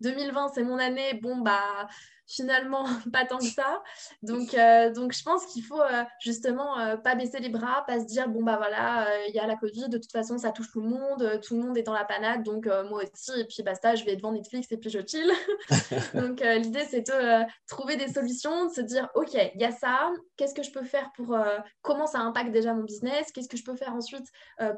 2020 0.00 0.44
euh, 0.44 0.48
c'est 0.54 0.62
mon 0.62 0.78
année, 0.78 1.14
bon 1.22 1.38
bah 1.38 1.88
finalement 2.26 2.84
pas 3.12 3.24
tant 3.24 3.38
que 3.38 3.44
ça. 3.44 3.82
Donc, 4.22 4.54
euh, 4.54 4.92
donc 4.92 5.12
je 5.12 5.22
pense 5.22 5.46
qu'il 5.46 5.62
faut 5.62 5.80
euh, 5.80 6.04
justement 6.20 6.78
euh, 6.78 6.96
pas 6.96 7.14
baisser 7.14 7.38
les 7.38 7.48
bras, 7.48 7.84
pas 7.86 8.00
se 8.00 8.06
dire 8.06 8.28
bon 8.28 8.42
bah 8.42 8.56
voilà, 8.56 9.06
il 9.28 9.34
y 9.34 9.38
a 9.38 9.46
la 9.46 9.56
Covid, 9.56 9.88
de 9.88 9.98
toute 9.98 10.12
façon 10.12 10.38
ça 10.38 10.50
touche 10.50 10.70
tout 10.72 10.80
le 10.80 10.88
monde, 10.88 11.40
tout 11.42 11.56
le 11.56 11.62
monde 11.62 11.76
est 11.76 11.82
dans 11.82 11.92
la 11.92 12.04
panade, 12.04 12.42
donc 12.42 12.66
moi 12.88 13.02
aussi, 13.02 13.40
et 13.40 13.44
puis 13.44 13.62
basta, 13.62 13.94
je 13.94 14.04
vais 14.04 14.16
devant 14.16 14.32
Netflix 14.32 14.70
et 14.70 14.76
puis 14.76 14.90
je 14.90 15.00
chill. 15.06 15.30
donc 16.14 16.40
l'idée 16.40 16.84
c'est 16.88 17.06
de 17.06 17.44
trouver 17.66 17.96
des 17.96 18.08
solutions, 18.08 18.66
de 18.66 18.72
se 18.72 18.80
dire 18.80 19.08
ok, 19.14 19.34
il 19.54 19.60
y 19.60 19.64
a 19.64 19.72
ça, 19.72 20.10
qu'est-ce 20.36 20.54
que 20.54 20.62
je 20.62 20.70
peux 20.70 20.84
faire 20.84 21.10
pour 21.16 21.36
comment 21.82 22.06
ça 22.06 22.18
impacte 22.20 22.52
déjà 22.52 22.74
mon 22.74 22.84
business, 22.84 23.32
qu'est-ce 23.32 23.48
que 23.48 23.56
je 23.56 23.64
peux 23.64 23.76
faire 23.76 23.94
ensuite 23.94 24.26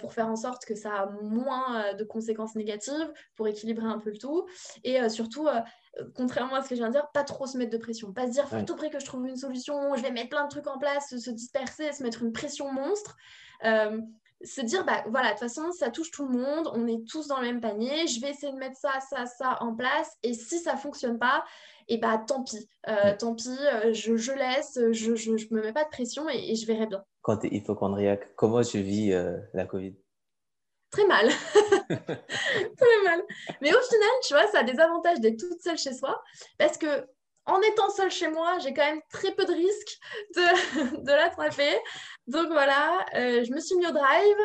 pour 0.01 0.13
faire 0.13 0.29
en 0.29 0.37
sorte 0.37 0.65
que 0.65 0.75
ça 0.75 0.93
a 0.93 1.07
moins 1.23 1.95
de 1.95 2.05
conséquences 2.05 2.55
négatives, 2.55 3.13
pour 3.37 3.49
équilibrer 3.49 3.87
un 3.87 3.99
peu 3.99 4.11
le 4.11 4.19
tout, 4.19 4.47
et 4.85 5.09
surtout 5.09 5.49
contrairement 6.15 6.57
à 6.57 6.63
ce 6.63 6.69
que 6.69 6.75
je 6.75 6.81
viens 6.81 6.89
de 6.89 6.95
dire, 6.95 7.09
pas 7.13 7.25
trop 7.25 7.47
se 7.47 7.57
mettre 7.57 7.73
de 7.73 7.79
pression. 7.79 8.13
Pas 8.13 8.27
se 8.27 8.33
dire, 8.33 8.49
faut 8.49 8.63
tout 8.63 8.77
près 8.77 8.91
que 8.91 8.99
je 8.99 9.07
trouve 9.07 9.27
une 9.27 9.37
solution, 9.37 9.95
je 9.97 10.03
vais 10.03 10.11
mettre 10.11 10.31
plein 10.31 10.45
de 10.45 10.51
trucs 10.51 10.67
en 10.67 10.79
place, 10.79 11.17
se 11.17 11.31
disperser, 11.31 11.93
se 11.93 12.03
mettre 12.03 12.23
une 12.23 12.33
pression 12.33 12.73
monstre. 12.73 13.17
Euh, 13.65 14.01
se 14.45 14.61
dire, 14.61 14.85
bah 14.85 15.03
voilà, 15.09 15.29
de 15.29 15.33
toute 15.33 15.41
façon, 15.41 15.73
ça 15.73 15.91
touche 15.91 16.11
tout 16.11 16.27
le 16.27 16.39
monde, 16.39 16.69
on 16.75 16.87
est 16.87 17.09
tous 17.09 17.27
dans 17.27 17.41
le 17.41 17.47
même 17.47 17.61
panier, 17.61 18.07
je 18.07 18.21
vais 18.21 18.31
essayer 18.31 18.53
de 18.53 18.59
mettre 18.59 18.77
ça, 18.77 18.91
ça, 19.09 19.25
ça 19.25 19.57
en 19.61 19.75
place, 19.75 20.13
et 20.23 20.35
si 20.35 20.59
ça 20.59 20.77
fonctionne 20.77 21.19
pas, 21.19 21.43
et 21.89 21.95
eh 21.95 21.99
bah 21.99 22.23
tant 22.27 22.45
pis, 22.45 22.69
euh, 22.87 23.17
tant 23.19 23.35
pis, 23.35 23.49
euh, 23.49 23.95
je, 23.95 24.17
je, 24.17 24.33
laisse, 24.33 24.79
je, 24.93 25.15
je, 25.15 25.39
je, 25.39 25.55
me 25.55 25.63
mets 25.63 25.73
pas 25.73 25.85
de 25.85 25.89
pression 25.89 26.29
et, 26.29 26.55
je 26.55 26.67
verrai 26.67 26.87
bien. 26.87 27.03
Quand 27.23 27.39
tu 27.39 27.47
es 27.47 27.57
hypochondriaque, 27.57 28.35
comment 28.37 28.61
tu 28.61 28.83
vis 28.83 29.15
la 29.55 29.65
Covid? 29.65 29.97
Très 30.97 31.07
mal. 31.07 31.29
très 31.59 33.03
mal. 33.05 33.23
Mais 33.61 33.75
au 33.75 33.81
final, 33.81 34.11
tu 34.27 34.35
vois, 34.35 34.47
ça 34.49 34.61
a 34.61 34.63
des 34.63 34.79
avantages 34.81 35.21
d'être 35.21 35.39
toute 35.39 35.61
seule 35.61 35.79
chez 35.79 35.93
soi 35.93 36.23
parce 36.59 36.79
que 36.79 37.07
en 37.49 37.61
étant 37.61 37.91
seule 37.91 38.11
chez 38.11 38.29
moi, 38.29 38.59
j'ai 38.59 38.75
quand 38.75 38.85
même 38.85 39.01
très 39.13 39.33
peu 39.33 39.45
de 39.45 39.53
risques 39.53 39.99
de, 40.35 41.05
de 41.05 41.13
l'attraper. 41.13 41.79
Donc 42.27 42.49
voilà, 42.49 43.07
euh, 43.15 43.45
je 43.45 43.53
me 43.53 43.61
suis 43.61 43.77
mis 43.77 43.87
au 43.87 43.93
drive, 43.93 44.37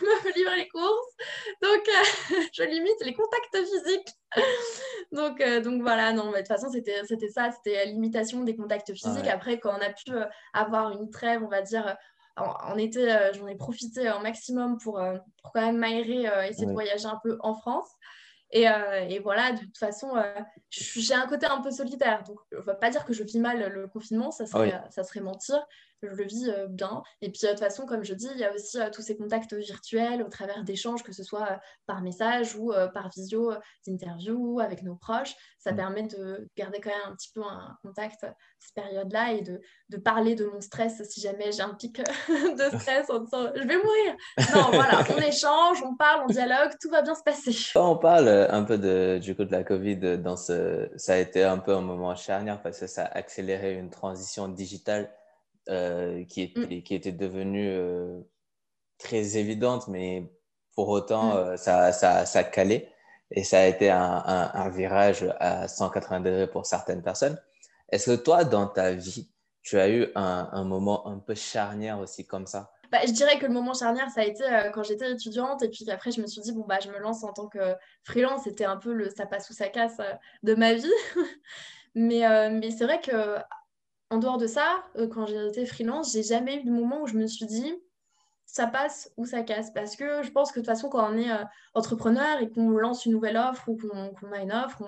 je 0.00 0.04
me 0.04 0.16
fais 0.16 0.32
livrer 0.32 0.56
les 0.56 0.68
courses. 0.68 1.16
Donc 1.62 1.88
euh, 1.88 2.36
je 2.52 2.62
limite 2.64 3.00
les 3.04 3.14
contacts 3.14 3.56
physiques. 3.56 4.08
donc, 5.12 5.40
euh, 5.40 5.60
donc 5.60 5.80
voilà, 5.80 6.12
non, 6.12 6.26
mais 6.26 6.42
de 6.42 6.46
toute 6.46 6.48
façon, 6.48 6.68
c'était 6.70 7.28
ça, 7.30 7.50
c'était 7.52 7.76
la 7.76 7.84
limitation 7.86 8.42
des 8.42 8.54
contacts 8.54 8.92
physiques. 8.92 9.28
Après, 9.28 9.58
quand 9.58 9.70
on 9.70 9.80
a 9.80 9.90
pu 9.90 10.12
avoir 10.52 10.90
une 10.90 11.10
trêve, 11.10 11.42
on 11.42 11.48
va 11.48 11.62
dire, 11.62 11.96
en, 12.36 12.76
été, 12.78 13.12
euh, 13.12 13.32
j'en 13.34 13.46
ai 13.46 13.56
profité 13.56 14.08
un 14.08 14.20
maximum 14.20 14.78
pour, 14.78 14.98
euh, 14.98 15.18
pour 15.42 15.52
quand 15.52 15.60
même 15.60 15.78
m'aérer, 15.78 16.28
euh, 16.28 16.42
essayer 16.44 16.66
de 16.66 16.72
voyager 16.72 17.06
un 17.06 17.20
peu 17.22 17.36
en 17.40 17.54
France. 17.54 17.88
Et, 18.54 18.66
et, 19.08 19.18
voilà, 19.20 19.52
de 19.52 19.60
toute 19.60 19.78
façon, 19.78 20.12
j'ai 20.68 21.14
un 21.14 21.26
côté 21.26 21.46
un 21.46 21.62
peu 21.62 21.70
solitaire. 21.70 22.22
Donc, 22.24 22.36
on 22.52 22.58
ne 22.58 22.62
va 22.62 22.74
pas 22.74 22.90
dire 22.90 23.06
que 23.06 23.14
je 23.14 23.22
vis 23.22 23.38
mal 23.38 23.66
le 23.72 23.88
confinement, 23.88 24.30
ça 24.30 24.44
serait, 24.44 24.78
ça 24.90 25.04
serait 25.04 25.20
mentir 25.20 25.66
je 26.02 26.14
le 26.14 26.24
vis 26.24 26.48
euh, 26.48 26.66
bien. 26.68 27.02
Et 27.20 27.30
puis, 27.30 27.40
euh, 27.44 27.48
de 27.48 27.52
toute 27.52 27.60
façon, 27.60 27.86
comme 27.86 28.04
je 28.04 28.14
dis, 28.14 28.28
il 28.34 28.40
y 28.40 28.44
a 28.44 28.52
aussi 28.52 28.80
euh, 28.80 28.90
tous 28.90 29.02
ces 29.02 29.16
contacts 29.16 29.54
virtuels 29.54 30.22
au 30.22 30.28
travers 30.28 30.64
d'échanges, 30.64 31.02
que 31.02 31.12
ce 31.12 31.22
soit 31.22 31.60
par 31.86 32.02
message 32.02 32.56
ou 32.56 32.72
par 32.94 33.10
visio, 33.10 33.52
d'interviews 33.86 34.60
avec 34.60 34.82
nos 34.82 34.94
proches. 34.94 35.34
Ça 35.58 35.72
mm. 35.72 35.76
permet 35.76 36.02
de 36.04 36.48
garder 36.56 36.80
quand 36.80 36.90
même 36.90 37.12
un 37.12 37.14
petit 37.14 37.30
peu 37.34 37.42
un 37.42 37.76
contact 37.82 38.26
cette 38.58 38.74
période-là 38.74 39.32
et 39.32 39.42
de, 39.42 39.60
de, 39.88 39.96
parler 39.96 40.34
de 40.34 40.44
mon 40.46 40.60
stress 40.60 41.02
si 41.08 41.20
jamais 41.20 41.52
j'ai 41.52 41.62
un 41.62 41.74
pic 41.74 41.96
de 42.28 42.78
stress 42.78 43.10
en 43.10 43.20
disant 43.20 43.50
je 43.54 43.66
vais 43.66 43.76
mourir. 43.76 44.16
Non, 44.54 44.70
voilà, 44.72 45.04
on 45.10 45.18
échange, 45.22 45.82
on 45.84 45.96
parle, 45.96 46.24
on 46.24 46.32
dialogue, 46.32 46.72
tout 46.80 46.90
va 46.90 47.02
bien 47.02 47.14
se 47.14 47.22
passer. 47.22 47.54
Quand 47.74 47.92
on 47.92 47.98
parle 47.98 48.28
un 48.28 48.64
peu 48.64 48.78
de, 48.78 49.18
du 49.18 49.34
coup 49.34 49.44
de 49.44 49.52
la 49.52 49.64
Covid, 49.64 50.18
dans 50.18 50.36
ce, 50.36 50.88
ça 50.96 51.14
a 51.14 51.16
été 51.16 51.44
un 51.44 51.58
peu 51.58 51.74
un 51.74 51.80
moment 51.80 52.14
charnière 52.14 52.60
parce 52.62 52.78
que 52.80 52.86
ça 52.86 53.04
a 53.04 53.18
accéléré 53.18 53.74
une 53.74 53.90
transition 53.90 54.48
digitale 54.48 55.10
euh, 55.68 56.24
qui, 56.24 56.42
était, 56.42 56.60
mm. 56.60 56.82
qui 56.82 56.94
était 56.94 57.12
devenue 57.12 57.68
euh, 57.70 58.20
très 58.98 59.36
évidente, 59.36 59.86
mais 59.86 60.28
pour 60.74 60.88
autant, 60.88 61.34
mm. 61.34 61.36
euh, 61.36 61.56
ça, 61.56 61.92
ça, 61.92 62.26
ça 62.26 62.42
calait. 62.42 62.88
Et 63.30 63.44
ça 63.44 63.60
a 63.60 63.66
été 63.66 63.88
un, 63.88 64.50
un, 64.52 64.68
virage 64.70 65.24
à 65.38 65.68
180 65.68 66.20
degrés 66.20 66.50
pour 66.50 66.66
certaines 66.66 67.00
personnes. 67.00 67.40
Est-ce 67.90 68.10
que 68.10 68.16
toi, 68.16 68.44
dans 68.44 68.66
ta 68.66 68.92
vie, 68.92 69.30
tu 69.62 69.78
as 69.78 69.88
eu 69.88 70.08
un, 70.16 70.48
un 70.52 70.64
moment 70.64 71.06
un 71.06 71.18
peu 71.18 71.34
charnière 71.34 72.00
aussi 72.00 72.26
comme 72.26 72.46
ça? 72.46 72.72
Bah, 72.90 72.98
je 73.06 73.12
dirais 73.12 73.38
que 73.38 73.46
le 73.46 73.52
moment 73.52 73.72
charnière, 73.72 74.10
ça 74.10 74.22
a 74.22 74.24
été 74.24 74.44
quand 74.74 74.82
j'étais 74.82 75.10
étudiante. 75.12 75.62
Et 75.62 75.70
puis 75.70 75.88
après, 75.90 76.10
je 76.10 76.20
me 76.20 76.26
suis 76.26 76.42
dit, 76.42 76.52
bon, 76.52 76.66
bah, 76.66 76.78
je 76.84 76.90
me 76.90 76.98
lance 76.98 77.24
en 77.24 77.32
tant 77.32 77.46
que 77.46 77.74
freelance. 78.02 78.42
C'était 78.44 78.66
un 78.66 78.76
peu 78.76 78.92
le 78.92 79.08
ça 79.08 79.24
passe 79.24 79.48
ou 79.48 79.54
ça 79.54 79.68
casse 79.68 79.98
de 80.42 80.54
ma 80.54 80.74
vie. 80.74 80.92
mais 81.94 82.50
mais 82.50 82.70
c'est 82.70 82.84
vrai 82.84 83.00
que 83.00 83.38
en 84.12 84.18
dehors 84.18 84.36
de 84.36 84.46
ça, 84.46 84.84
euh, 84.96 85.08
quand 85.08 85.24
j'ai 85.24 85.46
été 85.46 85.64
freelance, 85.64 86.12
j'ai 86.12 86.22
jamais 86.22 86.56
eu 86.56 86.64
de 86.64 86.70
moment 86.70 87.02
où 87.02 87.06
je 87.06 87.16
me 87.16 87.26
suis 87.26 87.46
dit 87.46 87.74
ça 88.44 88.66
passe 88.66 89.10
ou 89.16 89.24
ça 89.24 89.42
casse. 89.42 89.70
Parce 89.72 89.96
que 89.96 90.22
je 90.22 90.30
pense 90.30 90.52
que 90.52 90.60
de 90.60 90.66
toute 90.66 90.74
façon, 90.74 90.90
quand 90.90 91.10
on 91.10 91.16
est 91.16 91.30
euh, 91.30 91.44
entrepreneur 91.72 92.38
et 92.42 92.50
qu'on 92.50 92.68
lance 92.68 93.06
une 93.06 93.12
nouvelle 93.12 93.38
offre 93.38 93.66
ou 93.70 93.78
qu'on 93.78 94.32
a 94.32 94.42
une 94.42 94.52
offre, 94.52 94.82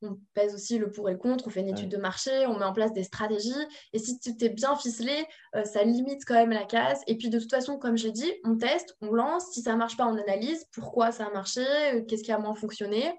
on, 0.00 0.16
pèse 0.32 0.54
aussi 0.54 0.78
le 0.78 0.92
pour 0.92 1.08
et 1.08 1.14
le 1.14 1.18
contre, 1.18 1.48
on 1.48 1.50
fait 1.50 1.58
une 1.58 1.70
étude 1.70 1.88
de 1.88 1.96
marché, 1.96 2.46
on 2.46 2.56
met 2.56 2.64
en 2.64 2.72
place 2.72 2.92
des 2.92 3.02
stratégies. 3.02 3.50
Et 3.92 3.98
si 3.98 4.20
tu 4.20 4.32
es 4.44 4.48
bien 4.48 4.76
ficelé, 4.76 5.26
euh, 5.56 5.64
ça 5.64 5.82
limite 5.82 6.24
quand 6.24 6.34
même 6.34 6.50
la 6.50 6.64
casse. 6.64 7.02
Et 7.08 7.16
puis 7.16 7.30
de 7.30 7.40
toute 7.40 7.50
façon, 7.50 7.78
comme 7.78 7.96
j'ai 7.96 8.12
dit, 8.12 8.32
on 8.44 8.56
teste, 8.56 8.96
on 9.00 9.12
lance. 9.12 9.50
Si 9.50 9.62
ça 9.62 9.72
ne 9.72 9.78
marche 9.78 9.96
pas, 9.96 10.06
on 10.06 10.16
analyse 10.16 10.64
pourquoi 10.72 11.10
ça 11.10 11.26
a 11.26 11.30
marché, 11.30 11.64
qu'est-ce 12.06 12.22
qui 12.22 12.30
a 12.30 12.38
moins 12.38 12.54
fonctionné. 12.54 13.12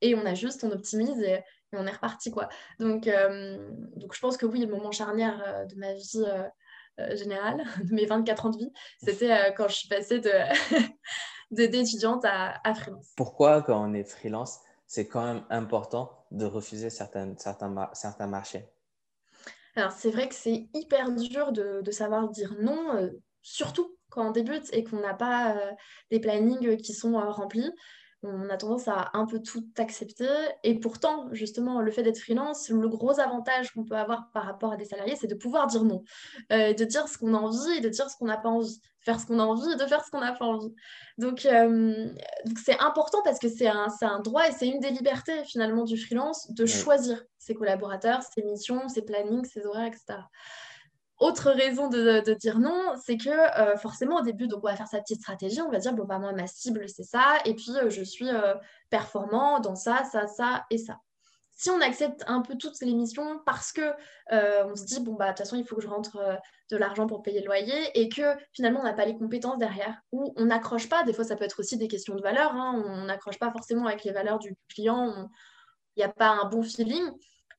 Et 0.00 0.14
on 0.14 0.24
ajuste, 0.24 0.62
on 0.62 0.70
optimise. 0.70 1.20
Et, 1.20 1.40
et 1.72 1.76
on 1.76 1.86
est 1.86 1.92
reparti 1.92 2.30
quoi. 2.30 2.48
Donc, 2.78 3.06
euh, 3.06 3.58
donc 3.96 4.14
je 4.14 4.20
pense 4.20 4.36
que 4.36 4.46
oui, 4.46 4.60
le 4.60 4.66
moment 4.66 4.92
charnière 4.92 5.42
euh, 5.46 5.64
de 5.64 5.74
ma 5.76 5.94
vie 5.94 6.24
euh, 6.26 7.16
générale, 7.16 7.64
de 7.84 7.94
mes 7.94 8.06
24 8.06 8.46
ans 8.46 8.50
de 8.50 8.58
vie, 8.58 8.72
c'était 9.02 9.54
quand 9.56 9.68
je 9.68 9.74
suis 9.74 9.88
passée 9.88 10.20
de 10.20 10.30
d'étudiante 11.50 12.24
à, 12.24 12.60
à, 12.64 12.74
freelance. 12.74 13.12
Pourquoi 13.16 13.62
quand 13.62 13.82
on 13.82 13.92
est 13.94 14.04
freelance, 14.04 14.60
c'est 14.86 15.06
quand 15.06 15.24
même 15.24 15.44
important 15.50 16.26
de 16.30 16.46
refuser 16.46 16.90
certains, 16.90 17.34
certains, 17.36 17.90
certains 17.92 18.26
marchés? 18.26 18.68
Alors 19.76 19.92
c'est 19.92 20.10
vrai 20.10 20.28
que 20.28 20.34
c'est 20.34 20.68
hyper 20.74 21.12
dur 21.12 21.52
de, 21.52 21.80
de, 21.80 21.90
savoir 21.90 22.28
dire 22.28 22.54
non, 22.60 23.10
surtout 23.40 23.96
quand 24.10 24.28
on 24.28 24.30
débute 24.30 24.68
et 24.72 24.84
qu'on 24.84 25.00
n'a 25.00 25.14
pas 25.14 25.56
des 26.10 26.20
plannings 26.20 26.76
qui 26.76 26.92
sont 26.92 27.12
remplis 27.12 27.70
on 28.22 28.48
a 28.48 28.56
tendance 28.56 28.88
à 28.88 29.10
un 29.14 29.26
peu 29.26 29.40
tout 29.40 29.64
accepter. 29.76 30.28
Et 30.62 30.78
pourtant, 30.78 31.28
justement, 31.32 31.80
le 31.80 31.90
fait 31.90 32.02
d'être 32.02 32.18
freelance, 32.18 32.68
le 32.68 32.88
gros 32.88 33.18
avantage 33.18 33.72
qu'on 33.72 33.84
peut 33.84 33.96
avoir 33.96 34.30
par 34.32 34.44
rapport 34.44 34.72
à 34.72 34.76
des 34.76 34.84
salariés, 34.84 35.16
c'est 35.16 35.26
de 35.26 35.34
pouvoir 35.34 35.66
dire 35.66 35.84
non, 35.84 36.04
euh, 36.52 36.72
de 36.72 36.84
dire 36.84 37.08
ce 37.08 37.18
qu'on 37.18 37.34
a 37.34 37.38
envie 37.38 37.78
et 37.78 37.80
de 37.80 37.88
dire 37.88 38.08
ce 38.08 38.16
qu'on 38.16 38.26
n'a 38.26 38.36
pas 38.36 38.48
envie, 38.48 38.80
faire 39.00 39.18
ce 39.18 39.26
qu'on 39.26 39.38
a 39.38 39.44
envie 39.44 39.72
et 39.72 39.76
de 39.76 39.86
faire 39.86 40.04
ce 40.04 40.10
qu'on 40.10 40.20
n'a 40.20 40.32
pas 40.32 40.44
envie. 40.44 40.72
Donc, 41.18 41.46
euh, 41.46 42.08
c'est 42.64 42.78
important 42.78 43.18
parce 43.24 43.38
que 43.38 43.48
c'est 43.48 43.68
un, 43.68 43.88
un, 44.02 44.20
droit 44.20 44.46
et 44.48 44.52
c'est 44.52 44.68
une 44.68 44.80
des 44.80 44.90
libertés 44.90 45.44
finalement 45.44 45.84
du 45.84 45.96
freelance 45.96 46.50
de 46.52 46.64
choisir 46.66 47.22
ses 47.38 47.54
collaborateurs, 47.54 48.22
ses 48.22 48.42
missions, 48.42 48.88
ses 48.88 49.02
plannings, 49.02 49.44
ses 49.44 49.66
horaires, 49.66 49.88
etc. 49.88 50.18
Autre 51.22 51.52
raison 51.52 51.86
de, 51.86 52.34
dire 52.34 52.58
non, 52.58 52.94
c'est 53.00 53.16
que 53.16 53.30
euh, 53.30 53.76
forcément 53.76 54.16
au 54.16 54.22
début, 54.22 54.48
donc 54.48 54.58
on 54.64 54.66
va 54.66 54.74
faire 54.74 54.88
sa 54.88 55.00
petite 55.00 55.20
stratégie, 55.20 55.60
on 55.60 55.70
va 55.70 55.78
dire 55.78 55.92
bon 55.92 56.02
bah 56.02 56.18
moi 56.18 56.32
ma 56.32 56.48
cible 56.48 56.88
c'est 56.88 57.04
ça, 57.04 57.36
et 57.44 57.54
puis 57.54 57.70
euh, 57.76 57.90
je 57.90 58.02
suis 58.02 58.28
euh, 58.28 58.54
performant 58.90 59.60
dans 59.60 59.76
ça, 59.76 60.02
ça, 60.02 60.26
ça 60.26 60.66
et 60.70 60.78
ça. 60.78 60.98
Si 61.52 61.70
on 61.70 61.80
accepte 61.80 62.24
un 62.26 62.42
peu 62.42 62.56
toutes 62.58 62.80
les 62.80 62.92
missions 62.92 63.40
parce 63.46 63.70
que 63.70 63.92
on 64.32 64.74
se 64.74 64.84
dit 64.84 64.98
bon 64.98 65.14
bah 65.14 65.26
de 65.26 65.30
toute 65.30 65.38
façon 65.38 65.54
il 65.54 65.64
faut 65.64 65.76
que 65.76 65.82
je 65.82 65.86
rentre 65.86 66.40
de 66.72 66.76
l'argent 66.76 67.06
pour 67.06 67.22
payer 67.22 67.38
le 67.38 67.46
loyer 67.46 67.90
et 67.94 68.08
que 68.08 68.34
finalement 68.52 68.80
on 68.80 68.84
n'a 68.84 68.92
pas 68.92 69.04
les 69.04 69.16
compétences 69.16 69.58
derrière 69.58 69.94
ou 70.10 70.34
on 70.36 70.46
n'accroche 70.46 70.88
pas, 70.88 71.04
des 71.04 71.12
fois 71.12 71.22
ça 71.22 71.36
peut 71.36 71.44
être 71.44 71.60
aussi 71.60 71.76
des 71.76 71.86
questions 71.86 72.16
de 72.16 72.22
valeur, 72.22 72.52
hein, 72.52 72.82
on 72.84 73.04
n'accroche 73.04 73.38
pas 73.38 73.52
forcément 73.52 73.86
avec 73.86 74.02
les 74.02 74.10
valeurs 74.10 74.40
du 74.40 74.56
client, 74.68 75.28
il 75.94 76.00
n'y 76.00 76.04
a 76.04 76.08
pas 76.08 76.30
un 76.30 76.46
bon 76.46 76.64
feeling 76.64 77.12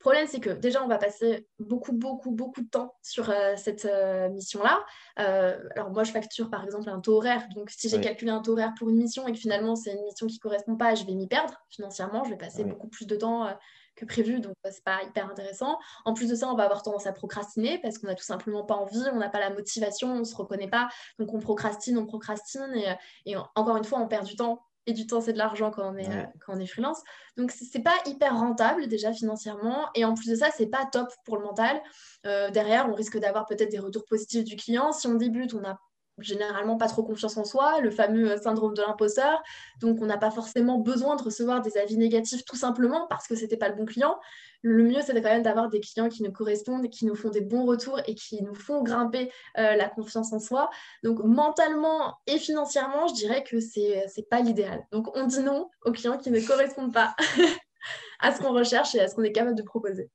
problème, 0.03 0.27
c'est 0.27 0.41
que 0.41 0.49
déjà, 0.49 0.83
on 0.83 0.87
va 0.87 0.97
passer 0.97 1.47
beaucoup, 1.59 1.93
beaucoup, 1.93 2.31
beaucoup 2.31 2.61
de 2.61 2.69
temps 2.69 2.93
sur 3.01 3.29
euh, 3.29 3.55
cette 3.55 3.85
euh, 3.85 4.29
mission-là. 4.29 4.83
Euh, 5.19 5.57
alors, 5.75 5.91
moi, 5.91 6.03
je 6.03 6.11
facture 6.11 6.49
par 6.49 6.63
exemple 6.65 6.89
un 6.89 6.99
taux 6.99 7.15
horaire. 7.15 7.47
Donc, 7.55 7.69
si 7.69 7.87
j'ai 7.87 8.01
calculé 8.01 8.29
un 8.29 8.41
taux 8.41 8.51
horaire 8.51 8.73
pour 8.77 8.89
une 8.89 8.97
mission 8.97 9.25
et 9.27 9.31
que 9.31 9.37
finalement, 9.37 9.77
c'est 9.77 9.93
une 9.93 10.03
mission 10.03 10.27
qui 10.27 10.35
ne 10.35 10.39
correspond 10.41 10.75
pas, 10.75 10.93
je 10.93 11.05
vais 11.05 11.13
m'y 11.13 11.27
perdre 11.27 11.53
financièrement. 11.69 12.25
Je 12.25 12.31
vais 12.31 12.37
passer 12.37 12.65
beaucoup 12.65 12.89
plus 12.89 13.07
de 13.07 13.15
temps 13.15 13.49
que 13.95 14.05
prévu, 14.05 14.39
donc 14.39 14.55
c'est 14.65 14.83
pas 14.83 15.03
hyper 15.03 15.29
intéressant. 15.29 15.77
En 16.03 16.13
plus 16.13 16.27
de 16.27 16.35
ça, 16.35 16.49
on 16.49 16.55
va 16.55 16.63
avoir 16.63 16.83
tendance 16.83 17.07
à 17.07 17.13
procrastiner 17.13 17.79
parce 17.81 17.97
qu'on 17.97 18.07
n'a 18.07 18.15
tout 18.15 18.25
simplement 18.25 18.63
pas 18.63 18.75
envie, 18.75 19.03
on 19.13 19.17
n'a 19.17 19.29
pas 19.29 19.39
la 19.39 19.51
motivation, 19.51 20.09
on 20.09 20.19
ne 20.19 20.23
se 20.23 20.35
reconnaît 20.35 20.69
pas, 20.69 20.89
donc 21.19 21.33
on 21.33 21.39
procrastine, 21.39 21.97
on 21.97 22.05
procrastine 22.05 22.73
et, 22.75 23.31
et 23.31 23.35
encore 23.55 23.77
une 23.77 23.83
fois, 23.83 23.99
on 23.99 24.07
perd 24.07 24.25
du 24.25 24.35
temps 24.35 24.65
et 24.85 24.93
du 24.93 25.07
temps, 25.07 25.21
c'est 25.21 25.33
de 25.33 25.37
l'argent 25.37 25.71
quand, 25.71 25.93
on 25.93 25.97
est, 25.97 26.09
euh, 26.09 26.23
quand 26.45 26.53
on 26.55 26.59
est 26.59 26.67
freelance. 26.67 27.01
Donc, 27.37 27.51
c'est 27.51 27.83
pas 27.83 27.95
hyper 28.05 28.37
rentable 28.37 28.87
déjà 28.87 29.13
financièrement. 29.13 29.87
Et 29.95 30.03
en 30.05 30.13
plus 30.13 30.29
de 30.29 30.35
ça, 30.35 30.49
c'est 30.55 30.67
pas 30.67 30.85
top 30.85 31.09
pour 31.25 31.37
le 31.37 31.43
mental. 31.43 31.81
Euh, 32.25 32.49
derrière, 32.49 32.89
on 32.89 32.93
risque 32.93 33.17
d'avoir 33.17 33.45
peut-être 33.45 33.71
des 33.71 33.79
retours 33.79 34.05
positifs 34.05 34.43
du 34.43 34.55
client. 34.55 34.91
Si 34.91 35.07
on 35.07 35.15
débute, 35.15 35.53
on 35.53 35.61
n'a 35.61 35.79
généralement 36.19 36.77
pas 36.77 36.87
trop 36.87 37.03
confiance 37.03 37.37
en 37.37 37.45
soi, 37.45 37.79
le 37.81 37.89
fameux 37.89 38.31
euh, 38.31 38.37
syndrome 38.37 38.73
de 38.73 38.81
l'imposteur. 38.81 39.41
Donc, 39.79 40.01
on 40.01 40.05
n'a 40.05 40.17
pas 40.17 40.31
forcément 40.31 40.79
besoin 40.79 41.15
de 41.15 41.23
recevoir 41.23 41.61
des 41.61 41.77
avis 41.77 41.97
négatifs 41.97 42.45
tout 42.45 42.55
simplement 42.55 43.07
parce 43.09 43.27
que 43.27 43.35
c'était 43.35 43.57
pas 43.57 43.69
le 43.69 43.75
bon 43.75 43.85
client 43.85 44.17
le 44.63 44.83
mieux, 44.83 45.01
c'est 45.05 45.13
quand 45.13 45.29
même 45.29 45.43
d'avoir 45.43 45.69
des 45.69 45.81
clients 45.81 46.07
qui 46.07 46.23
nous 46.23 46.31
correspondent, 46.31 46.89
qui 46.89 47.05
nous 47.05 47.15
font 47.15 47.29
des 47.29 47.41
bons 47.41 47.65
retours 47.65 47.99
et 48.07 48.15
qui 48.15 48.41
nous 48.41 48.55
font 48.55 48.81
grimper 48.81 49.29
euh, 49.57 49.75
la 49.75 49.89
confiance 49.89 50.31
en 50.31 50.39
soi. 50.39 50.69
Donc, 51.03 51.19
mentalement 51.19 52.17
et 52.27 52.39
financièrement, 52.39 53.07
je 53.07 53.13
dirais 53.13 53.43
que 53.43 53.59
ce 53.59 53.79
n'est 53.79 54.25
pas 54.29 54.39
l'idéal. 54.39 54.87
Donc, 54.91 55.15
on 55.17 55.27
dit 55.27 55.41
non 55.41 55.69
aux 55.83 55.91
clients 55.91 56.17
qui 56.17 56.31
ne 56.31 56.39
correspondent 56.39 56.93
pas 56.93 57.13
à 58.21 58.33
ce 58.33 58.41
qu'on 58.41 58.53
recherche 58.53 58.95
et 58.95 59.01
à 59.01 59.09
ce 59.09 59.15
qu'on 59.15 59.23
est 59.23 59.33
capable 59.33 59.57
de 59.57 59.63
proposer. 59.63 60.09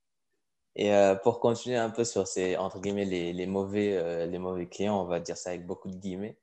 Et 0.76 0.94
euh, 0.94 1.14
pour 1.16 1.40
continuer 1.40 1.76
un 1.76 1.90
peu 1.90 2.04
sur 2.04 2.26
ces, 2.26 2.56
entre 2.56 2.80
guillemets, 2.80 3.04
les, 3.04 3.46
mauvais, 3.46 3.96
euh, 3.96 4.26
les 4.26 4.38
mauvais 4.38 4.66
clients, 4.66 5.00
on 5.00 5.06
va 5.06 5.20
dire 5.20 5.36
ça 5.36 5.50
avec 5.50 5.66
beaucoup 5.66 5.88
de 5.88 5.96
guillemets. 5.96 6.36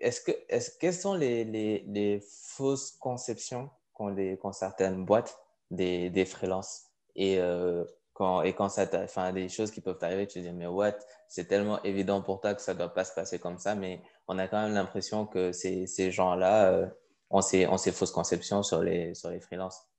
Est-ce 0.00 0.22
que, 0.22 0.32
est 0.48 0.78
quelles 0.78 0.94
sont 0.94 1.14
les, 1.14 1.44
les, 1.44 2.20
fausses 2.20 2.92
conceptions 2.92 3.70
qu'ont 3.92 4.52
certaines 4.52 5.04
boîtes 5.04 5.38
des, 5.70 6.08
des 6.08 6.24
freelances? 6.24 6.86
Et, 7.16 7.38
euh, 7.38 7.84
quand, 8.14 8.42
et 8.42 8.54
quand 8.54 8.68
ça 8.68 8.86
enfin, 8.94 9.32
des 9.32 9.48
choses 9.48 9.70
qui 9.70 9.80
peuvent 9.80 9.98
t'arriver, 9.98 10.26
tu 10.26 10.40
te 10.40 10.44
dis, 10.46 10.52
mais 10.52 10.66
what, 10.66 10.96
c'est 11.28 11.46
tellement 11.46 11.82
évident 11.82 12.22
pour 12.22 12.40
toi 12.40 12.54
que 12.54 12.62
ça 12.62 12.74
ne 12.74 12.78
doit 12.78 12.92
pas 12.92 13.04
se 13.04 13.14
passer 13.14 13.38
comme 13.38 13.58
ça, 13.58 13.74
mais 13.74 14.02
on 14.26 14.38
a 14.38 14.48
quand 14.48 14.62
même 14.62 14.74
l'impression 14.74 15.26
que 15.26 15.52
ces, 15.52 15.86
ces 15.86 16.10
gens-là 16.10 16.70
euh, 16.70 16.86
ont, 17.30 17.42
ces, 17.42 17.66
ont 17.66 17.76
ces 17.78 17.92
fausses 17.92 18.10
conceptions 18.10 18.62
sur 18.62 18.82
les, 18.82 19.14
sur 19.14 19.30
les 19.30 19.40
freelances. 19.40 19.89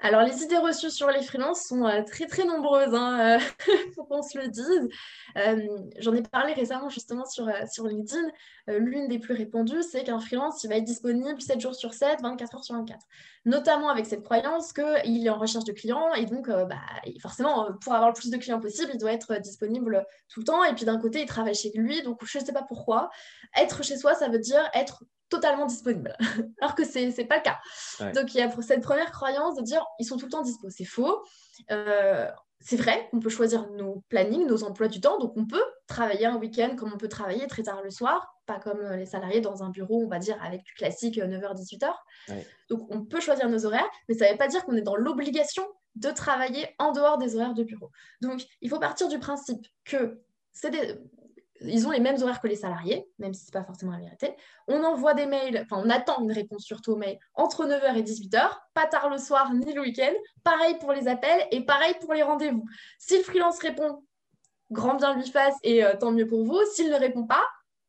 Alors, 0.00 0.22
les 0.22 0.44
idées 0.44 0.58
reçues 0.58 0.92
sur 0.92 1.10
les 1.10 1.22
freelances 1.22 1.64
sont 1.64 1.84
euh, 1.84 2.02
très, 2.04 2.26
très 2.26 2.44
nombreuses, 2.44 2.94
hein, 2.94 3.40
euh, 3.40 3.66
faut 3.96 4.04
qu'on 4.04 4.22
se 4.22 4.38
le 4.38 4.46
dise. 4.46 4.88
Euh, 5.36 5.66
j'en 5.98 6.14
ai 6.14 6.22
parlé 6.22 6.52
récemment 6.52 6.88
justement 6.88 7.24
sur, 7.24 7.46
LinkedIn. 7.84 8.28
L'une 8.68 9.08
des 9.08 9.18
plus 9.18 9.34
répandues, 9.34 9.82
c'est 9.82 10.04
qu'un 10.04 10.20
freelance, 10.20 10.62
il 10.62 10.68
va 10.68 10.76
être 10.76 10.84
disponible 10.84 11.40
7 11.40 11.60
jours 11.60 11.74
sur 11.74 11.94
7, 11.94 12.20
24 12.22 12.54
heures 12.54 12.64
sur 12.64 12.76
24. 12.76 13.00
Notamment 13.44 13.88
avec 13.88 14.06
cette 14.06 14.22
croyance 14.22 14.72
qu'il 14.72 15.26
est 15.26 15.30
en 15.30 15.38
recherche 15.38 15.64
de 15.64 15.72
clients 15.72 16.12
et 16.14 16.26
donc, 16.26 16.48
bah, 16.48 16.76
forcément, 17.20 17.72
pour 17.80 17.94
avoir 17.94 18.10
le 18.10 18.14
plus 18.14 18.30
de 18.30 18.36
clients 18.36 18.60
possible, 18.60 18.90
il 18.94 18.98
doit 18.98 19.12
être 19.12 19.40
disponible 19.40 20.06
tout 20.28 20.40
le 20.40 20.44
temps. 20.44 20.62
Et 20.64 20.74
puis 20.74 20.84
d'un 20.84 21.00
côté, 21.00 21.22
il 21.22 21.26
travaille 21.26 21.54
chez 21.54 21.72
lui, 21.74 22.02
donc 22.02 22.24
je 22.24 22.38
ne 22.38 22.44
sais 22.44 22.52
pas 22.52 22.62
pourquoi. 22.62 23.10
Être 23.56 23.82
chez 23.82 23.96
soi, 23.96 24.14
ça 24.14 24.28
veut 24.28 24.38
dire 24.38 24.68
être 24.74 25.02
totalement 25.28 25.66
disponible, 25.66 26.16
alors 26.60 26.74
que 26.74 26.84
ce 26.84 26.98
n'est 26.98 27.26
pas 27.26 27.36
le 27.36 27.42
cas. 27.42 27.58
Donc 28.12 28.34
il 28.34 28.38
y 28.38 28.42
a 28.42 28.50
cette 28.62 28.82
première 28.82 29.10
croyance 29.10 29.56
de 29.56 29.62
dire 29.62 29.84
ils 29.98 30.04
sont 30.04 30.16
tout 30.16 30.26
le 30.26 30.30
temps 30.30 30.42
dispo. 30.42 30.68
C'est 30.70 30.84
faux. 30.84 31.22
Euh, 31.70 32.28
c'est 32.60 32.76
vrai 32.76 33.08
qu'on 33.10 33.20
peut 33.20 33.28
choisir 33.28 33.70
nos 33.70 34.02
plannings, 34.08 34.46
nos 34.46 34.64
emplois 34.64 34.88
du 34.88 35.00
temps, 35.00 35.18
donc 35.18 35.32
on 35.36 35.46
peut 35.46 35.64
travailler 35.86 36.26
un 36.26 36.36
week-end 36.36 36.74
comme 36.76 36.92
on 36.92 36.96
peut 36.96 37.08
travailler 37.08 37.46
très 37.46 37.62
tard 37.62 37.82
le 37.82 37.90
soir, 37.90 38.34
pas 38.46 38.58
comme 38.58 38.80
euh, 38.80 38.96
les 38.96 39.06
salariés 39.06 39.40
dans 39.40 39.62
un 39.62 39.70
bureau, 39.70 40.02
on 40.04 40.08
va 40.08 40.18
dire, 40.18 40.42
avec 40.42 40.64
du 40.64 40.74
classique 40.74 41.18
9h-18h. 41.18 41.92
Euh, 42.30 42.40
donc 42.68 42.86
on 42.90 43.04
peut 43.04 43.20
choisir 43.20 43.48
nos 43.48 43.64
horaires, 43.64 43.88
mais 44.08 44.16
ça 44.16 44.26
ne 44.26 44.32
veut 44.32 44.38
pas 44.38 44.48
dire 44.48 44.64
qu'on 44.64 44.74
est 44.74 44.82
dans 44.82 44.96
l'obligation 44.96 45.64
de 45.94 46.10
travailler 46.10 46.68
en 46.78 46.92
dehors 46.92 47.18
des 47.18 47.36
horaires 47.36 47.54
de 47.54 47.62
bureau. 47.62 47.90
Donc 48.22 48.44
il 48.60 48.70
faut 48.70 48.80
partir 48.80 49.08
du 49.08 49.18
principe 49.18 49.66
que 49.84 50.20
c'est 50.52 50.70
des 50.70 50.98
ils 51.62 51.86
ont 51.86 51.90
les 51.90 52.00
mêmes 52.00 52.20
horaires 52.22 52.40
que 52.40 52.46
les 52.46 52.56
salariés, 52.56 53.06
même 53.18 53.34
si 53.34 53.44
ce 53.44 53.46
n'est 53.46 53.60
pas 53.60 53.64
forcément 53.64 53.92
la 53.92 53.98
vérité. 53.98 54.34
On 54.66 54.82
envoie 54.84 55.14
des 55.14 55.26
mails, 55.26 55.60
enfin 55.62 55.82
on 55.84 55.90
attend 55.90 56.22
une 56.22 56.32
réponse 56.32 56.64
surtout 56.64 56.92
aux 56.92 56.96
mails 56.96 57.18
entre 57.34 57.66
9h 57.66 57.96
et 57.96 58.02
18h, 58.02 58.48
pas 58.74 58.86
tard 58.86 59.10
le 59.10 59.18
soir 59.18 59.52
ni 59.54 59.72
le 59.72 59.80
week-end. 59.80 60.12
Pareil 60.44 60.76
pour 60.78 60.92
les 60.92 61.08
appels 61.08 61.46
et 61.50 61.64
pareil 61.64 61.94
pour 62.00 62.14
les 62.14 62.22
rendez-vous. 62.22 62.64
Si 62.98 63.16
le 63.16 63.24
freelance 63.24 63.58
répond, 63.60 64.04
grand 64.70 64.94
bien 64.94 65.14
lui 65.14 65.28
fasse 65.28 65.56
et 65.62 65.84
euh, 65.84 65.96
tant 65.96 66.12
mieux 66.12 66.26
pour 66.26 66.44
vous. 66.44 66.60
S'il 66.74 66.90
ne 66.90 66.96
répond 66.96 67.26
pas, 67.26 67.44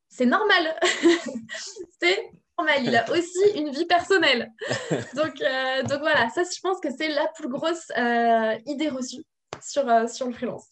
c'est 0.08 0.26
normal. 0.26 0.76
c'est 2.02 2.32
normal. 2.58 2.84
Il 2.84 2.96
a 2.96 3.10
aussi 3.12 3.52
une 3.56 3.70
vie 3.70 3.86
personnelle. 3.86 4.52
Donc, 5.16 5.42
euh, 5.42 5.84
donc 5.84 6.00
voilà, 6.00 6.30
ça 6.30 6.44
je 6.44 6.60
pense 6.62 6.80
que 6.80 6.90
c'est 6.92 7.10
la 7.10 7.28
plus 7.36 7.50
grosse 7.50 7.92
euh, 7.98 8.58
idée 8.66 8.90
reçue 8.90 9.24
sur, 9.62 9.84
sur 10.10 10.28
le 10.28 10.34
freelance. 10.34 10.68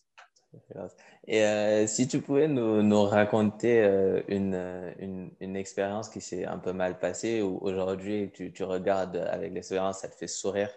Et 1.29 1.43
euh, 1.43 1.87
si 1.87 2.07
tu 2.07 2.21
pouvais 2.21 2.47
nous, 2.47 2.81
nous 2.81 3.03
raconter 3.03 3.83
euh, 3.83 4.21
une, 4.29 4.55
une, 4.99 5.31
une, 5.41 5.55
expérience 5.57 6.07
qui 6.07 6.21
s'est 6.21 6.45
un 6.45 6.57
peu 6.57 6.71
mal 6.71 6.99
passée 6.99 7.41
ou 7.41 7.59
aujourd'hui 7.61 8.31
tu, 8.33 8.53
tu, 8.53 8.63
regardes 8.63 9.17
avec 9.17 9.51
l'expérience, 9.51 9.99
ça 9.99 10.07
te 10.07 10.15
fait 10.15 10.27
sourire, 10.27 10.69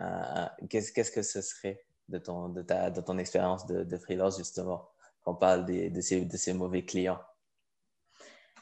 euh, 0.00 0.46
qu'est-ce, 0.68 0.92
qu'est-ce 0.92 1.10
que 1.10 1.22
ce 1.22 1.40
serait 1.40 1.82
de 2.08 2.18
ton, 2.18 2.50
de 2.50 2.60
ta, 2.60 2.90
de 2.90 3.00
ton 3.00 3.16
expérience 3.16 3.66
de, 3.66 3.84
de 3.84 3.96
freelance 3.96 4.36
justement, 4.36 4.86
quand 5.22 5.32
on 5.32 5.36
parle 5.36 5.64
de, 5.64 5.88
de, 5.88 6.00
ces, 6.02 6.26
de 6.26 6.36
ces 6.36 6.52
mauvais 6.52 6.84
clients? 6.84 7.20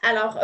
Alors, 0.02 0.38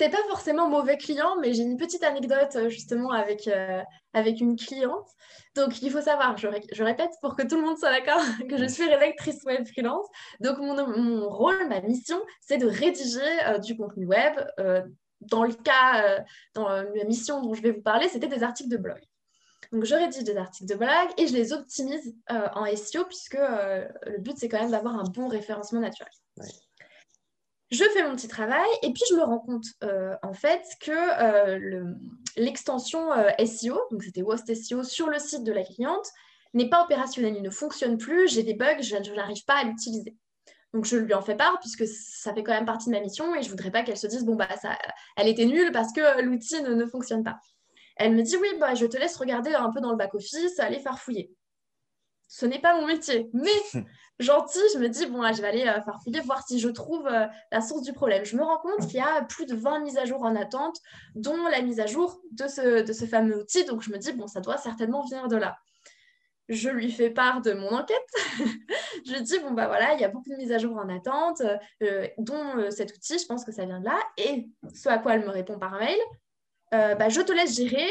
c'était 0.00 0.16
pas 0.16 0.28
forcément 0.28 0.66
mauvais 0.70 0.96
client, 0.96 1.36
mais 1.42 1.52
j'ai 1.52 1.62
une 1.62 1.76
petite 1.76 2.02
anecdote 2.02 2.56
euh, 2.56 2.68
justement 2.70 3.10
avec, 3.10 3.46
euh, 3.48 3.82
avec 4.14 4.40
une 4.40 4.56
cliente. 4.56 5.06
Donc, 5.54 5.82
il 5.82 5.90
faut 5.90 6.00
savoir, 6.00 6.38
je, 6.38 6.48
je, 6.72 6.82
répète 6.82 7.10
pour 7.20 7.36
que 7.36 7.42
tout 7.46 7.56
le 7.56 7.62
monde 7.62 7.76
soit 7.76 7.90
d'accord, 7.90 8.22
que 8.48 8.56
je 8.56 8.64
suis 8.64 8.88
rédactrice 8.88 9.42
web 9.44 9.66
freelance. 9.66 10.06
Donc, 10.40 10.56
mon, 10.56 10.74
mon 10.96 11.28
rôle, 11.28 11.68
ma 11.68 11.82
mission, 11.82 12.18
c'est 12.40 12.56
de 12.56 12.66
rédiger 12.66 13.20
euh, 13.46 13.58
du 13.58 13.76
contenu 13.76 14.06
web. 14.06 14.40
dans 15.20 15.44
le 15.44 15.52
cas, 15.52 16.24
dans 16.54 16.70
la 16.70 17.04
mission 17.04 17.42
dont 17.42 17.52
je 17.52 17.60
vais 17.60 17.72
vous 17.72 17.82
parler, 17.82 18.08
c'était 18.08 18.26
des 18.26 18.42
articles 18.42 18.70
de 18.70 18.78
blog. 18.78 19.00
Donc, 19.70 19.84
je 19.84 19.94
rédige 19.94 20.24
des 20.24 20.38
articles 20.38 20.72
de 20.72 20.76
blog 20.78 21.08
et 21.18 21.26
je 21.26 21.34
les 21.34 21.52
optimise 21.52 22.14
en 22.30 22.64
SEO 22.74 23.04
puisque 23.04 23.34
le 23.34 24.18
but, 24.18 24.38
c'est 24.38 24.48
quand 24.48 24.60
même 24.60 24.70
d'avoir 24.70 24.98
un 24.98 25.04
bon 25.04 25.28
référencement 25.28 25.80
naturel 25.80 26.10
je 27.70 27.84
fais 27.84 28.02
mon 28.02 28.16
petit 28.16 28.28
travail 28.28 28.68
et 28.82 28.92
puis 28.92 29.02
je 29.10 29.14
me 29.14 29.22
rends 29.22 29.38
compte 29.38 29.66
euh, 29.84 30.16
en 30.22 30.32
fait 30.32 30.62
que 30.80 30.90
euh, 30.90 31.94
l'extension 32.36 33.12
euh, 33.12 33.30
SEO, 33.44 33.80
donc 33.90 34.02
c'était 34.02 34.22
Wost 34.22 34.52
SEO 34.54 34.82
sur 34.82 35.08
le 35.08 35.18
site 35.18 35.44
de 35.44 35.52
la 35.52 35.62
cliente, 35.62 36.06
n'est 36.52 36.68
pas 36.68 36.82
opérationnelle, 36.82 37.36
il 37.36 37.42
ne 37.42 37.50
fonctionne 37.50 37.96
plus, 37.96 38.28
j'ai 38.28 38.42
des 38.42 38.54
bugs, 38.54 38.82
je, 38.82 38.96
n'arrive 39.14 39.44
pas 39.44 39.54
à 39.54 39.64
l'utiliser. 39.64 40.16
Donc 40.74 40.84
je 40.84 40.96
lui 40.96 41.14
en 41.14 41.22
fais 41.22 41.36
part 41.36 41.58
puisque 41.60 41.86
ça 41.86 42.34
fait 42.34 42.42
quand 42.42 42.52
même 42.52 42.64
partie 42.64 42.86
de 42.90 42.94
ma 42.94 43.00
mission 43.00 43.34
et 43.36 43.42
je 43.42 43.50
voudrais 43.50 43.70
pas 43.70 43.82
qu'elle 43.82 43.96
se 43.96 44.06
dise 44.06 44.24
bon 44.24 44.34
bah 44.34 44.48
ça, 44.60 44.76
elle 45.16 45.28
était 45.28 45.46
nulle 45.46 45.70
parce 45.72 45.92
que 45.92 46.22
l'outil 46.22 46.62
ne, 46.62 46.86
fonctionne 46.86 47.22
pas. 47.22 47.38
Elle 47.96 48.14
me 48.14 48.22
dit 48.22 48.36
oui 48.36 48.48
bah 48.58 48.74
je 48.74 48.86
te 48.86 48.96
laisse 48.96 49.16
regarder 49.16 49.54
un 49.54 49.70
peu 49.70 49.80
dans 49.80 49.90
le 49.90 49.96
back 49.96 50.14
office, 50.14 50.58
aller 50.58 50.78
farfouiller. 50.80 51.32
Ce 52.32 52.46
n'est 52.46 52.60
pas 52.60 52.80
mon 52.80 52.86
métier, 52.86 53.28
mais 53.32 53.50
gentil, 54.20 54.60
je 54.72 54.78
me 54.78 54.88
dis, 54.88 55.04
bon, 55.06 55.20
je 55.32 55.42
vais 55.42 55.48
aller 55.48 55.66
euh, 55.66 55.82
farfouiller, 55.82 56.20
voir 56.20 56.46
si 56.46 56.60
je 56.60 56.68
trouve 56.68 57.08
euh, 57.08 57.26
la 57.50 57.60
source 57.60 57.82
du 57.82 57.92
problème. 57.92 58.24
Je 58.24 58.36
me 58.36 58.44
rends 58.44 58.58
compte 58.58 58.86
qu'il 58.86 58.98
y 58.98 59.00
a 59.00 59.22
plus 59.22 59.46
de 59.46 59.56
20 59.56 59.80
mises 59.80 59.98
à 59.98 60.04
jour 60.04 60.22
en 60.22 60.36
attente, 60.36 60.76
dont 61.16 61.48
la 61.48 61.60
mise 61.60 61.80
à 61.80 61.86
jour 61.86 62.22
de 62.30 62.46
ce, 62.46 62.82
de 62.82 62.92
ce 62.92 63.04
fameux 63.04 63.36
outil. 63.36 63.64
Donc, 63.64 63.82
je 63.82 63.90
me 63.90 63.98
dis, 63.98 64.12
bon, 64.12 64.28
ça 64.28 64.40
doit 64.40 64.58
certainement 64.58 65.04
venir 65.04 65.26
de 65.26 65.34
là. 65.34 65.58
Je 66.48 66.70
lui 66.70 66.92
fais 66.92 67.10
part 67.10 67.40
de 67.42 67.52
mon 67.52 67.70
enquête. 67.70 67.98
je 69.06 69.12
lui 69.12 69.22
dis, 69.22 69.40
bon, 69.40 69.50
bah 69.50 69.66
voilà, 69.66 69.94
il 69.94 70.00
y 70.00 70.04
a 70.04 70.08
beaucoup 70.08 70.30
de 70.30 70.36
mises 70.36 70.52
à 70.52 70.58
jour 70.58 70.76
en 70.76 70.88
attente, 70.88 71.42
euh, 71.82 72.06
dont 72.16 72.70
cet 72.70 72.94
outil, 72.94 73.18
je 73.18 73.26
pense 73.26 73.44
que 73.44 73.50
ça 73.50 73.64
vient 73.64 73.80
de 73.80 73.86
là. 73.86 73.98
Et 74.16 74.48
ce 74.72 74.88
à 74.88 74.98
quoi 74.98 75.14
elle 75.16 75.24
me 75.24 75.30
répond 75.30 75.58
par 75.58 75.72
mail, 75.80 75.98
bah, 76.70 77.08
je 77.08 77.22
te 77.22 77.32
laisse 77.32 77.56
gérer, 77.56 77.90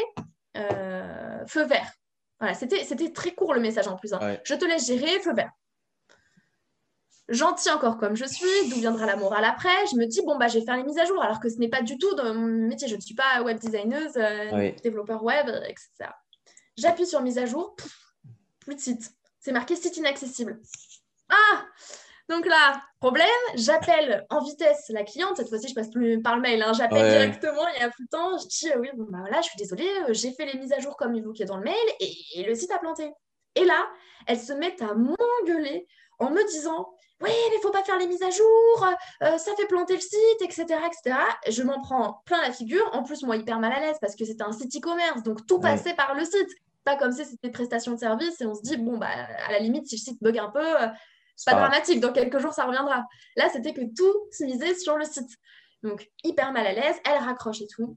feu 1.46 1.64
vert. 1.64 1.99
Voilà, 2.40 2.54
c'était 2.54 3.12
très 3.12 3.34
court 3.34 3.54
le 3.54 3.60
message 3.60 3.86
en 3.86 3.96
plus. 3.96 4.12
Hein. 4.14 4.38
Je 4.44 4.54
te 4.54 4.64
laisse 4.64 4.86
gérer, 4.86 5.20
feu 5.20 5.34
vert 5.34 5.52
gentil 7.30 7.70
encore 7.70 7.96
comme 7.96 8.16
je 8.16 8.24
suis, 8.24 8.68
d'où 8.68 8.76
viendra 8.76 9.06
la 9.06 9.16
morale 9.16 9.44
après, 9.44 9.86
je 9.90 9.96
me 9.96 10.06
dis, 10.06 10.20
bon, 10.22 10.36
bah, 10.36 10.48
je 10.48 10.58
vais 10.58 10.64
faire 10.64 10.76
les 10.76 10.82
mises 10.82 10.98
à 10.98 11.04
jour, 11.04 11.22
alors 11.22 11.40
que 11.40 11.48
ce 11.48 11.56
n'est 11.58 11.68
pas 11.68 11.82
du 11.82 11.96
tout 11.96 12.14
dans 12.14 12.34
mon 12.34 12.46
métier. 12.46 12.88
Je 12.88 12.96
ne 12.96 13.00
suis 13.00 13.14
pas 13.14 13.42
web 13.42 13.58
designer, 13.58 14.10
euh, 14.16 14.72
développeur 14.82 15.22
web, 15.22 15.48
etc. 15.66 16.10
J'appuie 16.76 17.06
sur 17.06 17.22
mise 17.22 17.38
à 17.38 17.46
jour, 17.46 17.76
plus 18.60 18.74
de 18.74 18.80
site. 18.80 19.12
C'est 19.38 19.52
marqué 19.52 19.76
site 19.76 19.96
inaccessible. 19.96 20.60
Ah 21.28 21.64
Donc 22.30 22.46
là, 22.46 22.80
problème, 23.00 23.26
j'appelle 23.56 24.24
en 24.30 24.40
vitesse 24.40 24.88
la 24.90 25.02
cliente. 25.02 25.36
Cette 25.36 25.48
fois-ci, 25.48 25.66
je 25.68 25.74
passe 25.74 25.90
plus 25.90 26.22
par 26.22 26.36
le 26.36 26.42
mail. 26.42 26.62
Hein. 26.62 26.72
J'appelle 26.72 27.10
directement 27.10 27.66
il 27.74 27.80
y 27.80 27.84
a 27.84 27.90
plus 27.90 28.04
de 28.04 28.08
temps. 28.08 28.38
Je 28.38 28.46
dis 28.46 28.70
oui, 28.78 28.88
bon, 28.94 29.06
bah, 29.10 29.18
voilà, 29.20 29.40
je 29.40 29.48
suis 29.48 29.58
désolée, 29.58 29.90
j'ai 30.10 30.32
fait 30.32 30.46
les 30.46 30.56
mises 30.56 30.72
à 30.72 30.78
jour 30.78 30.96
comme 30.96 31.14
évoqué 31.16 31.44
dans 31.44 31.56
le 31.56 31.64
mail 31.64 31.74
et, 31.98 32.44
le 32.44 32.54
site 32.54 32.70
a 32.70 32.78
planté. 32.78 33.10
Et 33.56 33.64
là, 33.64 33.84
elle 34.28 34.38
se 34.38 34.52
met 34.52 34.80
à 34.80 34.94
m'engueuler 34.94 35.88
en 36.20 36.30
me 36.30 36.46
disant 36.48 36.88
oui, 37.20 37.30
mais 37.50 37.56
il 37.56 37.60
faut 37.60 37.72
pas 37.72 37.82
faire 37.82 37.98
les 37.98 38.06
mises 38.06 38.22
à 38.22 38.30
jour, 38.30 38.86
euh, 39.24 39.36
ça 39.36 39.50
fait 39.56 39.66
planter 39.66 39.94
le 39.94 40.00
site, 40.00 40.40
etc., 40.40 40.62
etc. 40.86 41.18
Je 41.48 41.62
m'en 41.62 41.82
prends 41.82 42.22
plein 42.24 42.40
la 42.40 42.52
figure. 42.52 42.88
En 42.94 43.02
plus, 43.02 43.24
moi, 43.24 43.36
hyper 43.36 43.58
mal 43.58 43.72
à 43.72 43.80
l'aise 43.80 43.96
parce 44.00 44.14
que 44.14 44.24
c'était 44.24 44.44
un 44.44 44.52
site 44.52 44.74
e-commerce, 44.76 45.22
donc 45.24 45.46
tout 45.46 45.58
passait 45.58 45.94
par 45.94 46.14
le 46.14 46.24
site. 46.24 46.48
Pas 46.84 46.96
comme 46.96 47.12
si 47.12 47.24
c'était 47.24 47.50
prestation 47.50 47.92
de 47.92 47.98
service 47.98 48.40
et 48.40 48.46
on 48.46 48.54
se 48.54 48.62
dit, 48.62 48.76
bon, 48.76 48.96
bah, 48.98 49.08
à 49.48 49.52
la 49.52 49.58
limite, 49.58 49.86
si 49.88 49.96
le 49.96 50.00
site 50.00 50.22
bug 50.22 50.38
un 50.38 50.48
peu, 50.48 50.82
euh, 50.82 50.86
c'est 51.40 51.50
pas 51.50 51.58
dramatique, 51.58 52.00
dans 52.00 52.12
quelques 52.12 52.38
jours, 52.38 52.52
ça 52.52 52.64
reviendra. 52.64 53.06
Là, 53.36 53.48
c'était 53.50 53.72
que 53.72 53.82
tout 53.96 54.14
se 54.30 54.44
misait 54.44 54.74
sur 54.74 54.96
le 54.96 55.04
site. 55.04 55.30
Donc, 55.82 56.06
hyper 56.22 56.52
mal 56.52 56.66
à 56.66 56.72
l'aise, 56.72 56.96
elle 57.04 57.18
raccroche 57.18 57.62
et 57.62 57.66
tout 57.66 57.96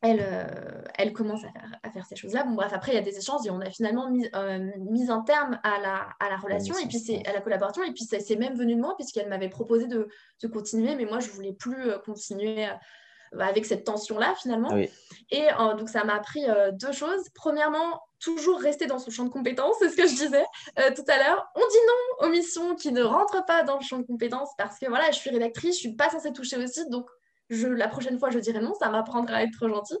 elle, 0.00 0.20
euh, 0.22 0.82
elle 0.96 1.12
commence 1.12 1.44
à 1.44 1.50
faire, 1.50 1.78
à 1.82 1.90
faire 1.90 2.06
ces 2.06 2.14
choses-là. 2.14 2.44
Bon, 2.44 2.54
bref, 2.54 2.72
après, 2.72 2.92
il 2.92 2.94
y 2.94 2.98
a 2.98 3.02
des 3.02 3.18
échanges 3.18 3.44
et 3.46 3.50
on 3.50 3.60
a 3.60 3.70
finalement 3.70 4.10
mis, 4.10 4.28
euh, 4.34 4.70
mis 4.90 5.10
un 5.10 5.22
terme 5.22 5.58
à 5.64 5.80
la, 5.80 6.08
à 6.20 6.28
la 6.28 6.36
relation 6.36 6.76
et 6.78 6.86
puis 6.86 6.98
c'est 6.98 7.26
à 7.26 7.32
la 7.32 7.40
collaboration. 7.40 7.82
Et 7.82 7.92
puis, 7.92 8.04
c'est 8.04 8.36
même 8.36 8.54
venu 8.54 8.76
de 8.76 8.80
moi 8.80 8.94
puisqu'elle 8.96 9.28
m'avait 9.28 9.48
proposé 9.48 9.86
de, 9.86 10.08
de, 10.42 10.48
continuer, 10.48 10.94
mais 10.94 11.04
moi, 11.04 11.18
je 11.18 11.30
voulais 11.30 11.52
plus 11.52 11.90
euh, 11.90 11.98
continuer 11.98 12.68
avec 13.38 13.66
cette 13.66 13.84
tension-là, 13.84 14.34
finalement. 14.40 14.76
Et 15.30 15.46
donc, 15.78 15.88
ça 15.88 16.04
m'a 16.04 16.14
appris 16.14 16.44
deux 16.72 16.92
choses. 16.92 17.24
Premièrement, 17.34 18.00
toujours 18.20 18.60
rester 18.60 18.86
dans 18.86 18.98
son 18.98 19.10
champ 19.10 19.24
de 19.24 19.30
compétences, 19.30 19.76
c'est 19.78 19.90
ce 19.90 19.96
que 19.96 20.06
je 20.06 20.14
disais 20.14 20.44
tout 20.94 21.04
à 21.08 21.18
l'heure. 21.18 21.46
On 21.54 21.60
dit 21.60 21.76
non 21.86 22.26
aux 22.26 22.30
missions 22.30 22.74
qui 22.74 22.92
ne 22.92 23.02
rentrent 23.02 23.44
pas 23.46 23.62
dans 23.62 23.76
le 23.76 23.82
champ 23.82 23.98
de 23.98 24.06
compétences 24.06 24.50
parce 24.56 24.78
que 24.78 24.86
voilà, 24.86 25.10
je 25.10 25.16
suis 25.16 25.30
rédactrice, 25.30 25.74
je 25.76 25.80
suis 25.80 25.94
pas 25.94 26.10
censée 26.10 26.32
toucher 26.32 26.56
au 26.56 26.66
site, 26.66 26.90
donc 26.90 27.06
la 27.50 27.88
prochaine 27.88 28.18
fois, 28.18 28.30
je 28.30 28.38
dirai 28.38 28.60
non, 28.60 28.74
ça 28.74 28.90
m'apprendra 28.90 29.36
à 29.36 29.42
être 29.42 29.68
gentil. 29.68 29.96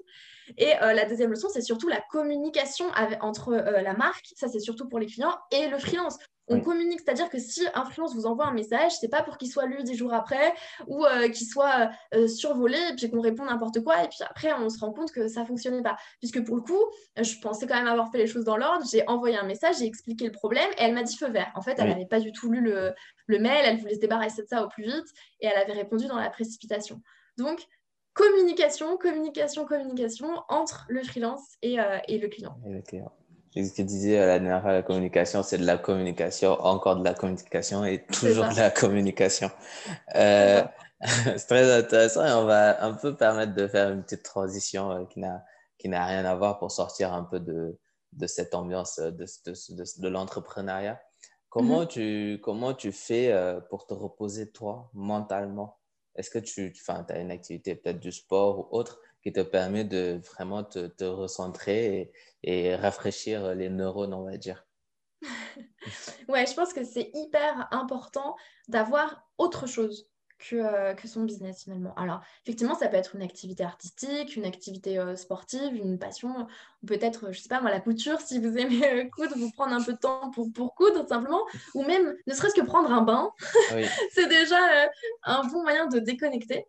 Et 0.56 0.74
euh, 0.82 0.92
la 0.92 1.04
deuxième 1.04 1.30
leçon, 1.30 1.48
c'est 1.52 1.62
surtout 1.62 1.88
la 1.88 2.00
communication 2.10 2.86
entre 3.20 3.52
euh, 3.52 3.82
la 3.82 3.94
marque, 3.94 4.26
ça 4.36 4.48
c'est 4.48 4.60
surtout 4.60 4.88
pour 4.88 4.98
les 4.98 5.06
clients, 5.06 5.36
et 5.50 5.68
le 5.68 5.78
freelance. 5.78 6.18
On 6.48 6.60
communique, 6.60 7.00
c'est-à-dire 7.00 7.28
que 7.28 7.38
si 7.38 7.66
un 7.74 7.84
freelance 7.84 8.14
vous 8.14 8.26
envoie 8.26 8.46
un 8.46 8.52
message, 8.52 8.92
c'est 9.00 9.08
pas 9.08 9.22
pour 9.22 9.38
qu'il 9.38 9.50
soit 9.50 9.66
lu 9.66 9.82
dix 9.82 9.96
jours 9.96 10.14
après 10.14 10.54
ou 10.86 11.04
euh, 11.04 11.28
qu'il 11.28 11.46
soit 11.46 11.90
survolé 12.26 12.78
et 12.90 12.94
puis 12.96 13.10
qu'on 13.10 13.20
répond 13.20 13.44
n'importe 13.44 13.82
quoi 13.82 14.02
et 14.02 14.08
puis 14.08 14.18
après 14.28 14.52
on 14.54 14.68
se 14.70 14.78
rend 14.78 14.92
compte 14.92 15.12
que 15.12 15.28
ça 15.28 15.44
fonctionnait 15.44 15.82
pas. 15.82 15.96
Puisque 16.18 16.42
pour 16.44 16.56
le 16.56 16.62
coup, 16.62 16.82
je 17.20 17.38
pensais 17.40 17.66
quand 17.66 17.76
même 17.76 17.86
avoir 17.86 18.10
fait 18.10 18.18
les 18.18 18.26
choses 18.26 18.44
dans 18.44 18.56
l'ordre, 18.56 18.84
j'ai 18.90 19.06
envoyé 19.08 19.36
un 19.36 19.44
message, 19.44 19.76
j'ai 19.78 19.86
expliqué 19.86 20.26
le 20.26 20.32
problème 20.32 20.68
et 20.78 20.82
elle 20.82 20.94
m'a 20.94 21.02
dit 21.02 21.16
feu 21.16 21.28
vert. 21.28 21.52
En 21.54 21.62
fait, 21.62 21.76
elle 21.78 21.88
n'avait 21.88 22.06
pas 22.06 22.20
du 22.20 22.32
tout 22.32 22.50
lu 22.50 22.60
le, 22.60 22.94
le 23.26 23.38
mail, 23.38 23.62
elle 23.64 23.78
voulait 23.78 23.94
se 23.94 24.00
débarrasser 24.00 24.42
de 24.42 24.48
ça 24.48 24.64
au 24.64 24.68
plus 24.68 24.84
vite 24.84 25.06
et 25.40 25.46
elle 25.46 25.58
avait 25.58 25.72
répondu 25.72 26.06
dans 26.06 26.18
la 26.18 26.30
précipitation. 26.30 27.00
Donc, 27.36 27.66
communication, 28.14 28.96
communication, 28.96 29.64
communication 29.64 30.42
entre 30.48 30.86
le 30.88 31.02
freelance 31.02 31.56
et, 31.62 31.78
euh, 31.78 31.98
le 32.08 32.26
client. 32.26 32.58
Et 32.66 32.72
le 32.72 32.82
client. 32.82 33.12
Ce 33.54 33.72
que 33.72 33.82
disais 33.82 34.18
la 34.18 34.38
dernière 34.38 34.62
fois, 34.62 34.72
la 34.72 34.82
communication, 34.82 35.42
c'est 35.42 35.58
de 35.58 35.64
la 35.64 35.78
communication, 35.78 36.52
encore 36.60 36.96
de 36.96 37.04
la 37.04 37.14
communication 37.14 37.84
et 37.84 38.04
toujours 38.06 38.48
de 38.48 38.56
la 38.56 38.70
communication. 38.70 39.50
Euh, 40.14 40.62
c'est 41.00 41.46
très 41.46 41.72
intéressant 41.72 42.26
et 42.26 42.32
on 42.32 42.44
va 42.44 42.84
un 42.84 42.94
peu 42.94 43.16
permettre 43.16 43.54
de 43.54 43.66
faire 43.66 43.90
une 43.90 44.02
petite 44.02 44.22
transition 44.22 44.90
euh, 44.90 45.04
qui 45.06 45.20
n'a 45.20 45.44
qui 45.78 45.88
n'a 45.88 46.04
rien 46.06 46.24
à 46.24 46.34
voir 46.34 46.58
pour 46.58 46.72
sortir 46.72 47.12
un 47.12 47.22
peu 47.22 47.38
de, 47.38 47.78
de 48.12 48.26
cette 48.26 48.54
ambiance 48.54 48.98
de, 48.98 49.12
de, 49.12 50.00
de 50.00 50.08
l'entrepreneuriat. 50.08 51.00
Comment, 51.50 51.84
mm-hmm. 51.84 51.86
tu, 51.86 52.40
comment 52.42 52.74
tu 52.74 52.90
fais 52.90 53.32
pour 53.70 53.86
te 53.86 53.94
reposer 53.94 54.50
toi 54.50 54.90
mentalement? 54.92 55.78
Est-ce 56.16 56.30
que 56.30 56.40
tu, 56.40 56.74
as 56.88 57.18
une 57.20 57.30
activité 57.30 57.76
peut-être 57.76 58.00
du 58.00 58.10
sport 58.10 58.58
ou 58.58 58.76
autre 58.76 59.00
qui 59.22 59.32
te 59.32 59.40
permet 59.40 59.84
de 59.84 60.20
vraiment 60.34 60.64
te, 60.64 61.04
recentrer 61.04 62.12
et, 62.42 62.74
rafraîchir 62.76 63.54
les 63.54 63.68
neurones, 63.68 64.14
on 64.14 64.24
va 64.24 64.36
dire 64.36 64.66
Ouais, 66.28 66.46
je 66.46 66.54
pense 66.54 66.72
que 66.72 66.84
c'est 66.84 67.10
hyper 67.14 67.68
important 67.72 68.36
d'avoir 68.68 69.28
autre 69.38 69.66
chose 69.66 70.10
euh, 70.52 70.94
que, 70.94 71.08
son 71.08 71.24
business 71.24 71.64
finalement. 71.64 71.92
Alors, 71.96 72.20
effectivement, 72.44 72.76
ça 72.76 72.88
peut 72.88 72.96
être 72.96 73.16
une 73.16 73.22
activité 73.22 73.64
artistique, 73.64 74.36
une 74.36 74.44
activité 74.44 74.98
euh, 74.98 75.16
sportive, 75.16 75.74
une 75.74 75.98
passion, 75.98 76.46
peut-être, 76.86 77.32
je 77.32 77.40
sais 77.40 77.48
pas 77.48 77.60
moi, 77.60 77.70
la 77.70 77.80
couture, 77.80 78.20
si 78.20 78.38
vous 78.38 78.56
aimez 78.56 78.86
euh, 78.86 79.04
coudre, 79.10 79.36
vous 79.36 79.50
prendre 79.50 79.74
un 79.74 79.82
peu 79.82 79.94
de 79.94 79.98
temps 79.98 80.30
pour, 80.30 80.50
pour 80.52 80.74
coudre 80.76 81.06
simplement, 81.08 81.42
ou 81.74 81.82
même 81.82 82.14
ne 82.26 82.34
serait-ce 82.34 82.54
que 82.54 82.64
prendre 82.64 82.90
un 82.92 83.02
bain. 83.02 83.32
c'est 84.12 84.28
déjà 84.28 84.88
un 85.24 85.44
bon 85.48 85.62
moyen 85.62 85.86
de 85.86 85.98
déconnecter. 85.98 86.66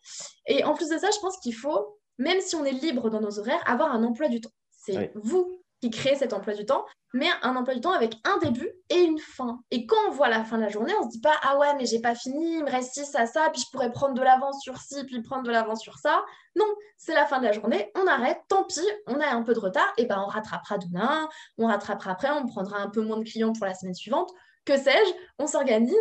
Et 0.48 0.64
en 0.64 0.74
plus 0.74 0.90
de 0.90 0.98
ça, 0.98 1.10
je 1.12 1.20
pense 1.20 1.38
qu'il 1.38 1.56
faut, 1.56 1.99
même 2.20 2.42
si 2.42 2.56
on 2.56 2.66
est 2.66 2.72
libre 2.72 3.10
dans 3.10 3.22
nos 3.22 3.40
horaires, 3.40 3.64
avoir 3.66 3.92
un 3.92 4.04
emploi 4.04 4.28
du 4.28 4.40
temps. 4.40 4.52
C'est 4.70 5.12
vous 5.16 5.60
qui 5.82 5.90
crée 5.90 6.16
cet 6.16 6.34
emploi 6.34 6.54
du 6.54 6.66
temps, 6.66 6.86
mais 7.14 7.30
un 7.42 7.56
emploi 7.56 7.74
du 7.74 7.82
temps 7.82 7.94
avec 7.94 8.14
un 8.26 8.38
début 8.38 8.70
et 8.90 9.00
une 9.00 9.18
fin. 9.18 9.62
Et 9.72 9.86
quand 9.86 9.96
on 10.10 10.12
voit 10.12 10.28
la 10.28 10.44
fin 10.44 10.58
de 10.58 10.64
la 10.64 10.70
journée, 10.70 10.94
on 11.00 11.04
se 11.04 11.10
dit 11.10 11.22
pas 11.22 11.36
ah 11.42 11.58
ouais 11.58 11.74
mais 11.76 11.86
j'ai 11.86 12.02
pas 12.02 12.16
fini, 12.16 12.58
il 12.58 12.66
me 12.66 12.70
reste 12.70 12.94
ci 12.94 13.06
ça 13.06 13.26
ça, 13.26 13.50
puis 13.50 13.62
je 13.62 13.72
pourrais 13.72 13.92
prendre 13.92 14.14
de 14.14 14.22
l'avance 14.22 14.62
sur 14.62 14.78
ci, 14.78 15.06
puis 15.06 15.22
prendre 15.22 15.44
de 15.44 15.52
l'avance 15.52 15.82
sur 15.82 15.98
ça. 15.98 16.24
Non, 16.56 16.66
c'est 16.98 17.14
la 17.14 17.26
fin 17.26 17.40
de 17.40 17.46
la 17.46 17.54
journée, 17.54 17.92
on 17.96 18.06
arrête, 18.08 18.40
tant 18.50 18.66
pis, 18.66 18.82
on 19.08 19.20
a 19.22 19.28
un 19.28 19.42
peu 19.44 19.54
de 19.54 19.60
retard, 19.60 19.92
et 19.98 20.06
ben 20.06 20.22
on 20.22 20.28
rattrapera 20.28 20.78
demain, 20.78 21.30
on 21.58 21.68
rattrapera 21.68 22.12
après, 22.12 22.30
on 22.32 22.46
prendra 22.46 22.80
un 22.80 22.90
peu 22.90 23.02
moins 23.02 23.18
de 23.18 23.24
clients 23.24 23.54
pour 23.54 23.66
la 23.66 23.74
semaine 23.74 23.96
suivante, 23.96 24.30
que 24.66 24.78
sais-je, 24.78 25.14
on 25.40 25.48
s'organise, 25.48 25.96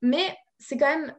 mais 0.00 0.36
c'est 0.58 0.76
quand 0.76 0.86
même 0.86 1.14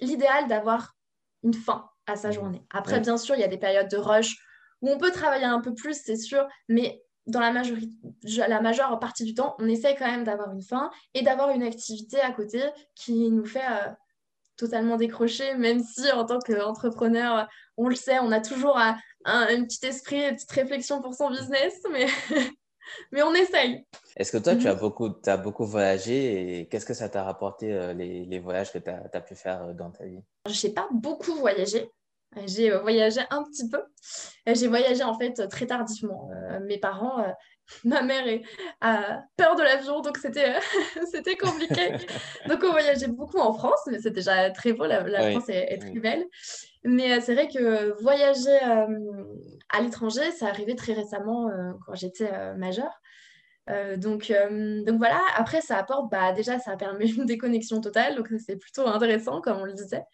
l'idéal 0.00 0.48
d'avoir 0.48 0.94
une 1.42 1.54
fin 1.54 1.88
à 2.06 2.16
sa 2.16 2.30
journée. 2.30 2.62
Après, 2.70 3.00
bien 3.00 3.16
sûr, 3.16 3.34
il 3.34 3.40
y 3.40 3.44
a 3.44 3.48
des 3.48 3.58
périodes 3.58 3.88
de 3.88 3.96
rush 3.96 4.36
où 4.82 4.90
on 4.90 4.98
peut 4.98 5.10
travailler 5.10 5.44
un 5.44 5.60
peu 5.60 5.74
plus, 5.74 6.00
c'est 6.04 6.16
sûr, 6.16 6.46
mais 6.68 7.02
dans 7.26 7.40
la, 7.40 7.52
majorité, 7.52 7.96
la 8.22 8.60
majeure 8.60 8.98
partie 8.98 9.24
du 9.24 9.34
temps, 9.34 9.56
on 9.58 9.66
essaie 9.66 9.94
quand 9.94 10.06
même 10.06 10.24
d'avoir 10.24 10.52
une 10.52 10.62
fin 10.62 10.90
et 11.14 11.22
d'avoir 11.22 11.50
une 11.50 11.62
activité 11.62 12.20
à 12.20 12.32
côté 12.32 12.62
qui 12.94 13.30
nous 13.30 13.46
fait 13.46 13.64
euh, 13.66 13.90
totalement 14.56 14.96
décrocher, 14.96 15.54
même 15.54 15.80
si 15.82 16.10
en 16.12 16.24
tant 16.24 16.38
qu'entrepreneur, 16.38 17.48
on 17.76 17.88
le 17.88 17.94
sait, 17.94 18.18
on 18.18 18.30
a 18.30 18.40
toujours 18.40 18.78
un, 18.78 18.96
petit 19.24 19.86
esprit, 19.86 20.28
une 20.28 20.34
petite 20.34 20.50
réflexion 20.50 21.00
pour 21.00 21.14
son 21.14 21.30
business, 21.30 21.74
mais, 21.90 22.06
mais 23.12 23.22
on 23.22 23.34
essaye. 23.34 23.84
Est-ce 24.16 24.32
que 24.32 24.38
toi, 24.38 24.54
tu 24.56 24.68
as 24.68 24.74
mhm. 24.74 24.80
beaucoup, 24.80 25.10
as 25.26 25.36
beaucoup 25.36 25.64
voyagé 25.64 26.60
et 26.60 26.68
qu'est-ce 26.68 26.86
que 26.86 26.94
ça 26.94 27.08
t'a 27.08 27.24
rapporté 27.24 27.72
euh, 27.72 27.92
les, 27.92 28.24
les, 28.24 28.38
voyages 28.38 28.72
que 28.72 28.78
tu 28.78 28.90
as, 28.90 29.02
as, 29.12 29.20
pu 29.20 29.34
faire 29.34 29.62
euh, 29.62 29.72
dans 29.72 29.90
ta 29.90 30.04
vie? 30.04 30.22
Je 30.48 30.66
n'ai 30.66 30.72
pas 30.72 30.88
beaucoup 30.92 31.34
voyagé. 31.34 31.90
J'ai 32.46 32.72
euh, 32.72 32.80
voyagé 32.80 33.20
un 33.30 33.44
petit 33.44 33.68
peu. 33.68 33.82
J'ai 34.46 34.68
voyagé 34.68 35.02
en 35.02 35.18
fait 35.18 35.48
très 35.48 35.66
tardivement. 35.66 36.30
Mes 36.66 36.78
parents, 36.78 37.24
ma 37.84 38.02
mère 38.02 38.24
a 38.80 39.22
peur 39.36 39.56
de 39.56 39.62
l'avion, 39.62 40.00
donc 40.00 40.16
c'était 40.18 40.54
c'était 41.12 41.36
compliqué. 41.36 41.92
donc 42.48 42.60
on 42.62 42.70
voyageait 42.70 43.08
beaucoup 43.08 43.38
en 43.38 43.52
France, 43.52 43.80
mais 43.86 44.00
c'est 44.00 44.10
déjà 44.10 44.50
très 44.50 44.72
beau. 44.72 44.84
La, 44.84 45.30
France 45.30 45.48
est, 45.48 45.78
très 45.78 46.00
belle. 46.00 46.24
Mais 46.84 47.20
c'est 47.20 47.34
vrai 47.34 47.48
que 47.48 48.00
voyager 48.02 48.58
à 49.70 49.80
l'étranger, 49.80 50.30
ça 50.32 50.48
arrivait 50.48 50.74
très 50.74 50.92
récemment 50.92 51.50
quand 51.86 51.94
j'étais 51.94 52.54
majeure. 52.56 53.00
donc, 53.96 54.32
donc 54.86 54.98
voilà, 54.98 55.20
après 55.36 55.60
ça 55.60 55.78
apporte, 55.78 56.10
bah, 56.10 56.32
déjà 56.32 56.58
ça 56.58 56.76
permet 56.76 57.08
une 57.08 57.26
déconnexion 57.26 57.80
totale, 57.80 58.14
donc 58.14 58.28
c'est 58.44 58.56
plutôt 58.56 58.86
intéressant 58.86 59.40
comme 59.40 59.58
on 59.58 59.64
le 59.64 59.72
disait. 59.72 60.04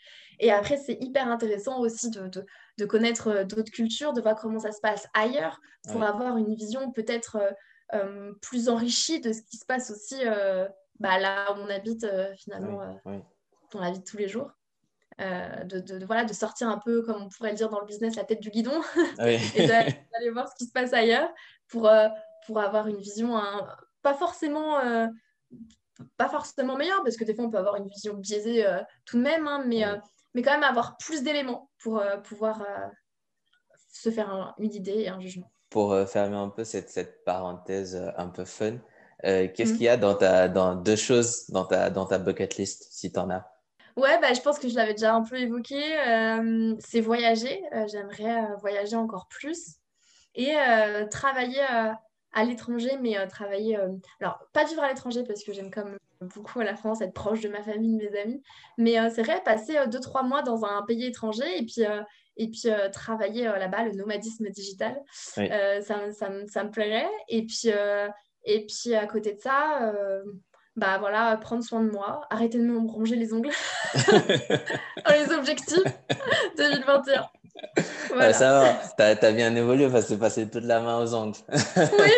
Et 0.41 0.51
après, 0.51 0.79
c'est 0.79 0.97
hyper 1.01 1.29
intéressant 1.29 1.81
aussi 1.81 2.11
de, 2.11 2.31
de, 2.79 2.85
connaître 2.87 3.29
euh, 3.29 3.45
d'autres 3.45 3.71
cultures, 3.71 4.13
de 4.15 4.23
voir 4.23 4.35
comment 4.35 4.59
ça 4.59 4.73
se 4.73 4.81
passe 4.81 5.07
ailleurs, 5.15 5.61
pour 5.91 6.03
avoir 6.03 6.39
une 6.39 6.55
vision 6.55 6.91
peut-être 6.93 7.37
euh, 7.37 7.51
euh, 7.95 8.33
plus 8.41 8.69
enrichie 8.69 9.21
de 9.21 9.33
ce 9.33 9.43
qui 9.43 9.59
se 9.59 9.67
passe 9.67 9.91
aussi 9.91 10.17
bah, 10.99 11.19
là 11.19 11.53
où 11.53 11.61
on 11.61 11.69
habite 11.69 12.07
finalement 12.39 13.01
dans 13.73 13.81
la 13.81 13.91
vie 13.91 14.01
de 14.01 14.05
tous 14.05 14.17
les 14.17 14.29
jours. 14.29 14.51
De, 15.21 15.81
de, 15.81 16.05
voilà, 16.07 16.25
de 16.25 16.33
sortir 16.33 16.69
un 16.69 16.79
peu, 16.79 17.03
comme 17.03 17.23
on 17.23 17.29
pourrait 17.29 17.51
le 17.51 17.57
dire 17.57 17.69
dans 17.69 17.81
le 17.81 17.87
business, 17.87 18.17
la 18.17 18.25
tête 18.25 18.41
du 18.41 18.51
guidon 18.51 18.81
et 19.25 19.39
d'aller 19.67 20.31
voir 20.33 20.49
ce 20.49 20.55
qui 20.57 20.65
se 20.65 20.73
passe 20.73 20.93
ailleurs 20.93 21.31
pour, 21.69 21.91
pour 22.47 22.61
avoir 22.61 22.87
une 22.89 22.99
vision 22.99 23.37
hein, 23.37 23.67
pas 24.03 24.15
forcément 24.15 24.79
pas 26.17 26.29
forcément 26.29 26.77
meilleure 26.77 27.03
parce 27.03 27.17
que 27.17 27.25
des 27.25 27.35
fois 27.35 27.45
on 27.45 27.51
peut 27.51 27.59
avoir 27.59 27.77
une 27.77 27.89
vision 27.89 28.15
biaisée 28.15 28.65
tout 29.05 29.19
de 29.19 29.23
même 29.23 29.47
hein, 29.47 29.63
mais 29.67 29.85
mais 30.35 30.43
quand 30.43 30.53
même 30.53 30.65
avoir 30.65 30.97
plus 30.97 31.23
d'éléments 31.23 31.71
pour 31.79 31.99
euh, 31.99 32.17
pouvoir 32.19 32.63
euh, 32.63 32.87
se 33.93 34.11
faire 34.11 34.55
une 34.59 34.75
idée 34.75 35.01
et 35.01 35.09
un 35.09 35.21
jugement. 35.21 35.51
Pour 35.69 35.93
euh, 35.93 36.07
fermer 36.07 36.37
un 36.37 36.49
peu 36.49 36.65
cette, 36.65 36.91
cette 36.91 37.25
parenthèse 37.25 38.01
un 38.17 38.29
peu 38.29 38.45
fun, 38.45 38.79
qu'est-ce 39.23 39.73
mhm. 39.73 39.77
qu'il 39.77 39.83
y 39.83 39.89
a 39.89 39.97
dans, 39.97 40.15
ta, 40.15 40.49
dans 40.49 40.75
deux 40.75 40.97
choses 40.97 41.49
dans 41.51 41.65
ta, 41.65 41.91
dans 41.91 42.07
ta 42.07 42.19
bucket 42.19 42.57
list, 42.57 42.89
si 42.91 43.13
tu 43.13 43.19
en 43.19 43.31
as? 43.31 43.47
Ouais, 43.97 44.19
bah, 44.21 44.33
je 44.33 44.41
pense 44.41 44.59
que 44.59 44.69
je 44.69 44.75
l'avais 44.75 44.95
déjà 44.95 45.15
un 45.15 45.23
peu 45.23 45.37
évoqué. 45.37 45.81
c'est 46.81 47.01
voyager. 47.01 47.63
J'aimerais 47.91 48.47
voyager 48.61 48.97
encore 48.97 49.27
plus 49.29 49.77
et 50.35 50.55
travailler 51.11 51.63
à 52.33 52.45
l'étranger, 52.45 52.93
mais 53.01 53.27
travailler. 53.29 53.77
alors, 54.21 54.39
pas 54.53 54.65
vivre 54.65 54.83
à 54.83 54.89
l'étranger 54.89 55.25
parce 55.25 55.43
que 55.43 55.53
j'aime 55.53 55.71
comme 55.71 55.97
beaucoup 56.21 56.61
à 56.61 56.65
la 56.65 56.77
France, 56.77 57.01
être 57.01 57.15
proche 57.15 57.41
de 57.41 57.49
ma 57.49 57.63
famille, 57.63 57.97
de 57.99 58.09
mes 58.09 58.21
amis. 58.21 58.43
Mais 58.79 59.11
c'est 59.11 59.23
vrai, 59.23 59.43
passer 59.45 59.77
deux, 59.89 60.01
trois 60.01 60.23
mois 60.23 60.43
dans 60.43 60.65
un 60.65 60.83
pays 60.83 61.07
étranger 61.07 61.59
et 61.59 61.65
puis, 61.65 61.83
et 62.37 62.49
puis 62.49 62.69
travailler 62.93 63.45
là-bas, 63.45 63.85
le 63.85 63.93
nomadisme 63.93 64.49
digital, 64.51 65.01
ça, 65.13 65.43
ça, 65.83 66.31
ça, 66.47 66.65
me 66.65 66.71
plairait. 66.71 67.11
Et 67.29 67.45
puis, 67.45 67.71
et 68.45 68.67
puis 68.67 68.95
à 68.95 69.07
côté 69.07 69.35
de 69.35 69.41
ça, 69.41 69.93
bah 70.81 70.97
voilà, 70.99 71.37
prendre 71.37 71.63
soin 71.63 71.83
de 71.83 71.91
moi, 71.91 72.23
arrêter 72.31 72.57
de 72.57 72.65
me 72.65 72.91
ronger 72.91 73.15
les 73.15 73.35
ongles 73.35 73.51
dans 73.95 75.13
les 75.13 75.31
objectifs 75.31 75.85
2021. 76.57 77.29
Voilà. 78.09 78.33
ça 78.33 78.51
va, 78.97 79.15
t'as 79.15 79.29
as 79.29 79.33
bien 79.33 79.55
évolué 79.55 79.91
parce 79.91 80.07
que 80.07 80.15
passer 80.15 80.49
toute 80.49 80.65
la 80.65 80.81
main 80.81 81.03
aux 81.03 81.15
ongles. 81.15 81.37
oui, 81.77 82.13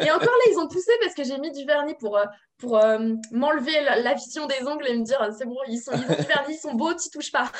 et 0.06 0.10
encore 0.10 0.22
là, 0.22 0.50
ils 0.50 0.58
ont 0.58 0.68
poussé 0.68 0.90
parce 1.02 1.14
que 1.14 1.22
j'ai 1.22 1.36
mis 1.38 1.52
du 1.52 1.66
vernis 1.66 1.94
pour, 2.00 2.16
euh, 2.16 2.24
pour 2.56 2.78
euh, 2.78 2.98
m'enlever 3.30 3.78
la, 3.82 4.14
vision 4.14 4.46
des 4.46 4.66
ongles 4.66 4.88
et 4.88 4.96
me 4.96 5.04
dire 5.04 5.28
c'est 5.36 5.44
bon, 5.44 5.58
ils, 5.68 5.78
sont, 5.78 5.92
ils 5.92 6.10
ont 6.10 6.16
du 6.16 6.26
vernis, 6.26 6.54
ils 6.54 6.58
sont 6.58 6.74
beaux, 6.74 6.94
t'y 6.94 7.10
touches 7.10 7.30
pas. 7.30 7.52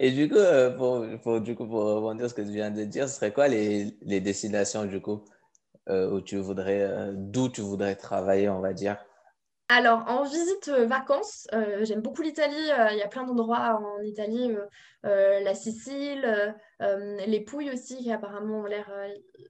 et 0.00 0.10
du 0.10 0.28
coup, 0.28 0.38
euh, 0.38 0.70
pour, 0.70 1.06
pour, 1.22 1.40
du 1.40 1.54
coup, 1.54 1.68
pour 1.68 1.84
rebondir 1.84 2.28
ce 2.28 2.34
que 2.34 2.42
tu 2.42 2.50
viens 2.50 2.72
de 2.72 2.82
dire, 2.82 3.08
ce 3.08 3.14
serait 3.14 3.32
quoi 3.32 3.46
les, 3.46 3.96
les 4.02 4.20
destinations 4.20 4.84
du 4.86 5.00
coup? 5.00 5.22
Où 5.88 6.20
tu 6.20 6.36
voudrais, 6.38 7.10
d'où 7.14 7.48
tu 7.48 7.60
voudrais 7.60 7.96
travailler, 7.96 8.48
on 8.48 8.60
va 8.60 8.72
dire 8.72 8.96
alors, 9.68 10.04
en 10.06 10.22
visite 10.22 10.68
euh, 10.68 10.86
vacances, 10.86 11.48
euh, 11.52 11.84
j'aime 11.84 12.00
beaucoup 12.00 12.22
l'Italie. 12.22 12.70
Euh, 12.70 12.92
il 12.92 12.98
y 12.98 13.02
a 13.02 13.08
plein 13.08 13.24
d'endroits 13.24 13.80
en 13.82 14.00
Italie, 14.02 14.54
la 15.02 15.54
Sicile, 15.54 16.54
les 16.80 17.40
Pouilles 17.40 17.70
aussi, 17.70 17.96
qui 17.98 18.12
apparemment 18.12 18.60
ont 18.60 18.64
l'air, 18.64 18.90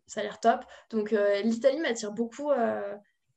ça 0.06 0.20
a 0.20 0.22
l'air 0.22 0.40
top. 0.40 0.64
Donc, 0.90 1.14
l'Italie 1.44 1.80
m'attire 1.80 2.12
beaucoup. 2.12 2.50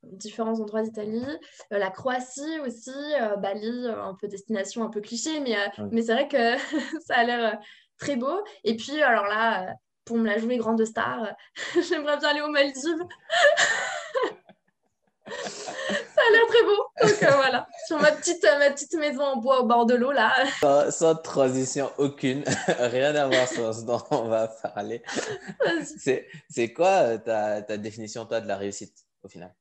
différents 0.04 0.60
endroits 0.60 0.82
d'Italie, 0.82 1.26
la 1.72 1.90
Croatie 1.90 2.60
aussi, 2.66 2.92
Bali, 3.38 3.88
un 3.88 4.16
peu 4.20 4.28
destination 4.28 4.84
un 4.84 4.90
peu 4.90 5.02
cliché, 5.02 5.40
mais, 5.40 5.56
mais 5.92 6.02
c'est 6.02 6.14
vrai 6.14 6.28
que 6.28 6.58
ça 7.06 7.16
a 7.16 7.24
l'air 7.24 7.60
très 7.98 8.18
beau. 8.18 8.44
Et 8.66 8.76
puis, 8.76 9.02
alors 9.02 9.26
là, 9.26 9.74
pour 10.10 10.18
me 10.18 10.26
la 10.26 10.38
jouer 10.40 10.58
grande 10.58 10.84
star, 10.86 11.36
j'aimerais 11.88 12.18
bien 12.18 12.30
aller 12.30 12.42
aux 12.42 12.50
Maldives. 12.50 12.84
ça 15.30 15.72
a 15.72 16.32
l'air 16.32 16.48
très 16.48 16.64
beau. 16.64 16.88
Donc 17.04 17.22
euh, 17.22 17.36
voilà, 17.36 17.68
sur 17.86 18.00
ma 18.00 18.12
petite, 18.12 18.44
euh, 18.44 18.58
ma 18.58 18.72
petite 18.72 18.96
maison 18.96 19.22
en 19.22 19.38
bois 19.38 19.62
au 19.62 19.68
bord 19.68 19.86
de 19.86 19.94
l'eau 19.94 20.12
là. 20.12 20.34
Sans, 20.90 21.14
transition 21.14 21.92
aucune, 22.00 22.44
rien 22.68 23.14
à 23.14 23.28
voir 23.28 23.48
sur 23.48 23.72
ce 23.72 23.84
dont 23.84 24.02
on 24.10 24.30
va 24.30 24.48
parler. 24.48 25.04
C'est 26.50 26.74
quoi 26.74 27.04
euh, 27.04 27.20
ta, 27.20 27.62
ta, 27.62 27.78
définition 27.78 28.26
toi 28.26 28.42
de 28.42 28.48
la 28.48 28.58
réussite 28.58 29.06
au 29.22 29.28
final? 29.28 29.54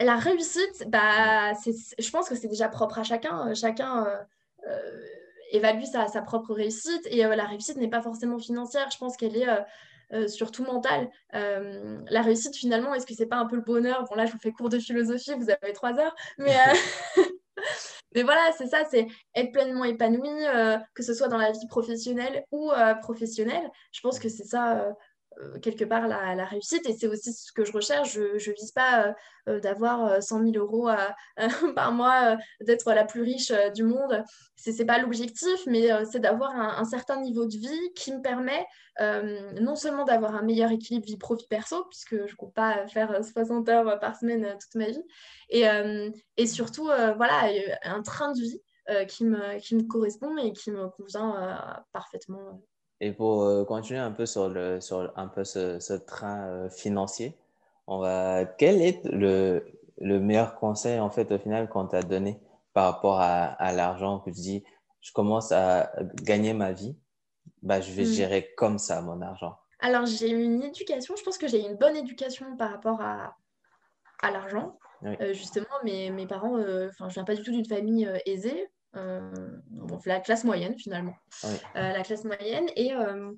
La 0.00 0.16
réussite, 0.16 0.88
bah, 0.88 1.52
je 1.54 2.10
pense 2.10 2.28
que 2.28 2.34
c'est 2.34 2.48
déjà 2.48 2.68
propre 2.68 2.98
à 2.98 3.04
chacun. 3.04 3.54
Chacun 3.54 4.04
évalue 5.50 5.84
sa, 5.84 6.08
sa, 6.08 6.22
propre 6.22 6.54
réussite 6.54 7.06
et 7.10 7.22
la 7.22 7.44
réussite 7.44 7.76
n'est 7.76 7.88
pas 7.88 8.02
forcément 8.02 8.38
financière. 8.38 8.88
Je 8.90 8.98
pense 8.98 9.16
qu'elle 9.16 9.36
est 9.36 9.46
euh, 10.12 10.28
surtout 10.28 10.62
mental. 10.62 11.10
Euh, 11.34 11.98
la 12.08 12.22
réussite, 12.22 12.54
finalement, 12.54 12.94
est-ce 12.94 13.06
que 13.06 13.14
c'est 13.14 13.26
pas 13.26 13.38
un 13.38 13.46
peu 13.46 13.56
le 13.56 13.62
bonheur? 13.62 14.04
Bon, 14.08 14.14
là, 14.14 14.24
je 14.24 14.32
vous 14.32 14.38
fais 14.38 14.52
cours 14.52 14.68
de 14.68 14.78
philosophie, 14.78 15.34
vous 15.34 15.50
avez 15.50 15.72
trois 15.72 15.98
heures, 15.98 16.14
mais, 16.38 16.54
euh, 16.54 17.22
mais 18.14 18.22
voilà, 18.22 18.40
c'est 18.56 18.68
ça, 18.68 18.84
c'est 18.88 19.08
être 19.34 19.50
pleinement 19.50 19.82
épanoui, 19.82 20.44
que 20.94 21.02
ce 21.02 21.12
soit 21.12 21.26
dans 21.26 21.38
la 21.38 21.50
vie 21.50 21.66
professionnelle 21.68 22.44
ou 22.52 22.70
professionnelle. 23.02 23.68
Je 23.90 24.00
pense 24.00 24.20
que 24.20 24.28
c'est 24.28 24.44
ça 24.44 24.78
euh, 24.78 24.92
quelque 25.62 25.84
part 25.84 26.08
la, 26.08 26.44
réussite 26.44 26.88
et 26.88 26.96
c'est 26.96 27.06
aussi 27.06 27.32
ce 27.32 27.52
que 27.52 27.64
je 27.64 27.72
recherche. 27.72 28.12
Je 28.12 28.50
ne 28.50 28.54
vise 28.54 28.72
pas 28.72 29.06
euh, 29.06 29.12
euh, 29.48 29.60
d'avoir 29.60 30.22
100 30.22 30.42
000 30.52 30.56
euros 30.56 30.88
par 31.74 31.92
mois, 31.92 32.36
d'être 32.60 32.92
la 32.92 33.04
plus 33.04 33.22
riche 33.22 33.52
du 33.74 33.82
monde. 33.82 34.22
Ce 34.56 34.70
n'est 34.70 34.84
pas 34.84 34.98
l'objectif, 34.98 35.66
mais 35.66 35.88
c'est 36.10 36.20
d'avoir 36.20 36.54
un, 36.54 36.84
certain 36.84 37.20
niveau 37.20 37.46
de 37.46 37.56
vie 37.56 37.92
qui 37.94 38.12
me 38.12 38.20
permet 38.20 38.64
non 39.60 39.76
seulement 39.76 40.04
d'avoir 40.04 40.34
un 40.34 40.42
meilleur 40.42 40.70
équilibre 40.70 41.06
vie 41.06 41.18
pro-vie 41.18 41.46
perso, 41.48 41.84
puisque 41.84 42.16
je 42.16 42.32
ne 42.32 42.36
compte 42.36 42.54
pas 42.54 42.86
faire 42.88 43.24
60 43.24 43.68
heures 43.68 43.98
par 44.00 44.16
semaine 44.16 44.56
toute 44.58 44.74
ma 44.74 44.86
vie, 44.86 45.02
et, 45.50 45.64
et 46.36 46.46
surtout 46.46 46.84
voilà, 46.84 47.50
un 47.84 48.02
train 48.02 48.32
de 48.32 48.40
vie 48.40 48.60
qui, 49.08 49.24
me, 49.24 49.58
qui 49.58 49.76
me 49.76 49.82
correspond 49.82 50.36
et 50.38 50.52
qui 50.52 50.70
me 50.70 50.88
convient 50.88 51.84
parfaitement. 51.92 52.62
Et 53.00 53.12
pour 53.12 53.42
euh, 53.42 53.64
continuer 53.64 54.00
un 54.00 54.10
peu 54.10 54.24
sur, 54.26 54.48
le, 54.48 54.80
sur 54.80 55.12
un 55.16 55.28
peu 55.28 55.44
ce, 55.44 55.78
ce 55.80 55.92
train 55.92 56.46
euh, 56.46 56.70
financier, 56.70 57.36
on 57.86 57.98
va, 57.98 58.44
quel 58.44 58.80
est 58.80 59.04
le, 59.04 59.64
le, 59.98 60.18
meilleur 60.18 60.56
conseil 60.56 60.98
en 60.98 61.10
fait 61.10 61.30
au 61.30 61.38
final 61.38 61.68
qu'on 61.68 61.86
t'a 61.86 62.02
donné 62.02 62.40
par 62.72 62.92
rapport 62.92 63.20
à, 63.20 63.44
à 63.44 63.72
l'argent 63.72 64.20
que 64.20 64.30
tu 64.30 64.40
dis, 64.40 64.64
je 65.00 65.12
commence 65.12 65.52
à 65.52 65.92
gagner 66.22 66.52
ma 66.54 66.72
vie, 66.72 66.96
bah, 67.62 67.80
je 67.80 67.92
vais 67.92 68.04
mm. 68.04 68.12
gérer 68.12 68.54
comme 68.56 68.78
ça 68.78 69.02
mon 69.02 69.20
argent? 69.20 69.56
Alors 69.80 70.06
j'ai 70.06 70.30
eu 70.30 70.42
une 70.42 70.62
éducation, 70.62 71.14
je 71.16 71.22
pense 71.22 71.38
que 71.38 71.48
j'ai 71.48 71.62
eu 71.62 71.68
une 71.68 71.76
bonne 71.76 71.96
éducation 71.96 72.56
par 72.56 72.70
rapport 72.70 73.00
à, 73.02 73.36
à 74.22 74.30
l'argent. 74.30 74.78
Euh, 75.04 75.34
justement, 75.34 75.66
mes, 75.84 76.10
mes 76.10 76.26
parents, 76.26 76.58
enfin, 76.88 77.10
je 77.10 77.14
viens 77.14 77.24
pas 77.24 77.34
du 77.34 77.42
tout 77.42 77.52
d'une 77.52 77.66
famille 77.66 78.10
aisée. 78.24 78.66
Euh, 78.96 79.20
la 80.06 80.20
classe 80.20 80.44
moyenne 80.44 80.76
finalement. 80.78 81.14
Euh, 81.44 81.56
la 81.74 82.02
classe 82.02 82.24
moyenne. 82.24 82.66
Et 82.76 82.92
euh, 82.94 83.32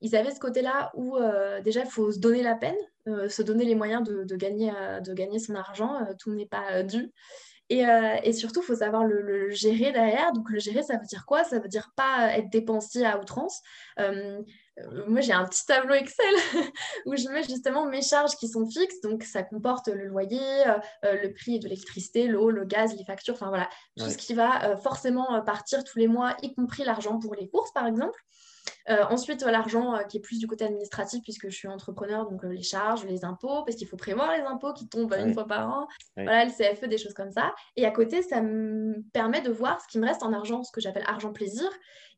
ils 0.00 0.16
avaient 0.16 0.32
ce 0.32 0.40
côté-là 0.40 0.90
où 0.94 1.16
déjà 1.62 1.82
il 1.82 1.90
faut 1.90 2.12
se 2.12 2.18
donner 2.18 2.42
la 2.42 2.56
peine, 2.56 2.76
se 3.06 3.42
donner 3.42 3.64
les 3.64 3.74
moyens 3.74 4.02
de, 4.02 4.24
de 4.24 4.36
gagner, 4.36 4.70
de 5.02 5.14
gagner 5.14 5.38
son 5.38 5.54
argent, 5.54 6.00
tout 6.18 6.34
n'est 6.34 6.46
pas 6.46 6.82
dû. 6.82 7.10
Et, 7.70 7.84
et, 8.22 8.32
surtout, 8.34 8.60
il 8.60 8.66
faut 8.66 8.74
savoir 8.76 9.04
le, 9.04 9.48
gérer 9.48 9.92
derrière. 9.92 10.32
Donc, 10.32 10.50
le 10.50 10.58
gérer, 10.58 10.82
ça 10.82 10.98
veut 10.98 11.06
dire 11.06 11.24
quoi? 11.26 11.44
Ça 11.44 11.58
veut 11.58 11.68
dire 11.68 11.90
pas 11.96 12.36
être 12.36 12.50
dépensier 12.50 13.06
à 13.06 13.18
outrance. 13.18 13.62
Euh, 13.98 14.42
moi, 15.06 15.20
j'ai 15.20 15.32
un 15.32 15.44
petit 15.44 15.64
tableau 15.66 15.94
Excel 15.94 16.34
où 17.06 17.16
je 17.16 17.28
mets 17.28 17.42
justement 17.44 17.86
mes 17.86 18.02
charges 18.02 18.36
qui 18.36 18.48
sont 18.48 18.66
fixes. 18.66 19.00
Donc, 19.02 19.22
ça 19.22 19.42
comporte 19.42 19.88
le 19.88 20.06
loyer, 20.06 20.66
euh, 20.66 20.78
euh, 21.04 21.22
le 21.22 21.32
prix 21.32 21.58
de 21.58 21.64
l'électricité, 21.64 22.26
l'eau, 22.26 22.50
le 22.50 22.64
gaz, 22.64 22.94
les 22.96 23.04
factures, 23.04 23.34
enfin 23.34 23.48
voilà, 23.48 23.68
tout 23.96 24.08
ce 24.10 24.16
qui 24.16 24.34
va 24.34 24.76
forcément 24.78 25.40
partir 25.42 25.84
tous 25.84 25.98
les 25.98 26.08
mois, 26.08 26.36
y 26.42 26.54
compris 26.54 26.84
l'argent 26.84 27.18
pour 27.18 27.34
les 27.34 27.48
courses, 27.48 27.72
par 27.72 27.86
exemple. 27.86 28.18
Euh, 28.90 29.04
ensuite, 29.08 29.42
l'argent 29.42 29.94
euh, 29.94 30.02
qui 30.02 30.18
est 30.18 30.20
plus 30.20 30.38
du 30.38 30.46
côté 30.46 30.64
administratif, 30.64 31.22
puisque 31.22 31.48
je 31.48 31.56
suis 31.56 31.68
entrepreneur, 31.68 32.28
donc 32.28 32.44
euh, 32.44 32.48
les 32.48 32.62
charges, 32.62 33.04
les 33.06 33.24
impôts, 33.24 33.64
parce 33.64 33.76
qu'il 33.76 33.88
faut 33.88 33.96
prévoir 33.96 34.36
les 34.36 34.42
impôts 34.42 34.72
qui 34.74 34.88
tombent 34.88 35.14
une 35.14 35.32
fois 35.32 35.46
par 35.46 35.68
an. 35.68 35.88
Voilà, 36.16 36.44
le 36.44 36.50
CFE, 36.50 36.86
des 36.86 36.98
choses 36.98 37.14
comme 37.14 37.30
ça. 37.30 37.54
Et 37.76 37.86
à 37.86 37.90
côté, 37.90 38.22
ça 38.22 38.40
me 38.42 39.02
permet 39.12 39.40
de 39.40 39.50
voir 39.50 39.80
ce 39.80 39.88
qui 39.88 39.98
me 39.98 40.06
reste 40.06 40.22
en 40.22 40.32
argent, 40.32 40.62
ce 40.62 40.72
que 40.72 40.80
j'appelle 40.80 41.04
argent 41.06 41.32
plaisir. 41.32 41.68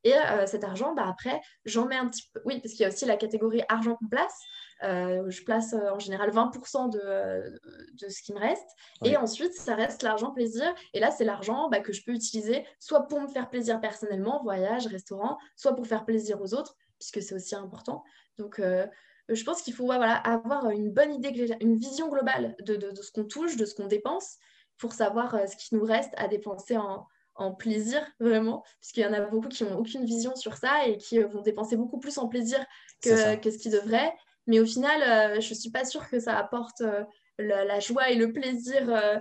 Et 0.04 0.12
cet 0.46 0.62
argent, 0.62 0.94
bah, 0.94 1.06
après, 1.08 1.40
j'en 1.64 1.86
mets 1.86 1.96
un 1.96 2.06
petit 2.08 2.28
peu. 2.32 2.40
Oui, 2.44 2.60
parce 2.60 2.74
qu'il 2.74 2.82
y 2.82 2.84
a 2.84 2.88
aussi 2.88 3.06
la 3.06 3.16
catégorie 3.16 3.62
argent 3.68 3.96
qu'on 3.96 4.06
place. 4.06 4.38
Euh, 4.82 5.30
je 5.30 5.42
place 5.42 5.72
euh, 5.72 5.90
en 5.90 5.98
général 5.98 6.30
20% 6.30 6.90
de, 6.90 7.58
de, 7.94 8.08
ce 8.08 8.22
qui 8.22 8.32
me 8.32 8.38
reste. 8.38 8.68
Et 9.04 9.16
ensuite, 9.16 9.54
ça 9.54 9.74
reste 9.74 10.02
l'argent 10.02 10.32
plaisir. 10.32 10.74
Et 10.92 11.00
là, 11.00 11.10
c'est 11.10 11.24
l'argent 11.24 11.68
bah, 11.70 11.80
que 11.80 11.92
je 11.92 12.04
peux 12.04 12.12
utiliser 12.12 12.66
soit 12.78 13.06
pour 13.06 13.20
me 13.20 13.28
faire 13.28 13.48
plaisir 13.48 13.80
personnellement, 13.80 14.42
voyage, 14.42 14.86
restaurant, 14.86 15.38
soit 15.56 15.74
pour 15.74 15.86
faire 15.86 16.04
plaisir 16.04 16.40
aux 16.42 16.54
autres, 16.54 16.76
puisque 16.98 17.22
c'est 17.22 17.34
aussi 17.34 17.54
important. 17.54 18.04
Donc, 18.38 18.58
euh, 18.58 18.86
je 19.30 19.42
pense 19.44 19.62
qu'il 19.62 19.72
faut 19.72 19.86
voilà, 19.86 20.14
avoir 20.14 20.70
une 20.70 20.92
bonne 20.92 21.14
idée, 21.14 21.56
une 21.60 21.78
vision 21.78 22.08
globale 22.08 22.54
de, 22.60 22.76
de, 22.76 22.94
ce 23.02 23.10
qu'on 23.10 23.24
touche, 23.24 23.56
de 23.56 23.64
ce 23.64 23.74
qu'on 23.74 23.86
dépense, 23.86 24.36
pour 24.78 24.92
savoir 24.92 25.36
ce 25.48 25.56
qui 25.56 25.74
nous 25.74 25.84
reste 25.84 26.12
à 26.18 26.28
dépenser 26.28 26.76
en, 26.76 27.06
en 27.34 27.52
plaisir, 27.52 28.06
vraiment, 28.20 28.62
puisqu'il 28.80 29.00
y 29.00 29.06
en 29.06 29.14
a 29.14 29.20
beaucoup 29.20 29.48
qui 29.48 29.64
n'ont 29.64 29.78
aucune 29.78 30.04
vision 30.04 30.36
sur 30.36 30.56
ça 30.56 30.86
et 30.86 30.98
qui 30.98 31.18
vont 31.18 31.40
dépenser 31.40 31.76
beaucoup 31.76 31.98
plus 31.98 32.18
en 32.18 32.28
plaisir 32.28 32.62
que, 33.02 33.36
que 33.36 33.50
ce 33.50 33.58
qu'ils 33.58 33.72
devraient. 33.72 34.12
Mais 34.46 34.60
au 34.60 34.66
final, 34.66 35.02
euh, 35.02 35.40
je 35.40 35.50
ne 35.50 35.54
suis 35.54 35.70
pas 35.70 35.84
sûre 35.84 36.08
que 36.08 36.20
ça 36.20 36.36
apporte 36.36 36.80
euh, 36.80 37.04
la, 37.38 37.80
joie 37.80 38.10
et 38.10 38.14
le 38.14 38.32
plaisir 38.32 38.82
euh, 38.88 39.18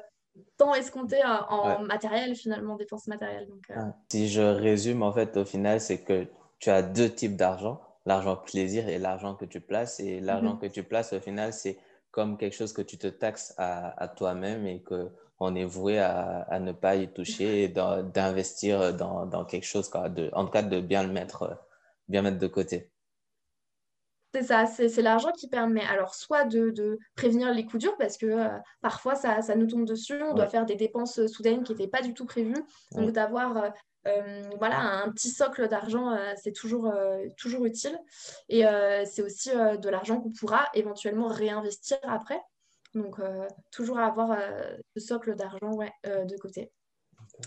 tant 0.57 0.73
escompté 0.75 1.21
en 1.23 1.81
matériel, 1.83 2.35
finalement, 2.35 2.75
dépenses 2.75 3.07
matérielles. 3.07 3.47
Donc, 3.47 3.65
Si 4.11 4.27
je 4.27 4.41
résume, 4.41 5.01
en 5.01 5.11
fait, 5.11 5.37
au 5.37 5.45
final, 5.45 5.79
c'est 5.79 5.99
que 5.99 6.27
tu 6.59 6.69
as 6.69 6.81
deux 6.81 7.09
types 7.09 7.35
d'argent, 7.35 7.81
l'argent 8.05 8.35
plaisir 8.35 8.87
et 8.89 8.97
l'argent 8.97 9.35
que 9.35 9.45
tu 9.45 9.61
places. 9.61 9.99
Et 9.99 10.19
l'argent 10.19 10.53
mhm. 10.53 10.59
que 10.59 10.65
tu 10.67 10.83
places, 10.83 11.13
au 11.13 11.19
final, 11.19 11.53
c'est 11.53 11.77
comme 12.11 12.37
quelque 12.37 12.55
chose 12.55 12.73
que 12.73 12.81
tu 12.81 12.97
te 12.97 13.07
taxes 13.07 13.53
à, 13.57 14.07
toi-même 14.15 14.65
et 14.67 14.83
qu'on 14.83 15.55
est 15.55 15.65
voué 15.65 15.99
à, 15.99 16.59
ne 16.61 16.71
pas 16.71 16.95
y 16.95 17.11
toucher 17.11 17.63
et 17.63 17.67
d'investir 17.67 18.93
dans, 18.93 19.25
dans, 19.25 19.43
quelque 19.43 19.65
chose, 19.65 19.89
de, 19.91 20.29
en 20.33 20.45
tout 20.45 20.51
cas 20.51 20.61
de 20.61 20.79
bien 20.79 21.03
le 21.03 21.11
mettre, 21.11 21.57
bien 22.07 22.21
mettre 22.21 22.39
de 22.39 22.47
côté. 22.47 22.89
C'est 24.35 24.43
ça, 24.43 24.65
c'est 24.65 25.01
l'argent 25.01 25.31
qui 25.31 25.47
permet 25.47 25.85
alors 25.85 26.13
soit 26.13 26.43
de, 26.43 26.99
prévenir 27.15 27.53
les 27.53 27.65
coups 27.65 27.83
durs 27.83 27.95
parce 27.97 28.17
que 28.17 28.25
euh, 28.25 28.49
parfois 28.81 29.15
ça, 29.15 29.39
nous 29.55 29.65
tombe 29.65 29.85
dessus, 29.85 30.21
on 30.21 30.33
doit 30.33 30.49
faire 30.49 30.65
des 30.65 30.75
dépenses 30.75 31.19
euh, 31.19 31.27
soudaines 31.29 31.63
qui 31.63 31.71
n'étaient 31.71 31.87
pas 31.87 32.01
du 32.01 32.13
tout 32.13 32.25
prévues. 32.25 32.61
Donc 32.91 33.11
d'avoir 33.11 33.71
euh, 34.07 34.43
voilà, 34.57 34.77
un 34.77 35.09
petit 35.13 35.29
socle 35.29 35.69
d'argent, 35.69 36.17
c'est 36.35 36.51
toujours, 36.51 36.93
toujours 37.37 37.63
utile. 37.63 37.97
Et 38.49 38.63
c'est 39.05 39.21
aussi 39.21 39.51
de 39.51 39.89
l'argent 39.89 40.19
qu'on 40.19 40.33
pourra 40.33 40.67
éventuellement 40.73 41.27
réinvestir 41.27 41.97
après. 42.03 42.41
Donc, 42.93 43.15
toujours 43.71 43.99
avoir 43.99 44.37
ce 44.95 44.99
socle 44.99 45.35
d'argent 45.35 45.71
ouais, 45.71 45.91
de 46.03 46.37
côté. 46.37 46.71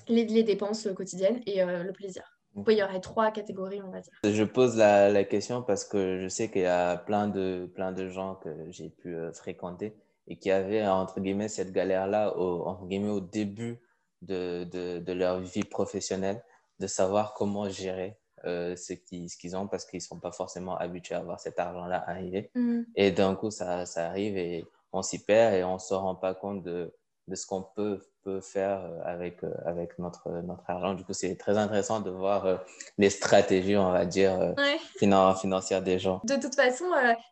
Les, 0.08 0.24
les, 0.24 0.42
dépenses 0.42 0.88
quotidiennes 0.96 1.42
et 1.46 1.64
le 1.64 1.92
plaisir. 1.92 2.37
Il 2.68 2.78
y 2.78 2.82
aurait 2.82 3.00
trois 3.00 3.30
catégories, 3.30 3.80
on 3.82 3.90
va 3.90 4.00
dire. 4.00 4.12
Je 4.24 4.44
pose 4.44 4.76
la, 4.76 5.10
la 5.10 5.24
question 5.24 5.62
parce 5.62 5.84
que 5.84 6.18
je 6.20 6.28
sais 6.28 6.50
qu'il 6.50 6.62
y 6.62 6.66
a 6.66 6.96
plein 6.96 7.28
de, 7.28 7.70
plein 7.74 7.92
de 7.92 8.08
gens 8.08 8.34
que 8.36 8.50
j'ai 8.70 8.90
pu 8.90 9.16
fréquenter 9.32 9.94
et 10.28 10.36
qui 10.36 10.50
avaient, 10.50 10.86
entre 10.86 11.20
guillemets, 11.20 11.48
cette 11.48 11.72
galère-là, 11.72 12.36
au, 12.36 12.66
entre 12.66 12.86
guillemets, 12.86 13.10
au 13.10 13.20
début 13.20 13.80
de, 14.22 14.64
de, 14.64 14.98
de, 14.98 15.12
leur 15.12 15.40
vie 15.40 15.64
professionnelle, 15.64 16.42
de 16.80 16.86
savoir 16.86 17.34
comment 17.34 17.68
gérer 17.68 18.18
euh, 18.44 18.76
ce 18.76 18.92
qu'ils 18.92 19.56
ont 19.56 19.66
parce 19.66 19.84
qu'ils 19.84 19.98
ne 19.98 20.02
sont 20.02 20.20
pas 20.20 20.30
forcément 20.30 20.76
habitués 20.76 21.14
à 21.14 21.22
voir 21.22 21.40
cet 21.40 21.58
argent-là 21.58 22.04
arriver. 22.06 22.50
Mm. 22.54 22.82
Et 22.94 23.10
d'un 23.10 23.34
coup, 23.34 23.50
ça, 23.50 23.86
ça, 23.86 24.06
arrive 24.06 24.36
et 24.36 24.66
on 24.92 25.02
s'y 25.02 25.24
perd 25.24 25.54
et 25.54 25.64
on 25.64 25.74
ne 25.74 25.78
se 25.78 25.94
rend 25.94 26.14
pas 26.14 26.34
compte 26.34 26.62
de, 26.62 26.94
de 27.26 27.34
ce 27.34 27.46
qu'on 27.46 27.62
peut, 27.62 28.00
peut, 28.28 28.40
faire 28.40 28.80
euh, 28.84 29.00
avec, 29.04 29.42
euh, 29.42 29.52
avec 29.64 29.98
notre, 29.98 30.28
notre 30.42 30.62
argent. 30.68 30.94
Du 30.94 31.04
coup, 31.04 31.12
c'est 31.12 31.36
très 31.36 31.56
intéressant 31.56 32.00
de 32.00 32.10
voir 32.10 32.60
les 32.98 33.10
stratégies, 33.10 33.76
on 33.76 33.92
va 33.92 34.04
dire, 34.04 34.54
financières 34.96 35.82
des 35.82 35.98
gens. 35.98 36.20
De 36.24 36.36
toute 36.36 36.54
façon, 36.54 36.86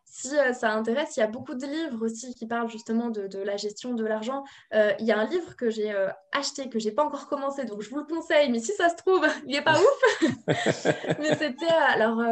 si 0.09 0.35
euh, 0.35 0.53
ça 0.53 0.71
intéresse, 0.71 1.15
il 1.17 1.19
y 1.19 1.23
a 1.23 1.27
beaucoup 1.27 1.53
de 1.53 1.65
livres 1.65 2.03
aussi 2.05 2.33
qui 2.33 2.47
parlent 2.47 2.69
justement 2.69 3.09
de, 3.09 3.27
de 3.27 3.39
la 3.39 3.55
gestion 3.55 3.93
de 3.93 4.03
l'argent. 4.03 4.43
Euh, 4.73 4.91
il 4.99 5.05
y 5.05 5.11
a 5.11 5.19
un 5.19 5.25
livre 5.25 5.55
que 5.55 5.69
j'ai 5.69 5.91
euh, 5.91 6.09
acheté, 6.31 6.69
que 6.69 6.79
j'ai 6.79 6.91
pas 6.91 7.03
encore 7.03 7.27
commencé, 7.27 7.65
donc 7.65 7.81
je 7.81 7.89
vous 7.89 7.97
le 7.97 8.05
conseille, 8.05 8.49
mais 8.49 8.59
si 8.59 8.71
ça 8.73 8.89
se 8.89 8.95
trouve, 8.95 9.25
il 9.45 9.51
n'est 9.51 9.61
pas 9.61 9.75
ouf. 9.79 10.23
mais 11.19 11.35
c'était 11.35 11.67
alors 11.67 12.23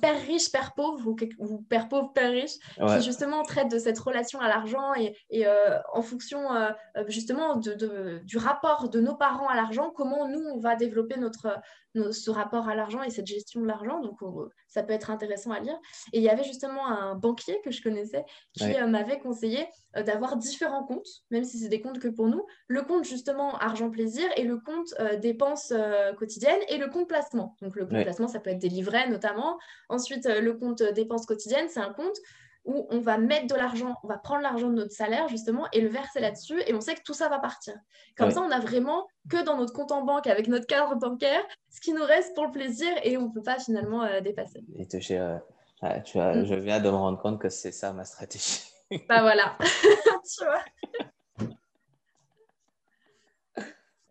Père 0.00 0.22
riche, 0.26 0.50
Père 0.50 0.72
pauvre, 0.74 1.06
ou, 1.06 1.58
Père 1.68 1.88
pauvre, 1.88 2.12
Père 2.14 2.30
riche, 2.30 2.56
qui 2.78 3.02
justement 3.02 3.42
traite 3.42 3.70
de 3.70 3.78
cette 3.78 3.98
relation 3.98 4.40
à 4.40 4.48
l'argent 4.48 4.94
et, 4.94 5.14
et 5.30 5.46
en 5.92 6.02
fonction 6.02 6.48
justement 7.08 7.56
de, 7.66 7.74
de, 7.74 8.18
du 8.24 8.38
rapport 8.38 8.88
de 8.88 9.00
nos 9.00 9.14
parents 9.14 9.48
à 9.48 9.54
l'argent, 9.54 9.90
comment 9.94 10.28
nous, 10.28 10.42
on 10.54 10.58
va 10.58 10.76
développer 10.76 11.18
notre, 11.18 11.60
ce 12.12 12.30
rapport 12.30 12.68
à 12.68 12.74
l'argent 12.74 13.02
et 13.02 13.10
cette 13.10 13.26
gestion 13.26 13.60
de 13.60 13.66
l'argent. 13.66 14.00
Donc, 14.00 14.18
ça 14.68 14.82
peut 14.82 14.92
être 14.92 15.10
intéressant 15.10 15.50
à 15.50 15.60
lire. 15.60 15.78
Et 16.12 16.18
il 16.18 16.22
y 16.22 16.28
avait 16.28 16.44
justement 16.44 16.86
un 16.86 17.14
banquier 17.14 17.60
que 17.64 17.70
je 17.70 17.82
connaissais 17.82 18.24
qui 18.52 18.74
euh, 18.74 18.86
m'avait 18.86 19.18
conseillé 19.18 19.66
euh, 19.96 20.02
d'avoir 20.02 20.36
différents 20.36 20.84
comptes, 20.84 21.08
même 21.30 21.44
si 21.44 21.58
c'est 21.58 21.68
des 21.68 21.80
comptes 21.80 21.98
que 21.98 22.08
pour 22.08 22.28
nous. 22.28 22.44
Le 22.68 22.82
compte 22.82 23.04
justement 23.04 23.56
argent-plaisir 23.58 24.28
et 24.36 24.44
le 24.44 24.58
compte 24.58 24.94
euh, 25.00 25.16
dépenses 25.16 25.72
quotidiennes 26.18 26.60
et 26.68 26.78
le 26.78 26.88
compte 26.88 27.08
placement. 27.08 27.56
Donc, 27.62 27.76
le 27.76 27.86
compte 27.86 28.02
placement, 28.02 28.28
ça 28.28 28.40
peut 28.40 28.50
être 28.50 28.58
des 28.58 28.68
livrets 28.68 29.08
notamment. 29.08 29.58
Ensuite, 29.88 30.26
le 30.26 30.54
compte 30.54 30.82
dépenses 30.82 31.26
quotidiennes, 31.26 31.68
c'est 31.68 31.80
un 31.80 31.92
compte 31.92 32.16
où 32.66 32.86
on 32.90 33.00
va 33.00 33.16
mettre 33.16 33.46
de 33.46 33.54
l'argent, 33.54 33.94
on 34.02 34.08
va 34.08 34.18
prendre 34.18 34.42
l'argent 34.42 34.68
de 34.68 34.74
notre 34.74 34.92
salaire 34.92 35.28
justement 35.28 35.66
et 35.72 35.80
le 35.80 35.88
verser 35.88 36.20
là-dessus 36.20 36.60
et 36.66 36.74
on 36.74 36.80
sait 36.80 36.94
que 36.94 37.02
tout 37.02 37.14
ça 37.14 37.28
va 37.28 37.38
partir. 37.38 37.74
Comme 38.16 38.30
ça, 38.30 38.40
on 38.40 38.50
a 38.50 38.60
vraiment 38.60 39.06
que 39.30 39.42
dans 39.42 39.56
notre 39.56 39.72
compte 39.72 39.92
en 39.92 40.02
banque 40.02 40.26
avec 40.26 40.48
notre 40.48 40.66
cadre 40.66 40.94
bancaire 40.96 41.42
ce 41.70 41.80
qui 41.80 41.92
nous 41.92 42.04
reste 42.04 42.34
pour 42.34 42.46
le 42.46 42.50
plaisir 42.50 42.88
et 43.02 43.16
on 43.16 43.28
ne 43.28 43.32
peut 43.32 43.42
pas 43.42 43.58
finalement 43.58 44.02
euh, 44.02 44.20
dépasser. 44.20 44.64
Et 44.74 44.86
toucher, 44.86 45.18
euh, 45.18 46.00
tu 46.04 46.18
vois, 46.18 46.34
mm. 46.34 46.44
je 46.46 46.54
viens 46.54 46.80
de 46.80 46.90
me 46.90 46.96
rendre 46.96 47.18
compte 47.18 47.40
que 47.40 47.48
c'est 47.48 47.72
ça 47.72 47.92
ma 47.92 48.04
stratégie. 48.04 48.62
bah 49.08 49.20
voilà, 49.22 49.56
tu 49.60 50.44
vois. 50.44 50.62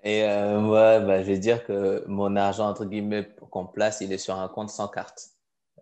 Et 0.05 0.23
euh, 0.23 0.59
moi, 0.59 0.99
bah, 0.99 1.23
je 1.23 1.27
vais 1.27 1.39
dire 1.39 1.65
que 1.65 2.05
mon 2.07 2.35
argent, 2.35 2.69
entre 2.69 2.85
guillemets, 2.85 3.27
qu'on 3.49 3.65
place, 3.65 4.01
il 4.01 4.13
est 4.13 4.19
sur 4.19 4.39
un 4.39 4.47
compte 4.47 4.69
sans 4.69 4.87
carte. 4.87 5.34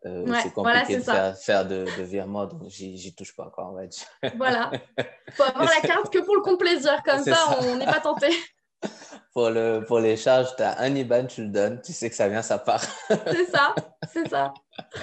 Euh, 0.05 0.25
c'est 0.41 0.51
compliqué 0.51 0.97
de 0.97 1.01
faire, 1.01 1.37
faire, 1.37 1.65
de, 1.65 1.85
de 1.97 2.03
virement, 2.03 2.45
donc 2.45 2.63
j'y 2.67 3.15
touche 3.15 3.35
pas 3.35 3.45
encore, 3.45 3.69
on 3.71 3.75
va 3.75 3.87
dire. 3.87 4.05
Voilà. 4.37 4.71
faut 5.31 5.43
avoir 5.43 5.65
la 5.65 5.87
carte 5.87 6.11
que 6.11 6.19
pour 6.19 6.35
le 6.35 6.41
compte 6.41 6.59
plaisir, 6.59 7.01
comme 7.05 7.23
ça, 7.23 7.57
on 7.61 7.75
n'est 7.77 7.85
pas 7.85 8.01
tenté. 8.01 8.27
pour, 9.33 9.49
le, 9.49 9.83
pour 9.85 9.99
les 9.99 10.15
charges, 10.15 10.55
tu 10.55 10.61
as 10.61 10.79
un 10.79 10.93
IBAN, 10.93 11.25
tu 11.25 11.41
le 11.41 11.49
donnes, 11.49 11.81
tu 11.81 11.91
sais 11.91 12.09
que 12.09 12.15
ça 12.15 12.29
vient, 12.29 12.43
ça 12.43 12.59
part. 12.59 12.83
c'est 13.09 13.45
ça, 13.45 13.73
c'est 14.11 14.27
ça. 14.27 14.53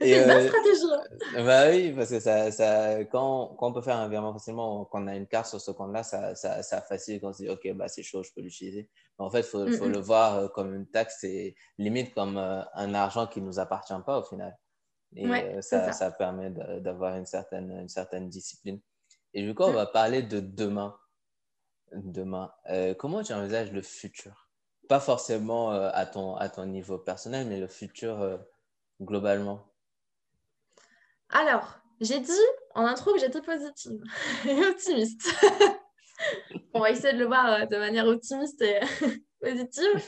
c'est 0.00 0.20
une 0.20 0.26
bonne 0.26 0.30
euh, 0.30 0.48
stratégie. 0.48 0.90
Hein. 1.36 1.44
Bah 1.44 1.70
oui, 1.70 1.92
parce 1.92 2.08
que 2.08 2.20
ça, 2.20 2.50
ça, 2.50 3.04
quand, 3.04 3.56
quand, 3.58 3.68
on 3.68 3.72
peut 3.74 3.82
faire 3.82 3.96
un 3.96 4.08
virement 4.08 4.32
facilement, 4.32 4.86
quand 4.86 5.02
on 5.02 5.06
a 5.08 5.16
une 5.16 5.26
carte 5.26 5.48
sur 5.48 5.60
ce 5.60 5.70
compte-là, 5.70 6.02
ça, 6.02 6.34
ça, 6.34 6.62
ça 6.62 6.80
facilite 6.80 7.20
quand 7.20 7.28
on 7.28 7.32
se 7.34 7.42
dit, 7.42 7.50
OK, 7.50 7.70
bah, 7.74 7.88
c'est 7.88 8.02
chaud, 8.02 8.22
je 8.22 8.30
peux 8.34 8.40
l'utiliser. 8.40 8.88
En 9.18 9.30
fait, 9.30 9.40
il 9.40 9.44
faut, 9.44 9.70
faut, 9.72 9.88
le 9.88 9.98
voir 9.98 10.36
euh, 10.36 10.48
comme 10.48 10.74
une 10.74 10.86
taxe 10.86 11.24
et 11.24 11.54
limite 11.76 12.14
comme 12.14 12.38
euh, 12.38 12.62
un 12.74 12.94
argent 12.94 13.26
qui 13.26 13.42
ne 13.42 13.46
nous 13.46 13.58
appartient 13.58 13.92
pas 14.06 14.18
au 14.18 14.22
final. 14.22 14.56
Et 15.16 15.28
ça, 15.60 15.92
ça. 15.92 16.10
permet 16.10 16.50
d'avoir 16.80 17.16
une 17.16 17.26
certaine, 17.26 17.70
une 17.70 17.88
certaine 17.88 18.28
discipline. 18.28 18.80
Et 19.32 19.42
du 19.42 19.54
coup, 19.54 19.62
on 19.62 19.72
va 19.72 19.86
parler 19.86 20.22
de 20.22 20.40
demain 20.40 20.96
demain. 21.96 22.52
Euh, 22.70 22.94
comment 22.94 23.22
tu 23.22 23.32
envisages 23.32 23.72
le 23.72 23.82
futur? 23.82 24.48
Pas 24.88 25.00
forcément 25.00 25.72
euh, 25.72 25.90
à, 25.92 26.06
ton, 26.06 26.36
à 26.36 26.48
ton 26.48 26.66
niveau 26.66 26.98
personnel, 26.98 27.46
mais 27.46 27.58
le 27.58 27.68
futur 27.68 28.20
euh, 28.20 28.36
globalement. 29.00 29.66
Alors, 31.30 31.78
j'ai 32.00 32.20
dit 32.20 32.32
en 32.74 32.84
intro 32.84 33.12
que 33.12 33.20
j'étais 33.20 33.40
positive 33.40 34.02
et 34.48 34.64
optimiste. 34.66 35.34
On 36.74 36.80
va 36.80 36.90
essayer 36.90 37.12
de 37.12 37.18
le 37.18 37.26
voir 37.26 37.66
de 37.66 37.76
manière 37.76 38.06
optimiste 38.06 38.62
et 38.62 38.80
positive. 39.44 40.02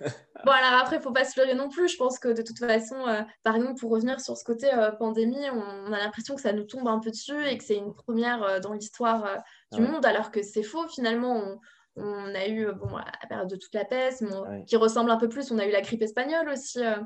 Bon, 0.44 0.50
alors 0.50 0.78
après, 0.78 0.96
il 0.96 0.98
ne 0.98 1.04
faut 1.04 1.12
pas 1.12 1.24
se 1.24 1.40
leurrer 1.40 1.54
non 1.54 1.70
plus. 1.70 1.88
Je 1.88 1.96
pense 1.96 2.18
que 2.18 2.28
de 2.28 2.42
toute 2.42 2.58
façon, 2.58 2.96
par 3.44 3.56
exemple, 3.56 3.80
pour 3.80 3.90
revenir 3.90 4.20
sur 4.20 4.36
ce 4.36 4.44
côté 4.44 4.70
pandémie, 4.98 5.48
on, 5.48 5.90
a 5.90 5.98
l'impression 5.98 6.34
que 6.34 6.42
ça 6.42 6.52
nous 6.52 6.64
tombe 6.64 6.86
un 6.86 6.98
peu 6.98 7.10
dessus 7.10 7.46
et 7.46 7.56
que 7.56 7.64
c'est 7.64 7.76
une 7.76 7.94
première 7.94 8.60
dans 8.60 8.74
l'histoire 8.74 9.42
du 9.72 9.80
monde, 9.80 10.04
alors 10.04 10.30
que 10.30 10.42
c'est 10.42 10.62
faux. 10.62 10.86
Finalement, 10.88 11.34
on, 11.34 11.60
a 11.96 12.48
eu 12.48 12.72
bon, 12.72 12.96
la 12.96 13.28
période 13.28 13.48
de 13.48 13.56
toute 13.56 13.74
la 13.74 13.84
peste, 13.84 14.24
qui 14.66 14.76
ressemble 14.76 15.10
un 15.10 15.16
peu 15.16 15.28
plus. 15.28 15.50
On 15.50 15.58
a 15.58 15.66
eu 15.66 15.70
la 15.70 15.80
grippe 15.80 16.02
espagnole 16.02 16.48
aussi, 16.48 16.84
euh, 16.84 16.96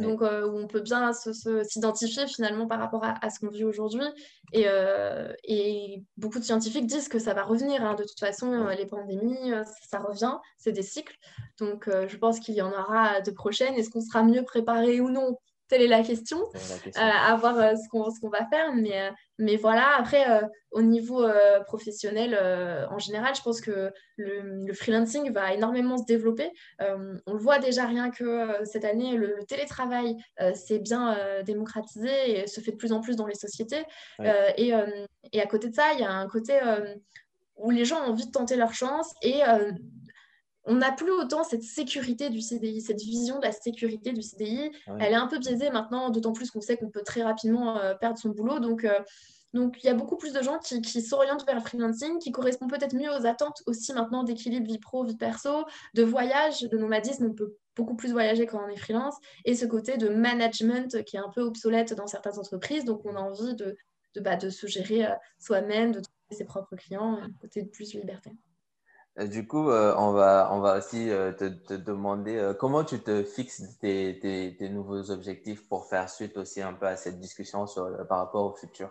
donc 0.00 0.22
euh, 0.22 0.46
où 0.46 0.58
on 0.58 0.66
peut 0.66 0.80
bien 0.80 1.12
s'identifier 1.12 2.26
finalement 2.26 2.66
par 2.66 2.78
rapport 2.78 3.04
à, 3.04 3.30
ce 3.30 3.40
qu'on 3.40 3.48
vit 3.48 3.64
aujourd'hui. 3.64 4.04
Et, 4.52 4.64
euh, 4.66 5.32
et, 5.44 6.02
beaucoup 6.16 6.38
de 6.38 6.44
scientifiques 6.44 6.86
disent 6.86 7.08
que 7.08 7.18
ça 7.18 7.34
va 7.34 7.42
revenir. 7.42 7.84
Hein. 7.84 7.94
De 7.94 8.04
toute 8.04 8.20
façon, 8.20 8.66
les 8.68 8.86
pandémies, 8.86 9.52
ça 9.90 9.98
revient, 9.98 10.36
c'est 10.56 10.72
des 10.72 10.82
cycles. 10.82 11.16
Donc, 11.58 11.88
je 11.88 12.16
pense 12.16 12.40
qu'il 12.40 12.54
y 12.54 12.62
en 12.62 12.70
aura 12.70 13.20
de 13.20 13.30
prochaines. 13.30 13.74
Est-ce 13.74 13.90
qu'on 13.90 14.00
sera 14.00 14.22
mieux 14.22 14.42
préparé 14.42 15.00
ou 15.00 15.10
non? 15.10 15.36
Telle 15.68 15.82
est 15.82 15.88
la 15.88 16.02
question, 16.02 16.38
à 16.96 17.36
voir 17.36 17.76
ce 17.76 17.88
qu'on 17.90 18.28
va 18.28 18.46
faire. 18.46 18.72
Mais, 18.74 19.10
mais 19.38 19.56
voilà, 19.56 19.96
après, 19.98 20.24
au 20.70 20.82
niveau 20.82 21.26
professionnel, 21.66 22.38
en 22.90 22.98
général, 22.98 23.34
je 23.34 23.42
pense 23.42 23.60
que 23.60 23.92
le, 24.16 24.72
freelancing 24.72 25.30
va 25.32 25.52
énormément 25.52 25.98
se 25.98 26.04
développer. 26.04 26.50
on 26.80 27.32
le 27.32 27.38
voit 27.38 27.58
déjà 27.58 27.86
rien 27.86 28.10
que 28.10 28.64
cette 28.64 28.84
année, 28.84 29.16
le, 29.16 29.36
télétravail 29.46 30.16
s'est 30.54 30.78
bien 30.78 31.16
démocratisé 31.44 32.40
et 32.40 32.46
se 32.46 32.60
fait 32.60 32.72
de 32.72 32.76
plus 32.76 32.92
en 32.92 33.00
plus 33.00 33.16
dans 33.16 33.26
les 33.26 33.34
sociétés. 33.34 33.84
Et, 34.56 34.72
et, 35.32 35.40
à 35.40 35.46
côté 35.46 35.68
de 35.68 35.74
ça, 35.74 35.92
il 35.94 36.00
y 36.00 36.04
a 36.04 36.10
un 36.10 36.28
côté 36.28 36.58
où 37.56 37.70
les 37.70 37.84
gens 37.84 38.00
ont 38.02 38.10
envie 38.10 38.26
de 38.26 38.30
tenter 38.32 38.56
leur 38.56 38.72
chance 38.72 39.12
et 39.22 39.42
on 40.68 40.74
n'a 40.74 40.92
plus 40.92 41.10
autant 41.10 41.44
cette 41.44 41.62
sécurité 41.62 42.28
du 42.28 42.40
CDI, 42.40 42.82
cette 42.82 43.00
vision 43.00 43.38
de 43.38 43.44
la 43.44 43.52
sécurité 43.52 44.12
du 44.12 44.22
CDI. 44.22 44.70
Elle 45.00 45.12
est 45.12 45.16
un 45.16 45.26
peu 45.26 45.38
biaisée 45.38 45.70
maintenant, 45.70 46.10
d'autant 46.10 46.32
plus 46.32 46.50
qu'on 46.50 46.60
sait 46.60 46.76
qu'on 46.76 46.90
peut 46.90 47.02
très 47.02 47.22
rapidement 47.22 47.78
euh, 47.78 47.94
perdre 47.94 48.18
son 48.18 48.28
boulot. 48.28 48.60
Donc, 48.60 48.84
euh, 48.84 49.00
donc, 49.54 49.82
il 49.82 49.86
y 49.86 49.90
a 49.90 49.94
beaucoup 49.94 50.18
plus 50.18 50.34
de 50.34 50.42
gens 50.42 50.58
qui, 50.58 51.00
s'orientent 51.00 51.46
vers 51.46 51.54
le 51.54 51.62
freelancing, 51.62 52.18
qui 52.18 52.32
correspondent 52.32 52.70
peut-être 52.70 52.94
mieux 52.94 53.10
aux 53.10 53.24
attentes 53.24 53.62
aussi 53.66 53.94
maintenant 53.94 54.22
d'équilibre 54.22 54.66
vie 54.66 54.78
pro, 54.78 55.04
vie 55.04 55.16
perso, 55.16 55.64
de 55.94 56.02
voyage, 56.02 56.60
de 56.60 56.76
nomadisme. 56.76 57.28
On 57.30 57.34
peut 57.34 57.56
beaucoup 57.74 57.96
plus 57.96 58.12
voyager 58.12 58.44
quand 58.44 58.62
on 58.62 58.68
est 58.68 58.76
freelance. 58.76 59.16
Et 59.46 59.54
ce 59.54 59.64
côté 59.64 59.96
de 59.96 60.10
management 60.10 61.02
qui 61.04 61.16
est 61.16 61.20
un 61.20 61.30
peu 61.30 61.40
obsolète 61.40 61.94
dans 61.94 62.06
certaines 62.06 62.38
entreprises. 62.38 62.84
Donc, 62.84 63.06
on 63.06 63.16
a 63.16 63.20
envie 63.20 63.54
de, 63.54 63.74
de, 64.14 64.20
bah, 64.20 64.36
de 64.36 64.50
se 64.50 64.66
gérer 64.66 65.06
euh, 65.06 65.14
soi-même, 65.38 65.92
de 65.92 66.00
trouver 66.00 66.36
ses 66.36 66.44
propres 66.44 66.76
clients, 66.76 67.14
un 67.14 67.30
côté 67.40 67.62
de 67.62 67.68
plus 67.68 67.94
de 67.94 68.00
liberté. 68.00 68.32
Euh, 69.18 69.26
du 69.26 69.46
coup, 69.46 69.70
euh, 69.70 69.94
on, 69.96 70.12
va, 70.12 70.50
on 70.52 70.60
va 70.60 70.78
aussi 70.78 71.10
euh, 71.10 71.32
te, 71.32 71.74
demander 71.74 72.52
comment 72.58 72.84
tu 72.84 73.00
te 73.00 73.22
fixes 73.24 73.78
tes, 73.80 74.56
nouveaux 74.70 75.10
objectifs 75.10 75.68
pour 75.68 75.86
faire 75.86 76.08
suite 76.08 76.36
aussi 76.36 76.62
un 76.62 76.72
peu 76.72 76.86
à 76.86 76.96
cette 76.96 77.18
discussion 77.18 77.66
par 78.08 78.18
rapport 78.18 78.44
au 78.44 78.56
futur? 78.56 78.90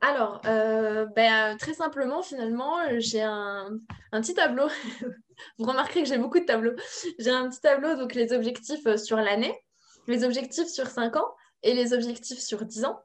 Alors, 0.00 0.40
ben, 0.44 1.56
très 1.58 1.74
simplement, 1.74 2.22
finalement, 2.22 2.76
j'ai 2.98 3.22
un, 3.22 3.70
un, 4.12 4.20
petit 4.20 4.34
tableau. 4.34 4.68
Vous 5.58 5.66
remarquerez 5.66 6.02
que 6.02 6.08
j'ai 6.08 6.18
beaucoup 6.18 6.38
de 6.38 6.44
tableaux. 6.44 6.76
J'ai 7.18 7.30
un 7.30 7.48
petit 7.48 7.60
tableau, 7.60 7.96
donc 7.96 8.14
les 8.14 8.32
objectifs 8.32 8.96
sur 8.96 9.16
l'année, 9.16 9.54
les 10.06 10.24
objectifs 10.24 10.68
sur 10.68 10.86
5 10.86 11.16
ans 11.16 11.34
et 11.62 11.74
les 11.74 11.92
objectifs 11.92 12.38
sur 12.38 12.64
10 12.64 12.84
ans. 12.84 13.00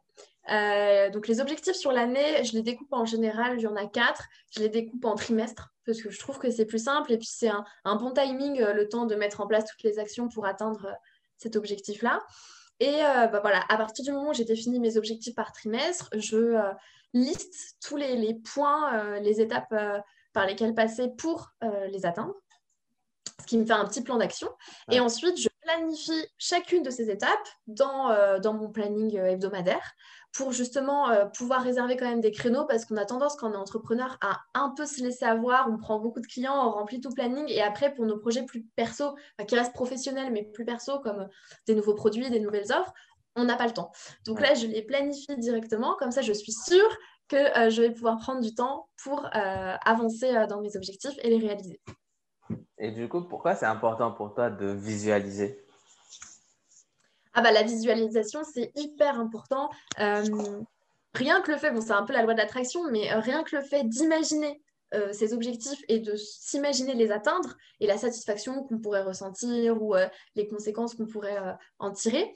Euh, 0.49 1.09
donc 1.11 1.27
les 1.27 1.39
objectifs 1.39 1.75
sur 1.75 1.91
l'année, 1.91 2.43
je 2.43 2.53
les 2.53 2.63
découpe 2.63 2.91
en 2.91 3.05
général, 3.05 3.59
il 3.59 3.61
y 3.61 3.67
en 3.67 3.75
a 3.75 3.85
quatre, 3.85 4.25
je 4.51 4.59
les 4.59 4.69
découpe 4.69 5.05
en 5.05 5.15
trimestre 5.15 5.71
parce 5.85 6.01
que 6.01 6.09
je 6.09 6.19
trouve 6.19 6.39
que 6.39 6.49
c'est 6.49 6.65
plus 6.65 6.83
simple 6.83 7.11
et 7.11 7.17
puis 7.17 7.29
c'est 7.29 7.49
un, 7.83 7.95
bon 7.95 8.11
timing, 8.11 8.61
euh, 8.61 8.73
le 8.73 8.89
temps 8.89 9.05
de 9.05 9.15
mettre 9.15 9.41
en 9.41 9.47
place 9.47 9.65
toutes 9.65 9.83
les 9.83 9.99
actions 9.99 10.29
pour 10.29 10.45
atteindre 10.45 10.85
euh, 10.85 10.93
cet 11.37 11.55
objectif-là. 11.55 12.19
Et 12.79 13.01
bah, 13.01 13.41
voilà, 13.41 13.63
à 13.69 13.77
partir 13.77 14.03
du 14.03 14.11
moment 14.11 14.31
où 14.31 14.33
j'ai 14.33 14.43
défini 14.43 14.79
mes 14.79 14.97
objectifs 14.97 15.35
par 15.35 15.51
trimestre, 15.51 16.09
je 16.15 16.57
liste 17.13 17.77
tous 17.79 17.95
les, 17.95 18.15
les 18.15 18.33
points, 18.33 19.19
les 19.19 19.39
étapes 19.39 19.71
par 20.33 20.47
lesquelles 20.47 20.73
passer 20.73 21.09
pour 21.15 21.51
les 21.91 22.07
atteindre 22.07 22.33
ce 23.39 23.45
qui 23.45 23.59
me 23.59 23.65
fait 23.65 23.73
un 23.73 23.85
petit 23.85 24.01
plan 24.01 24.17
d'action. 24.17 24.49
Et 24.89 24.99
ensuite, 24.99 25.39
je 25.39 25.49
planifie 25.71 26.25
chacune 26.37 26.83
de 26.83 26.89
ces 26.89 27.09
étapes 27.09 27.47
dans, 27.67 28.09
euh, 28.11 28.39
dans 28.39 28.53
mon 28.53 28.69
planning 28.69 29.17
euh, 29.17 29.31
hebdomadaire 29.31 29.93
pour 30.33 30.51
justement 30.51 31.09
euh, 31.09 31.25
pouvoir 31.25 31.61
réserver 31.61 31.97
quand 31.97 32.09
même 32.09 32.21
des 32.21 32.31
créneaux 32.31 32.65
parce 32.65 32.85
qu'on 32.85 32.97
a 32.97 33.05
tendance 33.05 33.35
quand 33.35 33.49
on 33.49 33.53
est 33.53 33.57
entrepreneur 33.57 34.17
à 34.21 34.39
un 34.53 34.69
peu 34.69 34.85
se 34.85 35.01
laisser 35.01 35.25
avoir, 35.25 35.69
on 35.69 35.77
prend 35.77 35.99
beaucoup 35.99 36.21
de 36.21 36.27
clients, 36.27 36.55
on 36.55 36.71
remplit 36.71 37.01
tout 37.01 37.11
planning 37.11 37.45
et 37.49 37.61
après 37.61 37.93
pour 37.93 38.05
nos 38.05 38.17
projets 38.17 38.43
plus 38.43 38.63
perso, 38.75 39.15
qui 39.47 39.55
restent 39.55 39.73
professionnels 39.73 40.31
mais 40.31 40.43
plus 40.43 40.65
perso 40.65 40.99
comme 40.99 41.27
des 41.67 41.75
nouveaux 41.75 41.95
produits, 41.95 42.29
des 42.29 42.39
nouvelles 42.39 42.71
offres, 42.71 42.93
on 43.35 43.43
n'a 43.43 43.55
pas 43.55 43.67
le 43.67 43.73
temps. 43.73 43.91
Donc 44.25 44.41
là, 44.41 44.53
je 44.53 44.67
les 44.67 44.81
planifie 44.81 45.35
directement, 45.37 45.95
comme 45.97 46.11
ça 46.11 46.21
je 46.21 46.33
suis 46.33 46.53
sûre 46.53 46.97
que 47.27 47.37
je 47.69 47.81
vais 47.81 47.91
pouvoir 47.91 48.17
prendre 48.17 48.41
du 48.41 48.53
temps 48.55 48.89
pour 49.03 49.29
avancer 49.33 50.33
dans 50.49 50.61
mes 50.61 50.75
objectifs 50.75 51.17
et 51.23 51.29
les 51.29 51.37
réaliser. 51.37 51.81
Et 52.77 52.91
du 52.91 53.07
coup, 53.07 53.21
pourquoi 53.21 53.55
c'est 53.55 53.65
important 53.65 54.11
pour 54.11 54.33
toi 54.33 54.49
de 54.49 54.67
visualiser? 54.67 55.60
Ah 57.33 57.41
bah 57.41 57.51
la 57.51 57.63
visualisation, 57.63 58.41
c'est 58.43 58.71
hyper 58.75 59.19
important. 59.19 59.69
Euh, 59.99 60.23
rien 61.13 61.41
que 61.41 61.51
le 61.51 61.57
fait, 61.57 61.71
bon 61.71 61.81
c'est 61.81 61.91
un 61.91 62.03
peu 62.03 62.13
la 62.13 62.23
loi 62.23 62.33
de 62.33 62.39
l'attraction, 62.39 62.89
mais 62.91 63.11
euh, 63.11 63.19
rien 63.19 63.43
que 63.43 63.55
le 63.55 63.61
fait 63.61 63.83
d'imaginer 63.83 64.61
euh, 64.93 65.13
ces 65.13 65.33
objectifs 65.33 65.81
et 65.87 65.99
de 65.99 66.15
s'imaginer 66.15 66.93
les 66.93 67.11
atteindre 67.11 67.55
et 67.79 67.87
la 67.87 67.97
satisfaction 67.97 68.63
qu'on 68.63 68.79
pourrait 68.79 69.03
ressentir 69.03 69.81
ou 69.81 69.95
les 70.35 70.47
conséquences 70.47 70.95
qu'on 70.95 71.07
pourrait 71.07 71.39
en 71.79 71.91
tirer, 71.91 72.33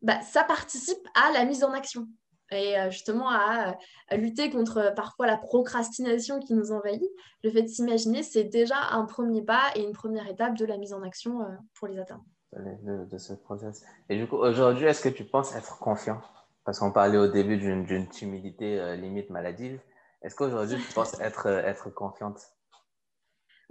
bah, 0.00 0.20
ça 0.22 0.44
participe 0.44 1.06
à 1.14 1.30
la 1.32 1.44
mise 1.44 1.62
en 1.62 1.72
action 1.72 2.08
et 2.52 2.78
euh, 2.78 2.90
justement 2.90 3.30
à, 3.30 3.76
lutter 4.12 4.50
contre 4.50 4.78
euh, 4.78 4.90
parfois 4.90 5.26
la 5.26 5.36
procrastination 5.36 6.38
qui 6.38 6.54
nous 6.54 6.72
envahit. 6.72 7.02
Le 7.42 7.50
fait 7.50 7.62
de 7.62 7.68
s'imaginer, 7.68 8.22
c'est 8.22 8.44
déjà 8.44 8.76
un 8.90 9.04
premier 9.04 9.42
pas 9.42 9.70
et 9.74 9.82
une 9.82 9.92
première 9.92 10.28
étape 10.28 10.56
de 10.56 10.64
la 10.64 10.76
mise 10.76 10.92
en 10.92 11.02
action 11.02 11.42
euh, 11.42 11.48
pour 11.74 11.88
les 11.88 11.98
atteindre. 11.98 12.24
De, 12.54 13.16
ce 13.16 13.32
process. 13.32 13.82
Et 14.10 14.16
du 14.18 14.26
coup, 14.26 14.36
aujourd'hui, 14.36 14.84
est-ce 14.84 15.02
que 15.02 15.08
tu 15.08 15.24
penses 15.24 15.56
être 15.56 15.78
confiant? 15.78 16.20
Parce 16.64 16.78
qu'on 16.78 16.92
parlait 16.92 17.16
au 17.16 17.26
début 17.26 17.56
d'une 17.56 18.08
timidité 18.08 18.94
limite 18.96 19.30
maladive. 19.30 19.80
Est-ce 20.22 20.36
qu'aujourd'hui, 20.36 20.76
tu 20.76 20.92
penses 20.92 21.18
être, 21.20 21.46
être 21.46 21.88
confiante? 21.88 22.52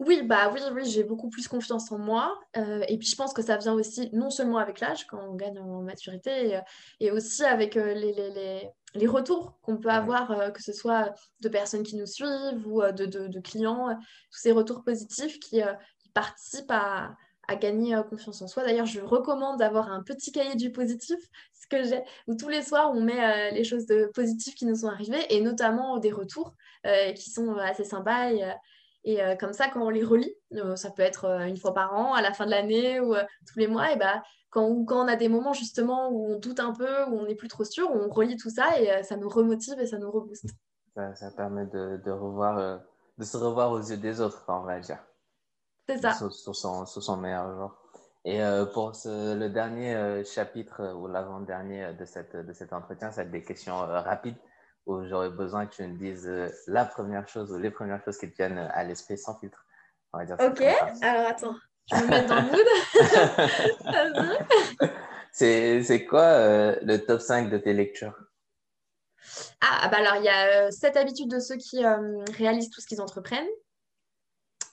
Oui, 0.01 0.23
bah 0.23 0.49
oui, 0.51 0.59
oui, 0.73 0.84
j'ai 0.86 1.03
beaucoup 1.03 1.29
plus 1.29 1.47
confiance 1.47 1.91
en 1.91 1.99
moi. 1.99 2.39
Euh, 2.57 2.84
et 2.88 2.97
puis 2.97 3.07
je 3.07 3.15
pense 3.15 3.34
que 3.34 3.43
ça 3.43 3.57
vient 3.57 3.73
aussi 3.73 4.09
non 4.13 4.32
seulement 4.32 4.57
avec 4.57 4.79
l'âge, 4.79 5.05
quand 5.05 5.19
on 5.29 5.36
gagne 5.36 5.59
en 5.59 5.84
maturité, 5.84 6.59
et, 6.99 7.11
euh, 7.11 7.15
aussi 7.15 7.43
avec 7.43 7.77
euh, 7.77 7.93
les, 7.93 9.07
retours 9.07 9.59
qu'on 9.61 9.77
peut 9.77 9.89
avoir, 9.89 10.51
que 10.53 10.63
ce 10.63 10.73
soit 10.73 11.13
de 11.41 11.49
personnes 11.49 11.84
qui 11.84 11.97
nous 11.97 12.07
suivent 12.07 12.65
ou 12.65 12.82
de, 12.82 13.39
clients, 13.41 13.89
tous 14.32 14.39
ces 14.39 14.51
retours 14.51 14.84
positifs 14.84 15.39
qui, 15.39 15.61
participent 16.15 16.71
à, 16.71 17.15
gagner 17.59 17.99
confiance 18.09 18.41
en 18.41 18.47
soi. 18.47 18.63
D'ailleurs, 18.63 18.85
je 18.85 19.01
recommande 19.01 19.59
d'avoir 19.59 19.91
un 19.91 20.03
petit 20.03 20.31
cahier 20.31 20.55
du 20.55 20.71
positif, 20.71 21.17
ce 21.53 21.67
que 21.67 21.83
j'ai, 21.83 22.01
où 22.27 22.35
tous 22.35 22.49
les 22.49 22.61
soirs 22.61 22.91
on 22.93 23.01
met 23.01 23.51
les 23.51 23.63
choses 23.63 23.85
de 23.85 24.09
positives 24.13 24.53
qui 24.53 24.65
nous 24.65 24.75
sont 24.75 24.87
arrivées 24.87 25.25
et 25.29 25.41
notamment 25.41 25.97
des 25.97 26.11
retours 26.11 26.53
qui 27.15 27.29
sont 27.29 27.55
assez 27.55 27.83
sympas. 27.83 28.31
Et, 29.03 29.21
euh, 29.21 29.35
comme 29.35 29.53
ça, 29.53 29.67
quand 29.67 29.81
on 29.81 29.89
les 29.89 30.03
relit, 30.03 30.33
euh, 30.53 30.75
ça 30.75 30.91
peut 30.91 31.01
être 31.01 31.25
euh, 31.25 31.45
une 31.45 31.57
fois 31.57 31.73
par 31.73 31.93
an, 31.93 32.13
à 32.13 32.21
la 32.21 32.33
fin 32.33 32.45
de 32.45 32.51
l'année 32.51 32.99
ou 32.99 33.15
tous 33.47 33.59
les 33.59 33.67
mois, 33.67 33.91
et 33.91 33.97
bah, 33.97 34.21
quand, 34.49 34.67
on 34.67 35.07
a 35.07 35.15
des 35.15 35.29
moments 35.29 35.53
justement 35.53 36.09
où 36.09 36.33
on 36.33 36.39
doute 36.39 36.59
un 36.59 36.73
peu, 36.73 37.05
où 37.05 37.19
on 37.19 37.25
n'est 37.25 37.35
plus 37.35 37.47
trop 37.47 37.63
sûr, 37.63 37.89
on 37.91 38.09
relit 38.09 38.37
tout 38.37 38.49
ça 38.49 38.79
et 38.79 39.01
ça 39.03 39.15
nous 39.15 39.29
remotive 39.29 39.79
et 39.79 39.87
ça 39.87 39.97
nous 39.97 40.11
rebooste. 40.11 40.49
Ça, 40.95 41.31
permet 41.35 41.65
de, 41.65 42.01
de 42.03 42.11
revoir, 42.11 42.81
de 43.17 43.23
se 43.23 43.37
revoir 43.37 43.71
aux 43.71 43.79
yeux 43.79 43.97
des 43.97 44.19
autres, 44.19 44.43
on 44.49 44.61
va 44.61 44.79
dire. 44.79 44.99
C'est 45.95 46.01
ça. 46.01 46.13
Sur, 46.13 46.55
son, 46.55 46.85
son, 46.85 47.17
meilleur 47.17 47.55
jour. 47.55 47.75
Et 48.23 48.39
pour 48.73 48.91
le 49.05 49.47
dernier 49.47 50.23
chapitre 50.25 50.93
ou 50.93 51.07
l'avant-dernier 51.07 51.93
de, 51.93 52.05
cette, 52.05 52.35
de 52.35 52.53
cet 52.53 52.71
entretien, 52.71 53.11
ça 53.11 53.21
va 53.21 53.23
être 53.23 53.31
des 53.31 53.43
questions 53.43 53.77
rapides 53.77 54.37
où 54.85 55.05
j'aurais 55.05 55.29
besoin 55.29 55.65
que 55.65 55.75
tu 55.75 55.83
me 55.83 55.97
dises 55.97 56.27
euh, 56.27 56.49
la 56.67 56.85
première 56.85 57.27
chose 57.27 57.51
ou 57.51 57.57
les 57.57 57.71
premières 57.71 58.03
choses 58.03 58.17
qui 58.17 58.29
te 58.29 58.35
viennent 58.35 58.57
à 58.57 58.83
l'esprit 58.83 59.17
sans 59.17 59.37
filtre. 59.39 59.65
On 60.13 60.19
va 60.19 60.25
dire 60.25 60.37
ok, 60.39 60.61
alors 61.01 61.27
attends, 61.27 61.55
je 61.91 61.95
me 61.97 62.07
mets 62.07 62.25
dans 62.25 62.35
le 62.35 62.51
mood. 62.51 62.67
c'est 65.31 66.05
quoi 66.05 66.21
euh, 66.21 66.75
le 66.81 66.97
top 66.97 67.21
5 67.21 67.49
de 67.49 67.57
tes 67.57 67.73
lectures? 67.73 68.17
Ah, 69.61 69.87
bah 69.89 69.97
alors 69.97 70.15
il 70.17 70.23
y 70.23 70.29
a 70.29 70.65
euh, 70.65 70.71
cette 70.71 70.97
habitude 70.97 71.29
de 71.29 71.39
ceux 71.39 71.55
qui 71.55 71.85
réalisent 72.35 72.71
tout 72.71 72.81
ce 72.81 72.87
qu'ils 72.87 73.01
entreprennent. 73.01 73.47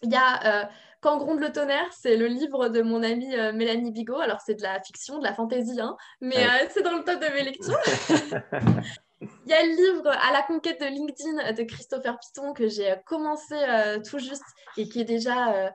Il 0.03 0.11
y 0.11 0.17
a 0.17 0.71
Quand 1.01 1.19
gronde 1.19 1.41
le 1.41 1.53
tonnerre, 1.53 1.89
c'est 1.93 2.17
le 2.17 2.27
livre 2.27 2.69
de 2.69 2.83
mon 2.83 3.03
amie 3.03 3.37
Mélanie 3.55 3.93
Bigot. 3.93 4.19
Alors 4.19 4.41
c'est 4.45 4.55
de 4.55 4.63
la 4.63 4.81
fiction, 4.83 5.19
de 5.19 5.25
la 5.25 5.35
fantaisie, 5.35 5.81
hein, 5.81 5.97
mais 6.21 6.45
c'est 6.71 6.83
dans 6.83 6.97
le 6.97 7.05
top 7.05 7.21
de 7.21 7.33
mes 7.33 7.45
lectures. 7.45 7.79
Il 9.21 9.51
y 9.51 9.53
a 9.53 9.63
le 9.65 9.75
livre 9.75 10.09
À 10.09 10.33
la 10.33 10.43
conquête 10.43 10.81
de 10.81 10.87
LinkedIn 10.87 11.53
de 11.53 11.63
Christopher 11.65 12.19
Piton 12.19 12.53
que 12.53 12.69
j'ai 12.69 12.95
commencé 13.07 13.55
euh, 13.55 13.99
tout 14.01 14.19
juste 14.19 14.45
et 14.77 14.89
qui 14.89 15.01
est 15.01 15.05
déjà 15.05 15.53
euh, 15.53 15.71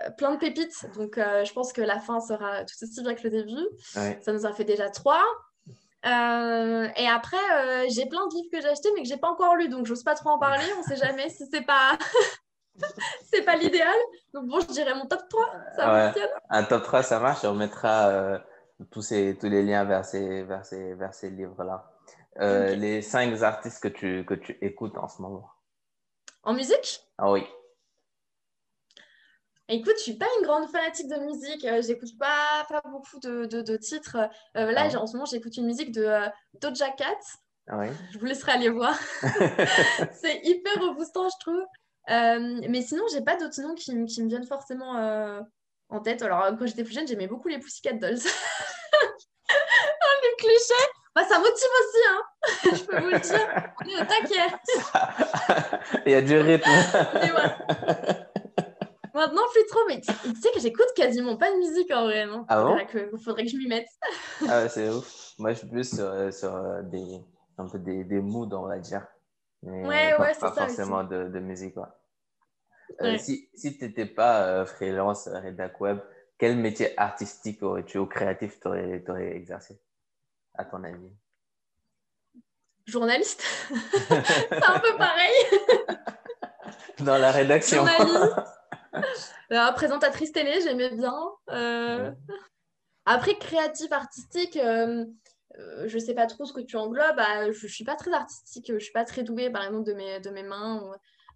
euh, 0.00 0.10
plein 0.16 0.32
de 0.32 0.38
pépites. 0.38 0.86
Donc, 0.94 1.16
je 1.16 1.52
pense 1.52 1.72
que 1.72 1.82
la 1.82 1.98
fin 1.98 2.20
sera 2.20 2.64
tout 2.64 2.74
aussi 2.82 3.02
bien 3.02 3.14
que 3.14 3.22
le 3.24 3.30
début. 3.30 3.66
Ça 3.92 4.32
nous 4.32 4.46
a 4.46 4.52
fait 4.52 4.64
déjà 4.64 4.88
trois. 4.88 5.24
et 6.04 7.08
après, 7.08 7.88
j'ai 7.90 8.06
plein 8.06 8.26
de 8.28 8.34
livres 8.34 8.48
que 8.50 8.60
j'ai 8.60 8.68
achetés 8.68 8.90
mais 8.94 9.02
que 9.02 9.08
j'ai 9.08 9.18
pas 9.18 9.28
encore 9.28 9.56
lus, 9.56 9.68
donc 9.68 9.86
j'ose 9.86 10.02
pas 10.02 10.14
trop 10.14 10.30
en 10.30 10.38
parler. 10.38 10.64
On 10.78 10.82
sait 10.82 10.96
jamais 10.96 11.28
si 11.28 11.44
c'est 11.50 11.66
pas. 11.66 11.98
c'est 13.32 13.42
pas 13.42 13.56
l'idéal. 13.56 13.96
Donc 14.34 14.46
bon, 14.46 14.60
je 14.60 14.72
dirais 14.72 14.94
mon 14.94 15.06
top 15.06 15.22
3. 15.28 15.46
Ça 15.76 16.14
Un 16.50 16.64
top 16.64 16.82
3, 16.82 17.02
ça 17.02 17.20
marche. 17.20 17.44
On 17.44 17.54
mettra 17.54 18.40
tous, 18.90 19.02
ces, 19.02 19.36
tous 19.40 19.48
les 19.48 19.62
liens 19.62 19.84
vers 19.84 20.04
ces, 20.04 20.42
vers 20.42 20.64
ces, 20.64 20.94
vers 20.94 21.14
ces 21.14 21.30
livres-là. 21.30 21.90
Euh, 22.40 22.74
les 22.74 23.00
cinq 23.00 23.40
artistes 23.42 23.82
que 23.82 23.88
tu, 23.88 24.24
que 24.26 24.34
tu 24.34 24.58
écoutes 24.60 24.98
en 24.98 25.08
ce 25.08 25.22
moment 25.22 25.48
En 26.42 26.52
musique? 26.52 27.00
Ah 27.16 27.32
oui. 27.32 27.46
Écoute, 29.68 29.94
je 29.98 30.02
suis 30.02 30.18
pas 30.18 30.26
une 30.38 30.46
grande 30.46 30.68
fanatique 30.68 31.08
de 31.08 31.16
musique. 31.16 31.64
Euh, 31.64 31.82
j'écoute 31.82 32.16
pas, 32.18 32.66
pas 32.68 32.82
beaucoup 32.88 33.18
de, 33.20 33.46
de, 33.46 33.76
titres. 33.76 34.16
Euh, 34.56 34.70
là, 34.70 34.88
ah. 34.92 34.98
en 34.98 35.06
ce 35.06 35.14
moment, 35.14 35.24
j'écoute 35.24 35.56
une 35.56 35.66
musique 35.66 35.92
de 35.92 36.08
Doja 36.60 36.90
Cat. 36.90 37.18
Ah 37.68 37.78
oui. 37.78 37.88
Je 38.12 38.18
vous 38.18 38.26
laisserai 38.26 38.52
aller 38.52 38.68
voir. 38.68 38.96
c'est 40.12 40.40
hyper 40.44 40.74
reboostant, 40.80 41.28
je 41.28 41.38
trouve. 41.40 41.64
Mais 42.08 42.82
sinon, 42.82 43.04
j'ai 43.12 43.22
pas 43.22 43.36
d'autres 43.36 43.60
noms 43.60 43.74
qui, 43.74 44.04
qui, 44.06 44.22
me 44.22 44.28
viennent 44.28 44.46
forcément 44.46 45.40
en 45.88 46.00
tête. 46.00 46.22
Alors, 46.22 46.46
quand 46.58 46.66
j'étais 46.66 46.84
plus 46.84 46.94
jeune, 46.94 47.06
j'aimais 47.06 47.28
beaucoup 47.28 47.48
les 47.48 47.58
Pussycat 47.58 47.94
Dolls. 47.94 48.18
le 50.22 50.36
cliché. 50.36 50.74
Bah, 51.14 51.24
ça 51.24 51.38
motive 51.38 51.70
aussi, 51.80 52.02
hein. 52.10 52.22
je 52.76 52.84
peux 52.84 53.00
vous 53.00 53.08
le 53.08 53.20
dire. 53.20 53.72
On 53.80 53.88
est 53.88 53.96
au 53.96 54.04
taquet. 54.04 54.54
Il 56.04 56.12
y 56.12 56.14
a 56.14 56.20
du 56.20 56.36
rythme. 56.36 56.70
Maintenant, 59.14 59.42
plus 59.50 59.66
trop, 59.66 59.80
mais 59.88 60.00
tu, 60.00 60.12
sais 60.38 60.50
que 60.52 60.60
j'écoute 60.60 60.88
quasiment 60.94 61.38
pas 61.38 61.50
de 61.50 61.56
musique 61.56 61.90
en 61.90 62.04
vrai. 62.04 62.26
Non 62.26 62.44
ah 62.48 62.62
bon? 62.62 62.76
Il 62.92 63.18
faudrait 63.18 63.44
que 63.44 63.50
je 63.50 63.56
m'y 63.56 63.66
mette. 63.66 63.88
ah 64.46 64.68
c'est 64.68 64.90
ouf. 64.90 65.32
Moi, 65.38 65.52
je 65.52 65.58
suis 65.58 65.68
plus 65.68 65.96
sur, 65.96 66.04
euh, 66.04 66.30
sur 66.30 66.54
euh, 66.54 66.82
des, 66.82 67.22
un 67.56 67.66
peu 67.66 67.78
des, 67.78 68.04
des 68.04 68.20
moods, 68.20 68.50
on 68.52 68.66
va 68.66 68.78
dire. 68.78 69.06
Mais 69.62 69.86
ouais, 69.86 70.10
pas, 70.16 70.22
ouais, 70.22 70.34
pas 70.38 70.52
forcément 70.52 71.04
de, 71.04 71.28
de, 71.28 71.38
musique. 71.40 71.74
Quoi. 71.74 71.98
Euh, 73.00 73.18
si 73.18 73.48
si 73.54 73.76
tu 73.76 73.84
n'étais 73.84 74.06
pas 74.06 74.64
freelance, 74.64 75.28
rédac 75.28 75.80
web, 75.80 75.98
quel 76.38 76.56
métier 76.56 76.98
artistique 76.98 77.62
aurais-tu 77.62 77.98
ou 77.98 78.06
créatif 78.06 78.60
t'aurais 78.60 79.02
aurais 79.08 79.36
exercé 79.36 79.80
à 80.54 80.64
ton 80.64 80.84
avis? 80.84 81.10
Journaliste. 82.86 83.42
c'est 84.08 84.64
un 84.64 84.78
peu 84.78 84.96
pareil. 84.96 85.34
Dans 87.00 87.18
la 87.18 87.30
rédaction. 87.32 87.86
Journaliste. 87.86 88.34
Euh, 89.52 89.72
présentatrice 89.72 90.32
télé, 90.32 90.60
j'aimais 90.60 90.90
bien. 90.90 91.14
Euh, 91.50 92.10
après, 93.04 93.36
créatif, 93.36 93.92
artistique, 93.92 94.58
euh, 95.58 95.88
je 95.88 95.94
ne 95.94 96.00
sais 96.00 96.14
pas 96.14 96.26
trop 96.26 96.44
ce 96.44 96.52
que 96.52 96.60
tu 96.60 96.76
englobes. 96.76 97.16
Bah, 97.16 97.50
je 97.50 97.64
ne 97.64 97.70
suis 97.70 97.84
pas 97.84 97.96
très 97.96 98.12
artistique, 98.12 98.66
je 98.68 98.74
ne 98.74 98.78
suis 98.78 98.92
pas 98.92 99.04
très 99.04 99.22
douée, 99.22 99.50
par 99.50 99.64
exemple, 99.64 99.84
de 99.84 99.94
mes, 99.94 100.20
de 100.20 100.30
mes 100.30 100.42
mains. 100.42 100.82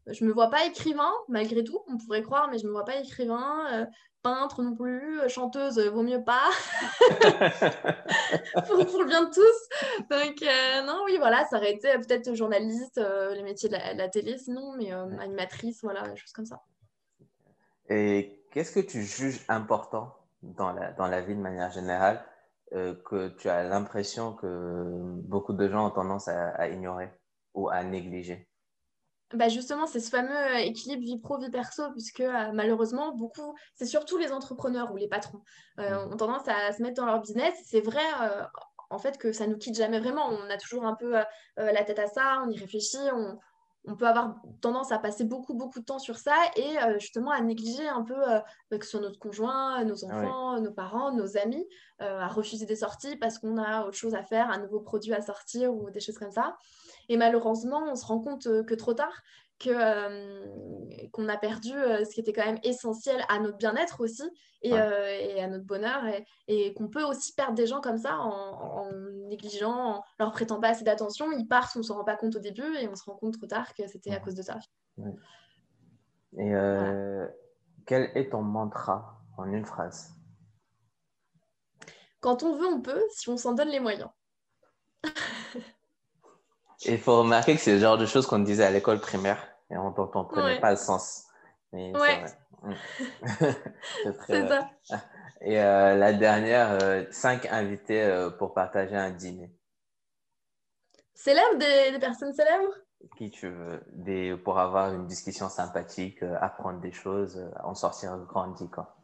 Je 0.07 0.25
ne 0.25 0.29
me 0.29 0.35
vois 0.35 0.51
pas 0.51 0.65
écrivain, 0.67 1.13
malgré 1.29 1.63
tout, 1.63 1.83
on 1.87 1.99
pourrait 1.99 2.23
croire, 2.23 2.49
mais 2.51 2.59
je 2.59 2.65
ne 2.65 2.69
me 2.69 2.73
vois 2.73 2.85
pas 2.85 2.97
écrivain 2.97 3.87
peintre 4.23 4.63
non 4.63 4.75
plus, 4.75 5.21
euh, 5.21 5.29
chanteuse, 5.29 5.79
euh, 5.79 5.91
vaut 5.91 6.03
mieux 6.03 6.23
pas. 6.23 6.51
pour, 8.67 8.77
le 8.77 9.07
bien 9.07 9.25
de 9.25 9.31
tous. 9.31 10.09
Donc, 10.11 10.43
euh, 10.43 10.83
non, 10.83 11.03
oui, 11.07 11.17
voilà, 11.19 11.45
ça 11.47 11.57
aurait 11.57 11.73
été 11.73 11.93
peut-être 11.99 12.35
journaliste, 12.35 13.01
les 13.35 13.43
métiers 13.43 13.69
de 13.69 13.75
la, 13.75 14.09
télé, 14.09 14.39
sinon, 14.39 14.75
mais 14.77 14.93
animatrice, 14.93 15.81
voilà, 15.83 16.03
des 16.03 16.17
choses 16.17 16.33
comme 16.33 16.47
ça. 16.47 16.61
Et 17.89 18.45
qu'est-ce 18.51 18.73
que 18.73 18.81
tu 18.81 19.03
juges 19.03 19.41
important 19.49 20.15
dans 20.43 20.73
la, 20.73 20.93
dans 20.93 21.07
la 21.07 21.21
vie 21.21 21.35
de 21.35 21.41
manière 21.41 21.71
générale? 21.73 22.23
Que 22.71 23.29
tu 23.37 23.49
as 23.49 23.65
l'impression 23.65 24.35
que 24.35 24.85
beaucoup 25.25 25.53
de 25.53 25.69
gens 25.69 25.87
ont 25.87 25.91
tendance 25.91 26.29
à 26.29 26.69
ignorer 26.69 27.11
ou 27.55 27.69
à 27.69 27.83
négliger? 27.83 28.51
Bah 29.33 29.49
justement, 29.49 29.87
c'est 29.87 30.01
ce 30.01 30.11
fameux 30.11 30.37
euh, 30.37 30.57
équilibre 30.57 31.03
vie 31.03 31.19
pro, 31.19 31.39
vie 31.39 31.51
perso, 31.51 31.85
puisque 31.93 32.21
euh, 32.21 32.51
malheureusement, 32.53 33.15
beaucoup, 33.15 33.55
c'est 33.77 33.87
surtout 33.87 34.19
les 34.19 34.33
entrepreneurs 34.33 34.93
ou 34.93 34.97
les 34.97 35.07
patrons, 35.07 35.41
euh, 35.79 36.05
mmh. 36.05 36.13
ont 36.13 36.17
tendance 36.17 36.49
à 36.49 36.73
se 36.73 36.83
mettre 36.83 36.97
dans 36.97 37.07
leur 37.07 37.21
business. 37.21 37.55
C'est 37.65 37.81
vrai, 37.81 38.03
en 38.91 38.99
fait, 38.99 39.19
que 39.19 39.31
ça 39.31 39.47
nous 39.47 39.57
quitte 39.57 39.77
jamais 39.77 40.01
vraiment. 40.01 40.29
On 40.29 40.51
a 40.51 40.57
toujours 40.57 40.85
un 40.85 40.97
peu 40.97 41.15
la 41.57 41.85
tête 41.85 42.01
à 42.01 42.09
ça, 42.09 42.43
on 42.45 42.51
y 42.51 42.59
réfléchit, 42.59 42.99
on, 43.13 43.39
on, 43.87 43.97
peut 43.97 44.07
avoir 44.07 44.37
tendance 44.61 44.93
à 44.93 44.99
passer 44.99 45.25
beaucoup, 45.25 45.55
beaucoup 45.55 45.81
de 45.81 45.85
temps 45.85 45.99
sur 45.99 46.19
ça 46.19 46.37
et 46.57 46.77
justement 46.99 47.31
à 47.31 47.41
négliger 47.41 47.89
un 47.89 48.03
peu, 48.03 48.15
bah, 48.71 48.79
que 48.79 48.85
ce 48.85 48.93
soit 48.93 49.01
notre 49.01 49.19
conjoint, 49.19 49.85
nos 49.85 50.05
enfants, 50.05 50.61
nos 50.61 50.73
parents, 50.73 51.13
nos 51.13 51.37
amis, 51.37 51.67
à 51.99 52.29
refuser 52.29 52.67
des 52.67 52.77
sorties 52.77 53.17
parce 53.17 53.39
qu'on 53.39 53.57
a 53.57 53.87
autre 53.87 53.97
chose 53.97 54.15
à 54.15 54.23
faire, 54.23 54.51
un 54.51 54.59
nouveau 54.59 54.81
produit 54.81 55.15
à 55.15 55.23
sortir 55.23 55.73
ou 55.73 55.91
des 55.91 56.01
choses 56.01 56.19
comme 56.19 56.31
ça. 56.31 56.57
Et 57.11 57.17
malheureusement, 57.17 57.83
on 57.91 57.97
se 57.97 58.07
rend 58.07 58.21
compte 58.21 58.47
euh, 58.47 58.63
que 58.63 58.75
trop 58.75 58.95
tard, 58.95 59.23
euh, 59.67 60.47
qu'on 61.13 61.29
a 61.29 61.37
perdu 61.37 61.73
euh, 61.73 62.05
ce 62.05 62.11
qui 62.11 62.21
était 62.21 62.33
quand 62.33 62.45
même 62.45 62.61
essentiel 62.63 63.23
à 63.29 63.39
notre 63.39 63.59
bien-être 63.59 64.01
aussi 64.01 64.23
et, 64.63 64.73
à 64.73 65.47
notre 65.49 65.65
bonheur 65.65 66.03
et, 66.49 66.75
qu'on 66.75 66.89
peut 66.89 67.03
aussi 67.03 67.33
perdre 67.35 67.55
des 67.55 67.67
gens 67.67 67.81
comme 67.81 67.99
ça 67.99 68.19
en, 68.19 68.91
négligeant, 69.29 69.97
en 69.97 70.05
leur 70.19 70.33
prêtant 70.33 70.61
pas 70.61 70.69
assez 70.69 70.85
d'attention. 70.85 71.33
Ils 71.33 71.47
partent, 71.47 71.77
on 71.77 71.81
ne 71.81 71.85
se 71.85 71.93
rend 71.93 72.05
pas 72.05 72.17
compte 72.17 72.37
au 72.37 72.41
début 72.41 72.77
et 72.77 72.89
on 72.89 72.95
se 72.95 73.05
rend 73.05 73.17
compte 73.17 73.39
trop 73.39 73.47
tard 73.47 73.75
que 73.75 73.87
c'était 73.87 74.13
à 74.13 74.21
cause 74.21 74.35
de 74.35 74.43
ça. 74.43 74.59
Et 76.39 76.53
quel 77.87 78.11
est 78.15 78.31
ton 78.31 78.43
mantra 78.43 79.23
en 79.39 79.51
une 79.51 79.65
phrase? 79.65 80.13
Quand 82.21 82.43
on 82.43 82.55
veut, 82.55 82.67
on 82.67 82.83
peut, 82.83 83.03
si 83.11 83.29
on 83.31 83.39
s'en 83.39 83.55
donne 83.55 83.71
les 83.71 83.81
moyens. 83.81 84.11
il 86.85 86.99
faut 86.99 87.19
remarquer 87.19 87.55
que 87.55 87.61
c'est 87.61 87.75
le 87.75 87.79
genre 87.79 87.99
de 87.99 88.07
choses 88.07 88.27
qu'on 88.27 88.39
disait 88.39 88.65
à 88.65 88.71
l'école 88.71 89.01
primaire 89.01 89.47
et 89.71 89.77
on 89.77 89.91
ne 89.91 90.25
connaît 90.25 90.61
pas 90.61 90.71
le 90.71 90.77
sens. 90.77 91.27
Mais 91.73 91.93
ouais. 91.97 92.25
C'est 94.03 94.17
très 94.17 94.49
ça. 94.49 94.71
Et 95.43 95.59
euh, 95.59 95.97
la 95.97 96.13
dernière, 96.13 96.71
euh, 96.83 97.05
cinq 97.11 97.47
invités 97.47 98.03
euh, 98.03 98.31
pour 98.31 98.53
partager 98.53 98.97
un 98.97 99.11
dîner. 99.11 99.51
Célèbres, 101.15 101.57
des, 101.59 101.99
personnes 101.99 102.35
célèbres? 102.35 102.75
Qui 103.17 103.31
tu 103.31 103.49
veux, 103.49 103.83
des, 103.93 104.37
pour 104.37 104.59
avoir 104.59 104.93
une 104.93 105.07
discussion 105.07 105.49
sympathique, 105.49 106.23
apprendre 106.23 106.81
des 106.81 106.93
choses, 106.93 107.51
en 107.63 107.75
sortir 107.75 108.19
grandi, 108.29 108.69
quoi. 108.69 108.97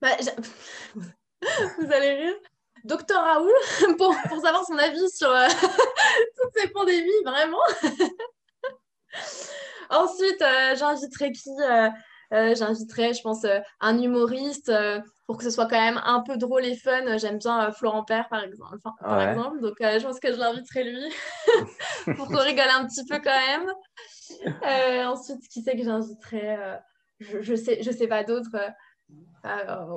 Bah, 0.00 0.16
Vous 1.78 1.92
allez 1.92 2.14
rire. 2.14 2.34
Docteur 2.84 3.22
Raoul 3.22 3.52
pour, 3.98 4.14
pour, 4.28 4.40
savoir 4.40 4.64
son 4.64 4.78
avis 4.78 5.10
sur 5.10 5.30
euh, 5.30 5.48
toutes 5.48 6.52
ces 6.56 6.68
pandémies, 6.68 7.10
vraiment. 7.24 7.58
Ensuite, 9.90 10.40
euh, 10.40 10.76
j'inviterai 10.76 11.32
qui 11.32 11.50
euh, 11.60 11.90
J'inviterai, 12.54 13.12
je 13.12 13.22
pense, 13.22 13.44
un 13.80 14.00
humoriste 14.00 14.72
pour 15.26 15.36
que 15.36 15.42
ce 15.42 15.50
soit 15.50 15.66
quand 15.66 15.80
même 15.80 16.00
un 16.04 16.20
peu 16.20 16.36
drôle 16.36 16.64
et 16.64 16.76
fun. 16.76 17.18
J'aime 17.18 17.38
bien 17.38 17.72
Florent 17.72 18.04
Père, 18.04 18.28
par 18.28 18.44
exemple. 18.44 18.78
par 19.00 19.28
exemple. 19.28 19.60
Donc, 19.60 19.74
je 19.80 20.04
pense 20.04 20.20
que 20.20 20.32
je 20.32 20.38
l'inviterai 20.38 20.84
lui 20.84 21.12
pour 22.16 22.28
qu'on 22.28 22.38
rigole 22.38 22.70
un 22.72 22.86
petit 22.86 23.04
peu 23.04 23.18
quand 23.18 23.34
même. 23.34 23.68
ensuite, 25.08 25.40
qui 25.48 25.62
c'est 25.62 25.76
que 25.76 25.82
j'inviterai 25.82 26.56
je, 27.18 27.42
je, 27.42 27.56
sais, 27.56 27.82
je 27.82 27.90
sais 27.90 28.06
pas 28.06 28.22
d'autres. 28.22 28.56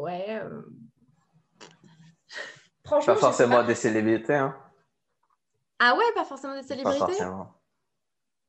ouais 0.01 0.41
pas 3.05 3.15
forcément 3.15 3.63
des 3.63 3.75
célébrités. 3.75 4.35
Hein. 4.35 4.55
Ah 5.79 5.95
ouais, 5.95 6.05
pas 6.15 6.25
forcément 6.25 6.55
des 6.55 6.63
célébrités 6.63 6.99
Pas 6.99 7.07
forcément. 7.07 7.53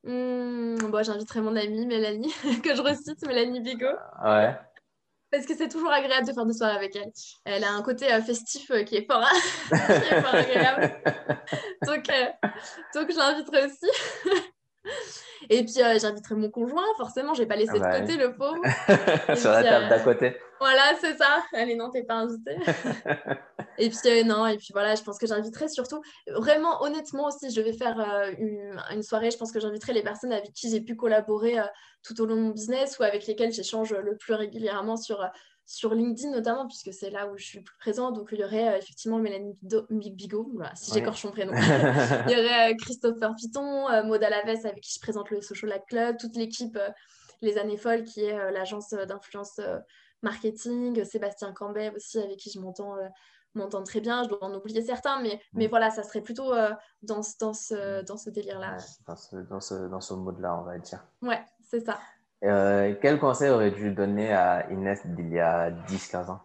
Hmm, 0.03 0.77
bon, 0.77 1.03
j'inviterai 1.03 1.41
mon 1.41 1.55
amie 1.55 1.85
Mélanie, 1.85 2.33
que 2.63 2.75
je 2.75 2.81
recite, 2.81 3.25
Mélanie 3.25 3.59
Bigot. 3.59 3.87
Ouais. 4.23 4.55
Parce 5.31 5.47
que 5.47 5.55
c'est 5.55 5.67
toujours 5.67 5.91
agréable 5.91 6.27
de 6.27 6.33
faire 6.33 6.45
des 6.45 6.53
soirées 6.53 6.75
avec 6.75 6.95
elle. 6.95 7.11
Elle 7.43 7.63
a 7.63 7.71
un 7.71 7.81
côté 7.81 8.13
euh, 8.13 8.21
festif 8.21 8.69
euh, 8.71 8.83
qui, 8.83 8.97
est 8.97 9.05
fort, 9.05 9.21
qui 9.69 9.73
est 9.75 10.21
fort 10.21 10.35
agréable. 10.35 11.01
donc, 11.85 12.09
euh, 12.09 12.49
donc 12.93 13.11
je 13.11 13.17
l'inviterai 13.17 13.65
aussi. 13.65 13.89
Et 15.49 15.63
puis, 15.63 15.81
euh, 15.81 15.97
j'inviterai 15.99 16.35
mon 16.35 16.49
conjoint, 16.49 16.83
forcément, 16.97 17.33
je 17.33 17.41
vais 17.41 17.47
pas 17.47 17.55
laissé 17.55 17.73
ah 17.75 17.77
de 17.77 17.83
bah 17.83 17.99
côté 18.01 18.17
le 18.17 18.35
pauvre. 18.35 18.61
Sur 19.37 19.51
la 19.51 19.63
table 19.63 19.89
d'à 19.89 19.99
côté. 19.99 20.37
Voilà, 20.59 20.93
c'est 20.99 21.17
ça. 21.17 21.43
Allez, 21.53 21.75
non, 21.75 21.89
t'es 21.89 22.03
pas 22.03 22.15
invité. 22.15 22.55
et 23.77 23.89
puis, 23.89 23.99
euh, 24.07 24.23
non, 24.23 24.47
et 24.47 24.57
puis 24.57 24.69
voilà, 24.71 24.95
je 24.95 25.03
pense 25.03 25.17
que 25.17 25.27
j'inviterai 25.27 25.67
surtout, 25.67 26.01
vraiment, 26.27 26.81
honnêtement 26.83 27.27
aussi, 27.27 27.49
je 27.49 27.61
vais 27.61 27.73
faire 27.73 27.99
euh, 27.99 28.31
une, 28.91 29.03
soirée, 29.03 29.31
je 29.31 29.37
pense 29.37 29.51
que 29.51 29.59
j'inviterai 29.59 29.93
les 29.93 30.03
personnes 30.03 30.33
avec 30.33 30.53
qui 30.53 30.69
j'ai 30.69 30.81
pu 30.81 30.95
collaborer 30.95 31.57
tout 32.03 32.19
au 32.21 32.25
long 32.25 32.35
de 32.35 32.41
mon 32.41 32.49
business 32.49 32.97
ou 32.99 33.03
avec 33.03 33.27
lesquelles 33.27 33.51
j'échange 33.51 33.93
le 33.93 34.15
plus 34.17 34.33
régulièrement 34.33 34.97
sur 34.97 35.19
sur 35.65 35.95
LinkedIn 35.95 36.31
notamment, 36.31 36.67
puisque 36.67 36.93
c'est 36.93 37.09
là 37.09 37.27
où 37.27 37.37
je 37.37 37.43
suis 37.43 37.61
plus 37.61 37.77
présente. 37.77 38.15
Donc, 38.15 38.29
il 38.31 38.39
y 38.39 38.43
aurait 38.43 38.77
effectivement 38.77 39.17
Mélanie 39.17 39.57
Bigot, 40.11 40.51
voilà, 40.53 40.75
si 40.75 40.93
j'écorche 40.93 41.21
son 41.21 41.31
prénom. 41.31 41.53
il 41.53 42.31
y 42.31 42.35
aurait 42.39 42.75
Christopher 42.77 43.33
Piton, 43.35 44.03
Maud 44.05 44.23
Alaves, 44.23 44.65
avec 44.65 44.81
qui 44.81 44.93
je 44.93 44.99
présente 45.01 45.29
le 45.31 45.41
Social 45.41 45.71
Life 45.71 45.85
Club, 45.87 46.17
toute 46.17 46.35
l'équipe 46.35 46.77
Les 47.41 47.57
Années 47.57 47.77
Folles, 47.77 48.03
qui 48.03 48.23
est 48.23 48.51
l'agence 48.51 48.91
d'influence 48.91 49.59
marketing, 50.21 51.03
Sébastien 51.03 51.51
Cambet 51.51 51.91
aussi, 51.95 52.19
avec 52.19 52.37
qui 52.37 52.51
je 52.51 52.59
m'entends 52.59 53.83
très 53.83 54.01
bien, 54.01 54.23
je 54.23 54.29
dois 54.29 54.43
en 54.43 54.53
oublier 54.53 54.83
certains, 54.83 55.19
mais, 55.19 55.41
mais 55.53 55.67
voilà, 55.67 55.89
ça 55.89 56.03
serait 56.03 56.21
plutôt 56.21 56.53
dans, 57.01 57.21
dans 57.39 57.53
ce, 57.53 58.03
dans 58.03 58.17
ce 58.17 58.29
délire-là. 58.29 58.77
Dans 59.07 59.15
ce, 59.15 59.35
dans 59.37 59.59
ce, 59.59 59.73
dans 59.87 60.01
ce 60.01 60.13
mode-là, 60.13 60.59
on 60.59 60.63
va 60.63 60.77
dire. 60.77 61.03
Ouais, 61.23 61.43
c'est 61.59 61.79
ça. 61.79 61.97
Euh, 62.45 62.93
quel 63.01 63.19
conseil 63.19 63.49
aurais-tu 63.49 63.91
donné 63.91 64.31
à 64.31 64.67
Inès 64.69 65.01
d'il 65.05 65.29
y 65.31 65.39
a 65.39 65.71
10-15 65.71 66.29
ans? 66.29 66.41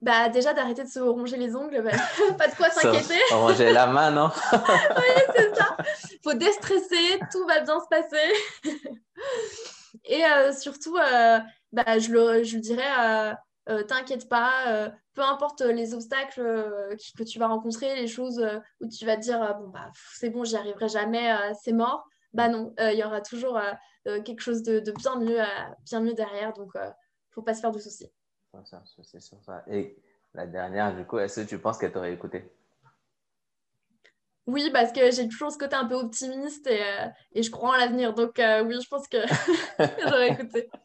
Bah, 0.00 0.28
déjà 0.28 0.54
d'arrêter 0.54 0.84
de 0.84 0.88
se 0.88 1.00
ronger 1.00 1.36
les 1.36 1.54
ongles, 1.54 1.82
bah, 1.82 1.90
pas 2.38 2.48
de 2.48 2.54
quoi 2.54 2.70
s'inquiéter. 2.70 3.20
ronger 3.32 3.72
la 3.72 3.86
main, 3.86 4.10
non? 4.10 4.30
Oui, 4.52 5.22
c'est 5.34 5.54
ça. 5.54 5.76
Il 6.12 6.18
faut 6.22 6.34
déstresser, 6.34 7.20
tout 7.30 7.46
va 7.46 7.60
bien 7.60 7.78
se 7.80 7.88
passer. 7.88 8.72
Et 10.04 10.24
euh, 10.24 10.52
surtout, 10.52 10.96
euh, 10.96 11.38
bah, 11.72 11.98
je, 11.98 12.10
le, 12.10 12.42
je 12.42 12.58
dirais, 12.58 13.34
t'inquiète 13.88 14.28
pas, 14.28 14.92
peu 15.14 15.22
importe 15.22 15.60
les 15.60 15.92
obstacles 15.92 16.42
que 17.18 17.24
tu 17.24 17.38
vas 17.38 17.48
rencontrer, 17.48 17.96
les 17.96 18.06
choses 18.06 18.42
où 18.80 18.88
tu 18.88 19.04
vas 19.04 19.16
te 19.16 19.22
dire, 19.22 19.56
bon, 19.60 19.68
bah, 19.68 19.90
c'est 20.14 20.30
bon, 20.30 20.44
j'y 20.44 20.56
arriverai 20.56 20.88
jamais, 20.88 21.34
c'est 21.62 21.72
mort. 21.72 22.06
Bah 22.32 22.48
non, 22.48 22.74
il 22.78 22.98
y 22.98 23.04
aura 23.04 23.20
toujours 23.20 23.58
euh, 24.06 24.22
quelque 24.22 24.40
chose 24.40 24.62
de, 24.62 24.80
bien, 24.92 25.18
mieux, 25.18 25.40
bien 25.84 26.00
mieux 26.00 26.14
derrière. 26.14 26.52
Donc, 26.52 26.70
il 26.74 26.80
euh, 26.80 26.86
ne 26.86 26.92
faut 27.32 27.42
pas 27.42 27.54
se 27.54 27.60
faire 27.60 27.72
de 27.72 27.78
soucis. 27.78 28.12
C'est 29.02 29.20
sur 29.20 29.42
ça. 29.42 29.64
Et 29.66 29.96
la 30.32 30.46
dernière, 30.46 30.94
du 30.94 31.04
coup, 31.04 31.18
est-ce 31.18 31.40
que 31.40 31.46
tu 31.46 31.58
penses 31.58 31.78
qu'elle 31.78 31.92
t'aurait 31.92 32.12
écouté 32.12 32.50
oui, 34.48 34.70
parce 34.72 34.92
que 34.92 35.10
j'ai 35.10 35.26
toujours 35.26 35.50
ce 35.50 35.58
côté 35.58 35.74
un 35.74 35.86
peu 35.86 35.96
optimiste 35.96 36.68
et, 36.68 36.80
euh, 36.80 37.08
et 37.32 37.42
je 37.42 37.50
crois 37.50 37.70
en 37.70 37.76
l'avenir. 37.76 38.14
Donc 38.14 38.34
oui, 38.36 38.78
je 38.80 38.88
pense 38.88 39.08
que 39.08 39.16
j'aurais 40.08 40.30
écouté. 40.30 40.70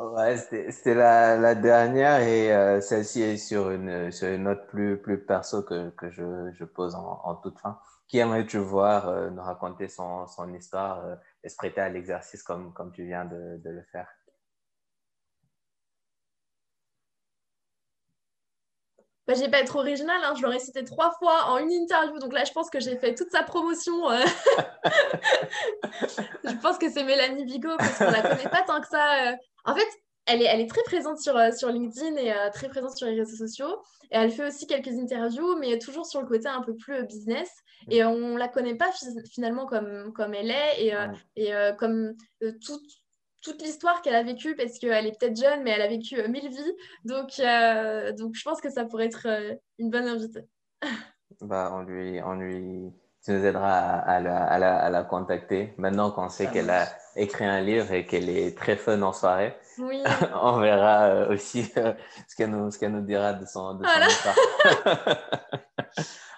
Ouais, 0.00 0.36
c'était 0.36 0.94
la, 0.94 1.36
la, 1.36 1.54
dernière 1.54 2.20
et 2.20 2.80
celle-ci 2.80 3.22
est 3.22 3.36
sur 3.36 3.70
une, 3.70 4.10
sur 4.10 4.28
une 4.28 4.42
note 4.42 4.66
plus, 4.66 5.00
plus 5.00 5.24
perso 5.24 5.62
que, 5.62 5.90
que 5.90 6.10
je, 6.10 6.50
je, 6.52 6.64
pose 6.64 6.96
en, 6.96 7.20
en, 7.22 7.36
toute 7.36 7.56
fin. 7.58 7.78
Qui 8.10 8.18
aimerais-tu 8.18 8.58
voir 8.58 9.30
nous 9.30 9.40
raconter 9.40 9.86
son, 9.86 10.26
son 10.26 10.52
histoire 10.52 11.18
et 11.44 11.48
se 11.48 11.54
prêter 11.54 11.80
à 11.80 11.88
l'exercice 11.88 12.42
comme, 12.42 12.72
comme 12.72 12.90
tu 12.90 13.06
viens 13.06 13.24
de, 13.24 13.60
de 13.62 13.70
le 13.70 13.84
faire? 13.84 14.08
Bah, 19.30 19.36
j'ai 19.38 19.48
pas 19.48 19.60
être 19.60 19.76
original, 19.76 20.20
hein. 20.24 20.34
je 20.36 20.42
l'aurais 20.42 20.58
cité 20.58 20.82
trois 20.82 21.12
fois 21.12 21.44
en 21.50 21.58
une 21.58 21.70
interview, 21.70 22.18
donc 22.18 22.32
là 22.32 22.42
je 22.42 22.50
pense 22.50 22.68
que 22.68 22.80
j'ai 22.80 22.96
fait 22.96 23.14
toute 23.14 23.30
sa 23.30 23.44
promotion. 23.44 24.10
Euh. 24.10 24.16
je 26.44 26.60
pense 26.60 26.78
que 26.78 26.90
c'est 26.90 27.04
Mélanie 27.04 27.44
Bigot 27.44 27.76
parce 27.78 27.96
qu'on 27.96 28.10
la 28.10 28.22
connaît 28.22 28.50
pas 28.50 28.62
tant 28.62 28.80
que 28.80 28.88
ça. 28.88 29.28
Euh. 29.28 29.36
En 29.64 29.76
fait, 29.76 29.86
elle 30.26 30.42
est, 30.42 30.46
elle 30.46 30.60
est 30.60 30.68
très 30.68 30.82
présente 30.82 31.20
sur, 31.20 31.36
euh, 31.36 31.52
sur 31.52 31.68
LinkedIn 31.68 32.16
et 32.16 32.34
très 32.52 32.68
présente 32.68 32.96
sur 32.96 33.06
les 33.06 33.20
réseaux 33.20 33.36
sociaux. 33.36 33.80
Et 34.10 34.16
elle 34.16 34.32
fait 34.32 34.48
aussi 34.48 34.66
quelques 34.66 34.98
interviews, 34.98 35.56
mais 35.60 35.78
toujours 35.78 36.06
sur 36.06 36.20
le 36.20 36.26
côté 36.26 36.48
un 36.48 36.62
peu 36.62 36.74
plus 36.74 37.04
business. 37.04 37.48
Et 37.88 38.04
on 38.04 38.36
la 38.36 38.48
connaît 38.48 38.74
pas 38.74 38.90
finalement 39.30 39.66
comme, 39.66 40.12
comme 40.12 40.34
elle 40.34 40.50
est 40.50 40.84
et, 40.84 40.94
euh, 40.94 41.06
et 41.36 41.54
euh, 41.54 41.72
comme 41.72 42.14
euh, 42.42 42.52
toute, 42.64 42.86
toute 43.42 43.62
l'histoire 43.62 44.02
qu'elle 44.02 44.14
a 44.14 44.22
vécue, 44.22 44.54
parce 44.54 44.78
qu'elle 44.78 45.06
est 45.06 45.18
peut-être 45.18 45.40
jeune, 45.40 45.62
mais 45.62 45.70
elle 45.70 45.82
a 45.82 45.88
vécu 45.88 46.16
mille 46.28 46.50
vies. 46.50 46.76
Donc, 47.04 47.40
donc, 48.18 48.34
je 48.34 48.42
pense 48.44 48.60
que 48.60 48.70
ça 48.70 48.84
pourrait 48.84 49.06
être 49.06 49.26
une 49.78 49.90
bonne 49.90 50.06
invitée. 50.06 50.44
bah, 51.40 51.70
on, 51.74 51.80
lui, 51.82 52.20
on 52.22 52.34
lui 52.34 52.92
tu 53.24 53.32
nous 53.32 53.44
aideras 53.44 53.98
à, 53.98 54.18
la, 54.20 54.44
à, 54.44 54.88
la, 54.88 55.02
contacter. 55.02 55.74
Maintenant 55.76 56.10
qu'on 56.10 56.30
sait 56.30 56.46
qu'elle 56.46 56.70
a 56.70 56.86
écrit 57.16 57.44
un 57.44 57.60
livre 57.60 57.92
et 57.92 58.06
qu'elle 58.06 58.30
est 58.30 58.56
très 58.56 58.76
fun 58.76 59.02
en 59.02 59.12
soirée, 59.12 59.54
oui. 59.78 60.02
on 60.42 60.58
verra 60.58 61.06
euh, 61.08 61.34
aussi 61.34 61.70
euh, 61.76 61.92
ce 62.28 62.36
qu'elle 62.36 62.50
nous, 62.50 62.70
nous, 62.70 63.00
dira 63.02 63.34
de 63.34 63.44
son, 63.44 63.74
de 63.74 63.84
son 63.84 64.08
histoire. 64.08 64.36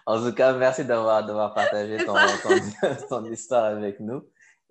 En 0.06 0.22
tout 0.22 0.34
cas, 0.34 0.52
merci 0.54 0.84
d'avoir 0.84 1.54
partagé 1.54 1.96
ton, 2.06 2.14
ton, 3.08 3.24
histoire 3.26 3.64
avec 3.64 4.00
nous. 4.00 4.22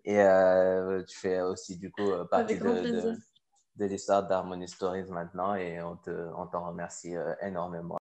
Et 0.04 0.20
euh, 0.20 1.04
tu 1.04 1.18
fais 1.18 1.42
aussi 1.42 1.78
du 1.78 1.92
coup 1.92 2.10
partie 2.30 2.58
de, 2.58 3.16
de, 3.76 3.86
l'histoire 3.86 4.28
d'Harmony 4.28 4.68
Stories 4.68 5.10
maintenant 5.10 5.56
et 5.56 5.82
on 5.82 5.96
t'en 5.98 6.64
on 6.64 6.68
remercie 6.68 7.14
énormément. 7.42 8.00